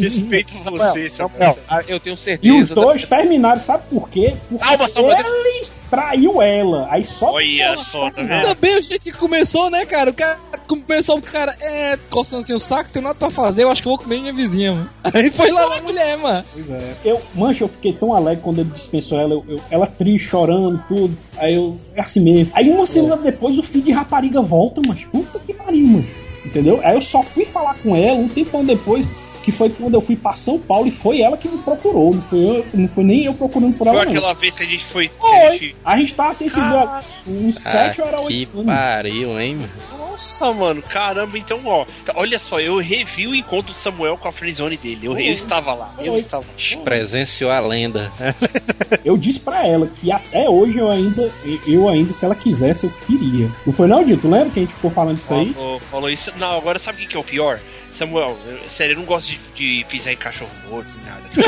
Respeito 0.00 0.52
a 0.66 0.70
você, 0.70 1.10
Samuel. 1.10 1.58
Ah, 1.68 1.82
Eu 1.88 1.98
tenho 2.00 2.14
E 2.14 2.14
os 2.14 2.20
certeza. 2.20 2.74
dois 2.74 3.04
terminaram, 3.04 3.60
sabe 3.60 3.84
por 3.90 4.08
quê? 4.08 4.34
Porque 4.48 4.64
Calma, 4.64 4.88
Samuel, 4.88 5.16
deixa- 5.16 5.30
ele 5.30 5.66
traiu 5.90 6.40
ela. 6.40 6.86
Aí 6.90 7.02
só. 7.04 7.32
Olha 7.32 7.76
só, 7.76 8.10
tá 8.10 8.22
vendo? 8.22 8.32
Ainda 8.32 8.54
bem 8.54 8.78
o 8.78 8.82
jeito 8.82 9.02
que 9.02 9.12
começou, 9.12 9.68
né, 9.70 9.84
cara? 9.84 10.10
O 10.10 10.14
cara 10.14 10.38
começou 10.68 11.18
o 11.18 11.22
cara, 11.22 11.52
é, 11.60 11.98
coçando 12.08 12.42
assim 12.42 12.54
o 12.54 12.60
saco, 12.60 12.90
tem 12.90 13.02
nada 13.02 13.14
pra 13.16 13.28
fazer, 13.30 13.64
eu 13.64 13.70
acho 13.70 13.82
que 13.82 13.88
eu 13.88 13.90
vou 13.96 13.98
comer 14.02 14.20
minha 14.20 14.32
vizinha, 14.32 14.72
mano. 14.72 14.90
Aí 15.12 15.30
foi 15.32 15.50
lá 15.50 15.68
na 15.68 15.80
mulher, 15.82 16.16
mano. 16.16 16.44
Pois 16.52 16.70
é. 16.70 16.94
Eu, 17.04 17.20
mancha, 17.34 17.64
eu 17.64 17.68
fiquei 17.68 17.92
tão 17.92 18.14
alegre 18.14 18.42
quando 18.44 18.60
ele 18.60 18.70
dispensou 18.70 19.18
ela, 19.18 19.34
eu, 19.34 19.44
eu- 19.48 19.60
ela 19.70 19.86
triste, 19.86 20.28
chorando, 20.28 20.82
tudo. 20.86 21.16
Aí 21.36 21.54
eu, 21.56 21.76
é 21.96 22.00
assim 22.00 22.20
mesmo. 22.20 22.52
Aí 22.54 22.70
uma 22.70 22.86
semana 22.86 23.16
depois 23.16 23.58
o 23.58 23.62
filho 23.62 23.82
de 23.84 23.90
rapariga 23.92 24.40
volta, 24.40 24.80
mas 24.86 25.02
puta 25.06 25.40
que 25.44 25.52
pariu, 25.52 25.86
mano. 25.86 26.06
Entendeu? 26.44 26.80
Aí 26.84 26.94
eu 26.94 27.00
só 27.00 27.22
fui 27.22 27.44
falar 27.44 27.74
com 27.82 27.94
ela 27.96 28.18
um 28.18 28.28
tempão 28.28 28.64
depois, 28.64 29.04
que 29.44 29.50
foi 29.52 29.70
quando 29.70 29.94
eu 29.94 30.00
fui 30.00 30.16
pra 30.16 30.34
São 30.34 30.58
Paulo 30.58 30.86
e 30.88 30.90
foi 30.90 31.20
ela 31.20 31.36
que 31.36 31.48
me 31.48 31.58
procurou. 31.58 32.14
Não 32.14 32.22
foi, 32.22 32.38
eu, 32.38 32.66
não 32.74 32.88
foi 32.88 33.04
nem 33.04 33.24
eu 33.24 33.34
procurando 33.34 33.72
por 33.76 33.86
Foi 33.86 33.94
ela, 33.96 34.04
não. 34.04 34.10
aquela 34.12 34.32
vez 34.34 34.54
que 34.54 34.62
a 34.62 34.66
gente 34.66 34.84
foi. 34.84 35.08
que 35.08 35.14
a 35.16 35.20
Foi. 35.48 35.52
gente- 35.58 35.76
A 35.84 35.96
gente 35.96 36.14
tá 36.14 36.28
assim, 36.28 36.48
se 36.48 36.56
deu 36.60 36.90
uns 37.26 37.56
sete 37.56 38.00
ou 38.00 38.06
era 38.08 38.16
Ah, 38.18 38.20
que 38.20 38.26
oito 38.26 38.60
anos. 38.60 38.66
pariu, 38.74 39.40
hein, 39.40 39.54
mano. 39.56 39.70
Nossa, 40.10 40.52
mano, 40.52 40.82
caramba, 40.82 41.38
então, 41.38 41.60
ó. 41.64 41.86
tá, 42.04 42.12
Olha 42.16 42.38
só, 42.38 42.60
eu 42.60 42.76
revi 42.78 43.26
o 43.26 43.34
encontro 43.34 43.72
do 43.72 43.76
Samuel 43.76 44.18
com 44.18 44.28
a 44.28 44.32
friendzone 44.32 44.76
dele. 44.76 45.06
Eu, 45.06 45.18
eu 45.18 45.32
estava 45.32 45.72
lá, 45.72 45.94
eu 46.00 46.12
Foi. 46.12 46.20
estava 46.20 46.44
lá. 46.44 46.82
Presenciou 46.84 47.50
a 47.50 47.60
lenda. 47.60 48.12
Eu 49.04 49.16
disse 49.16 49.40
pra 49.40 49.66
ela 49.66 49.86
que 49.86 50.10
até 50.12 50.48
hoje 50.48 50.78
eu 50.78 50.90
ainda, 50.90 51.30
eu 51.66 51.88
ainda, 51.88 52.12
se 52.12 52.24
ela 52.24 52.34
quisesse, 52.34 52.84
eu 52.84 52.92
queria. 53.06 53.48
Não 53.64 53.72
foi 53.72 53.86
não, 53.86 54.04
Dito? 54.04 54.28
Lembra 54.28 54.50
que 54.50 54.58
a 54.60 54.62
gente 54.62 54.74
ficou 54.74 54.90
falando 54.90 55.16
disso 55.16 55.32
aí? 55.32 55.52
Falou, 55.54 55.78
falou 55.80 56.10
isso. 56.10 56.32
Não, 56.36 56.56
agora 56.58 56.78
sabe 56.78 56.98
o 56.98 57.00
que 57.02 57.06
que 57.08 57.16
é 57.16 57.20
o 57.20 57.24
pior? 57.24 57.60
Samuel, 58.00 58.36
eu- 58.46 58.58
sério, 58.70 58.94
eu 58.94 58.98
não 58.98 59.04
gosto 59.04 59.28
de, 59.28 59.38
de 59.54 59.84
pisar 59.84 60.14
em 60.14 60.16
cachorro 60.16 60.50
morto 60.70 60.88
nem 60.96 61.04
nada. 61.04 61.20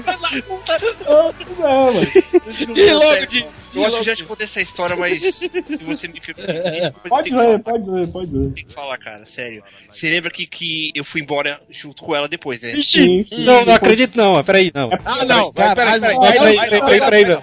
É, 1.60 1.90
mano. 1.90 2.06
E 2.76 2.92
logo 2.94 3.26
de- 3.26 3.46
Eu 3.72 3.84
acho 3.86 3.94
que 3.94 4.00
eu 4.00 4.04
já 4.04 4.16
te 4.16 4.24
contei 4.24 4.44
essa 4.44 4.60
história, 4.60 4.96
mas 4.96 5.22
se 5.22 5.48
você 5.84 6.08
me 6.08 6.14
desculpa, 6.14 6.42
Pode 7.08 7.30
que 7.30 7.36
ver, 7.36 7.44
falar. 7.44 7.58
pode 7.60 7.90
ver, 7.90 8.08
pode 8.08 8.30
ver. 8.32 8.52
Tem 8.52 8.64
que 8.66 8.72
falar, 8.72 8.98
cara, 8.98 9.24
sério. 9.24 9.62
Você 9.92 10.10
lembra 10.10 10.30
que, 10.30 10.46
que 10.46 10.90
eu 10.94 11.04
fui 11.04 11.20
embora 11.20 11.60
junto 11.70 12.02
com 12.02 12.14
ela 12.16 12.26
depois, 12.28 12.60
né? 12.62 12.72
Sim, 12.82 13.24
sim. 13.28 13.44
Não, 13.44 13.64
não 13.64 13.74
acredito 13.74 14.16
não, 14.16 14.42
peraí, 14.42 14.72
não. 14.74 14.90
Ah, 15.04 15.24
não. 15.24 15.52
Peraí, 15.52 15.74
peraí, 15.74 16.00
peraí, 16.00 16.16
ai, 16.20 16.68
peraí, 16.68 16.80
Peraí, 16.80 17.00
peraí, 17.00 17.24
não. 17.26 17.42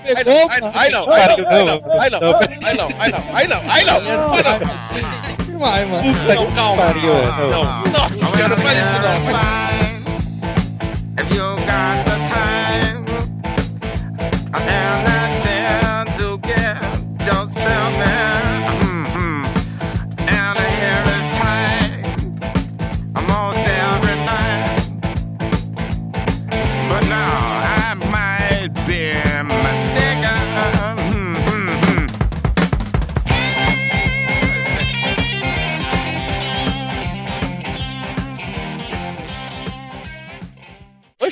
Ai, 0.49 0.59
não, 0.61 0.71
ai, 0.73 0.89
não, 0.89 1.11
ai, 1.13 1.27
não, 1.29 1.37
não, 1.37 1.99
ai, 1.99 2.09
não, 2.09 2.19
não, 2.19 2.39
ai, 2.39 2.73
não, 2.75 2.89
ai, 2.99 3.11
não, 3.11 3.21
ai, 3.33 3.47
não, 3.47 3.61
ai, 3.71 3.83
não, 3.85 4.33
ai, 4.33 4.43
não. 4.43 5.45
Demais, 5.45 5.87
mano. 5.89 6.11
Não, 6.35 6.51
calma. 6.51 6.83
Pariu, 6.85 7.13
não. 7.13 7.49
Não. 7.49 7.83
Nossa 7.91 8.13
senhora, 8.13 8.47
não 8.49 8.57
faz 8.57 8.77
isso 8.77 8.99
não. 9.01 9.23
faz- 9.23 9.97
If 11.19 11.35
you 11.35 11.55
got 11.55 12.05
the 12.05 12.17
time 12.27 13.07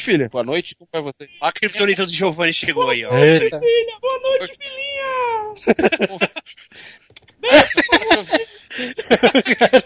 filha. 0.05 0.29
Boa 0.29 0.43
noite, 0.43 0.75
como 0.75 0.87
vai 0.93 1.01
você? 1.01 1.27
A 1.41 1.51
criptonita 1.51 2.05
do 2.05 2.11
Giovanni 2.13 2.53
chegou 2.53 2.89
aí, 2.89 3.03
ó. 3.03 3.17
Eita. 3.17 3.59
Filha, 3.59 3.97
boa 3.99 4.19
noite, 4.19 4.55
filhinha! 4.57 6.25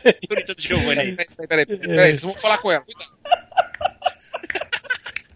Criptonita 0.03 0.53
do 0.55 0.61
Giovanni 0.61 0.99
aí. 1.01 1.15
Peraí, 1.15 1.47
peraí, 1.47 1.65
peraí, 1.65 1.80
peraí, 1.88 2.09
vocês 2.11 2.22
vão 2.22 2.34
falar 2.36 2.57
com 2.59 2.72
ela. 2.72 2.84
Cuidado. 2.84 3.11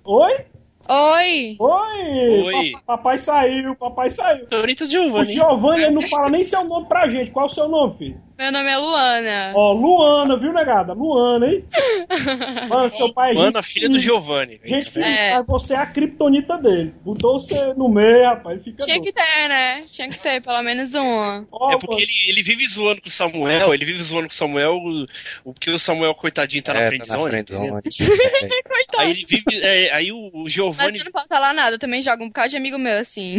Oi? 0.05 0.45
Oi! 0.89 1.55
Oi! 1.59 2.43
Oi. 2.55 2.71
Pa- 2.73 2.81
Papai 2.97 3.17
saiu, 3.17 3.75
papai 3.75 4.09
saiu. 4.09 4.45
Criptonita 4.47 4.85
do 4.85 4.89
O 4.89 4.91
Giovanni. 4.91 5.33
Giovanni 5.33 5.83
ele 5.83 5.91
não 5.91 6.01
fala 6.09 6.29
nem 6.29 6.43
seu 6.43 6.63
nome 6.65 6.87
pra 6.87 7.07
gente. 7.07 7.31
Qual 7.31 7.45
é 7.45 7.49
o 7.49 7.53
seu 7.53 7.69
nome, 7.69 7.97
filho? 7.97 8.21
Meu 8.43 8.51
nome 8.51 8.69
é 8.69 8.77
Luana. 8.77 9.53
Ó, 9.55 9.71
Luana, 9.71 10.35
viu, 10.37 10.51
negada? 10.51 10.91
Luana, 10.91 11.47
hein? 11.47 11.63
Mano, 12.67 12.89
seu 12.89 13.13
pai 13.13 13.31
é 13.31 13.35
Mano, 13.35 13.57
a 13.57 13.61
gente 13.61 13.71
filha 13.73 13.87
do. 13.87 13.97
Giovanni. 13.97 14.59
Gente 14.65 14.85
Tá 14.87 14.91
finíssima, 14.91 15.27
É. 15.27 15.43
você 15.43 15.73
é 15.75 15.77
a 15.77 15.85
criptonita 15.85 16.57
dele. 16.57 16.93
Botou 17.05 17.39
você 17.39 17.73
no 17.75 17.87
meio, 17.87 18.25
rapaz. 18.25 18.61
Fica 18.61 18.83
Tinha 18.83 18.97
doido. 18.99 19.05
que 19.05 19.13
ter, 19.13 19.47
né? 19.47 19.85
Tinha 19.87 20.09
que 20.09 20.19
ter, 20.19 20.41
pelo 20.41 20.61
menos 20.61 20.93
uma. 20.93 21.47
Ó, 21.49 21.71
É 21.71 21.79
porque 21.79 22.03
ele, 22.03 22.11
ele 22.27 22.43
vive 22.43 22.67
zoando 22.67 23.01
com 23.01 23.07
o 23.07 23.11
Samuel, 23.11 23.73
ele 23.73 23.85
vive 23.85 24.03
zoando 24.03 24.27
com 24.27 24.33
o 24.33 24.37
Samuel, 24.37 24.73
o, 24.75 25.05
o 25.45 25.53
que 25.53 25.71
o 25.71 25.79
Samuel, 25.79 26.13
coitadinho, 26.13 26.61
tá 26.63 26.73
na 26.73 26.81
É, 26.81 26.87
frente 26.87 27.07
tá 27.07 27.15
na 27.15 27.23
friendzone. 27.23 27.71
Aí 28.97 29.11
ele 29.11 29.25
vive. 29.25 29.43
é, 29.61 29.91
aí 29.93 30.11
o, 30.11 30.29
o 30.33 30.47
Giovanni 30.49 30.91
Mas 30.91 30.99
eu 30.99 31.05
não 31.05 31.11
posso 31.11 31.27
falar 31.27 31.53
nada, 31.53 31.75
eu 31.75 31.79
também 31.79 32.01
jogo 32.01 32.23
um 32.23 32.27
bocado 32.27 32.49
de 32.49 32.57
amigo 32.57 32.77
meu 32.77 32.99
assim. 32.99 33.37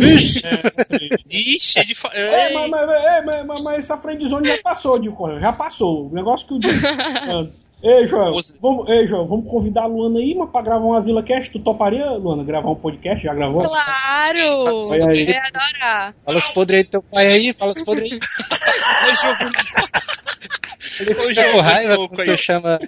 Ixi, 1.30 1.78
é 1.78 1.84
de 1.84 1.94
fa... 1.94 2.10
É, 2.12 2.52
mas, 2.52 2.70
mas, 2.70 2.90
é, 2.90 3.22
mas, 3.22 3.46
mas, 3.46 3.62
mas 3.62 3.78
essa 3.84 3.96
friendzone 3.98 4.48
já 4.48 4.58
passou, 4.62 4.93
de 4.98 5.10
já 5.40 5.52
passou. 5.52 6.08
O 6.08 6.14
negócio 6.14 6.46
que 6.46 6.54
o 6.54 6.58
Dico. 6.58 6.74
Ei, 7.84 8.06
Joel, 8.06 8.32
vamos, 8.62 8.88
ei, 8.88 9.06
Joel, 9.06 9.26
vamos 9.26 9.46
convidar 9.46 9.82
a 9.82 9.86
Luana 9.86 10.18
aí, 10.18 10.34
mas 10.34 10.48
pra 10.48 10.62
gravar 10.62 10.86
um 10.86 10.94
Asila 10.94 11.22
Cast. 11.22 11.52
Tu 11.52 11.58
toparia, 11.58 12.12
Luana, 12.12 12.42
gravar 12.42 12.70
um 12.70 12.74
podcast? 12.74 13.22
Já 13.22 13.34
gravou? 13.34 13.60
Claro! 13.60 14.90
Aí. 14.90 15.00
Eu 15.00 15.12
ia 15.12 15.38
adorar. 15.38 16.14
Fala 16.24 16.38
os 16.38 16.48
podres 16.48 16.78
aí 16.78 16.84
do 16.84 16.90
teu 16.90 17.02
pai 17.02 17.26
aí, 17.26 17.52
fala 17.52 17.72
os 17.72 17.82
podres 17.82 18.10
aí. 18.10 18.18
Fica 20.96 21.34
João, 21.34 21.60
raiva 21.60 21.96
quando 22.08 22.24
tu 22.24 22.36
chama 22.36 22.78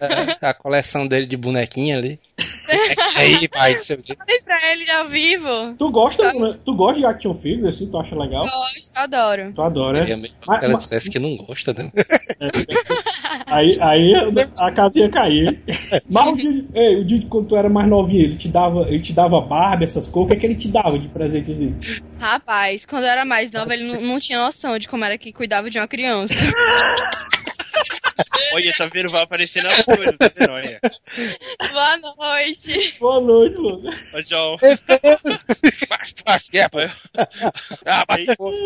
a, 0.41 0.51
a 0.51 0.55
coleção 0.55 1.07
dele 1.07 1.27
de 1.27 1.37
bonequinha 1.37 1.99
ali. 1.99 2.21
É 2.69 2.77
aí, 3.21 3.49
pai, 3.49 3.81
sei 3.81 3.97
o 3.97 4.03
quê. 4.03 4.15
Falei 4.17 4.41
pra 4.43 4.59
ele 4.71 4.91
ao 4.91 5.09
vivo. 5.09 5.75
Tu 5.79 5.91
gosta, 5.91 6.33
Luana? 6.33 6.59
Tu 6.65 6.75
gosta 6.75 7.01
de 7.01 7.07
action 7.07 7.35
figure, 7.35 7.69
assim? 7.69 7.91
Tu 7.91 7.99
acha 7.99 8.15
legal? 8.15 8.43
Gosto, 8.45 8.97
adoro. 8.97 9.53
Tu 9.55 9.63
adora, 9.63 9.99
Seria 9.99 10.17
né? 10.17 10.29
Mas- 10.47 10.63
ela 10.63 10.73
mas- 10.75 10.83
dissesse 10.85 11.11
que 11.11 11.19
não 11.19 11.37
gosta, 11.37 11.73
né? 11.73 11.91
Aí, 13.47 13.71
aí 13.81 14.13
a 14.61 14.73
casa 14.73 14.99
ia 14.99 15.11
cair. 15.11 15.61
Mas 16.09 16.27
o 16.27 16.37
Didi, 16.37 16.67
ei, 16.75 16.97
o 17.01 17.05
Didi, 17.05 17.27
quando 17.27 17.49
tu 17.49 17.57
era 17.57 17.69
mais 17.69 17.89
novinho, 17.89 18.23
ele 18.25 18.37
te 18.37 18.49
dava, 18.49 18.83
ele 18.89 19.01
te 19.01 19.13
dava 19.13 19.41
barba, 19.41 19.85
essas 19.85 20.07
coisas, 20.07 20.27
o 20.27 20.29
que, 20.31 20.37
é 20.37 20.41
que 20.41 20.47
ele 20.47 20.55
te 20.57 20.69
dava 20.69 20.99
de 20.99 21.09
presentezinho? 21.09 21.79
Rapaz, 22.19 22.85
quando 22.85 23.05
eu 23.05 23.11
era 23.11 23.25
mais 23.25 23.51
nova, 23.51 23.73
ele 23.73 23.85
não, 23.91 24.01
não 24.01 24.19
tinha 24.19 24.39
noção 24.39 24.79
de 24.79 24.89
como 24.89 25.05
era 25.05 25.17
que 25.17 25.33
cuidava 25.33 25.71
de 25.71 25.79
uma 25.79 25.89
criança. 25.89 26.35
Olha, 28.57 28.73
tá 28.75 28.87
vendo? 28.87 29.11
Vai 29.11 29.23
aparecer 29.23 29.63
na 29.63 29.85
coisa, 29.85 30.17
tá? 30.17 30.31
Olha. 30.51 30.81
Boa 31.73 31.97
noite. 31.99 32.95
Boa 32.99 33.21
noite, 33.21 33.57
Luana. 33.57 33.91
Ô, 34.15 34.23
João. 34.23 34.57
Baixa, 36.27 36.51
que 36.51 36.59
é, 36.59 36.67
pô. 36.67 36.79
Ah, 37.85 38.05
baixa 38.09 38.33
o 38.33 38.37
puxo? 38.37 38.65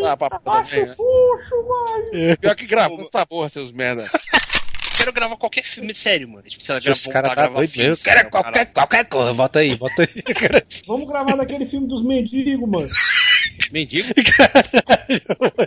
Puxa, 0.95 1.55
vai. 1.67 2.37
Pior 2.37 2.55
que 2.55 2.65
gravou 2.65 3.01
essa 3.01 3.25
porra, 3.25 3.49
seus 3.49 3.73
merda. 3.73 4.09
Quero 5.01 5.13
gravar 5.13 5.35
qualquer 5.37 5.63
filme 5.63 5.93
sério, 5.95 6.27
mano. 6.29 6.41
A 6.45 6.49
gente 6.49 6.57
precisa 6.57 6.79
gravar, 6.79 6.91
Os 6.91 7.07
caras 7.07 7.13
voltar 7.13 7.19
a 7.31 7.35
tá 7.35 7.41
gravar 7.41 7.57
doido 7.59 7.71
filme 7.71 7.97
Quero 7.97 8.29
qualquer, 8.29 8.65
qualquer 8.67 9.05
coisa. 9.05 9.33
Bota 9.33 9.59
aí, 9.59 9.75
bota 9.75 10.01
aí. 10.03 10.21
cara. 10.35 10.63
Vamos 10.87 11.07
gravar 11.07 11.35
daquele 11.35 11.65
filme 11.65 11.87
dos 11.87 12.03
mendigos, 12.03 12.69
mano. 12.69 12.87
Mendigo? 13.71 14.09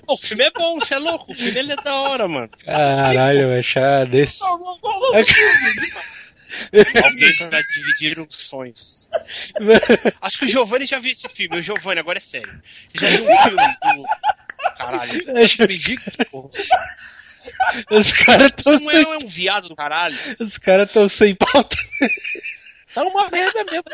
O 0.07 0.17
filme 0.17 0.45
é 0.45 0.51
bom, 0.51 0.79
você 0.79 0.95
é 0.95 0.99
louco. 0.99 1.33
O 1.33 1.35
filme 1.35 1.61
é 1.73 1.77
da 1.77 1.95
hora, 2.03 2.29
mano. 2.29 2.49
Caralho, 2.65 3.49
vai 3.49 3.59
achar 3.59 4.07
desse. 4.07 4.41
Não, 4.41 4.59
não, 4.59 4.79
não, 4.83 5.01
não. 5.01 5.15
Alguém 7.05 7.37
pra 7.51 7.61
dividir 7.63 8.19
os 8.21 8.37
sonhos. 8.37 9.09
Acho 10.21 10.39
que 10.39 10.45
o 10.45 10.49
Giovanni 10.49 10.87
já 10.87 11.01
viu 11.01 11.13
esse 11.13 11.29
filme. 11.29 11.59
O 11.59 11.63
Giovanni, 11.63 11.99
agora 12.01 12.19
é 12.19 12.21
sério. 12.21 12.63
Você 12.95 13.11
já 13.11 13.17
viu 13.17 13.25
um 13.29 13.43
filme 13.43 13.57
do. 13.57 14.05
Caralho. 14.77 15.39
Acho- 15.45 15.63
Mendigo, 15.67 16.03
porra. 16.31 16.51
Os 17.91 18.13
caras 18.13 18.53
tão 18.63 18.79
sem, 18.79 19.03
Samuel 19.03 19.21
é 19.21 19.25
um 19.25 19.29
viado 19.29 19.69
do 19.69 19.77
caralho. 19.77 20.17
os 20.41 20.59
caras 20.59 20.91
tão 20.91 21.09
sem 21.09 21.35
pauta. 21.35 21.77
Tá 22.95 23.03
uma 23.03 23.29
merda 23.29 23.65
mesmo. 23.65 23.85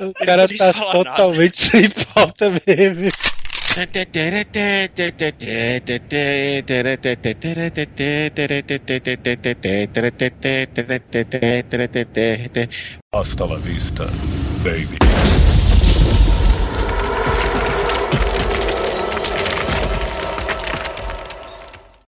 O 0.00 0.24
cara 0.24 0.46
tá 0.48 0.72
totalmente 0.72 1.58
sem 1.58 1.90
pauta 1.90 2.50
mesmo. 2.66 3.08
Hasta 13.12 13.44
la 13.44 13.56
vista, 13.56 14.06
baby. 14.64 15.49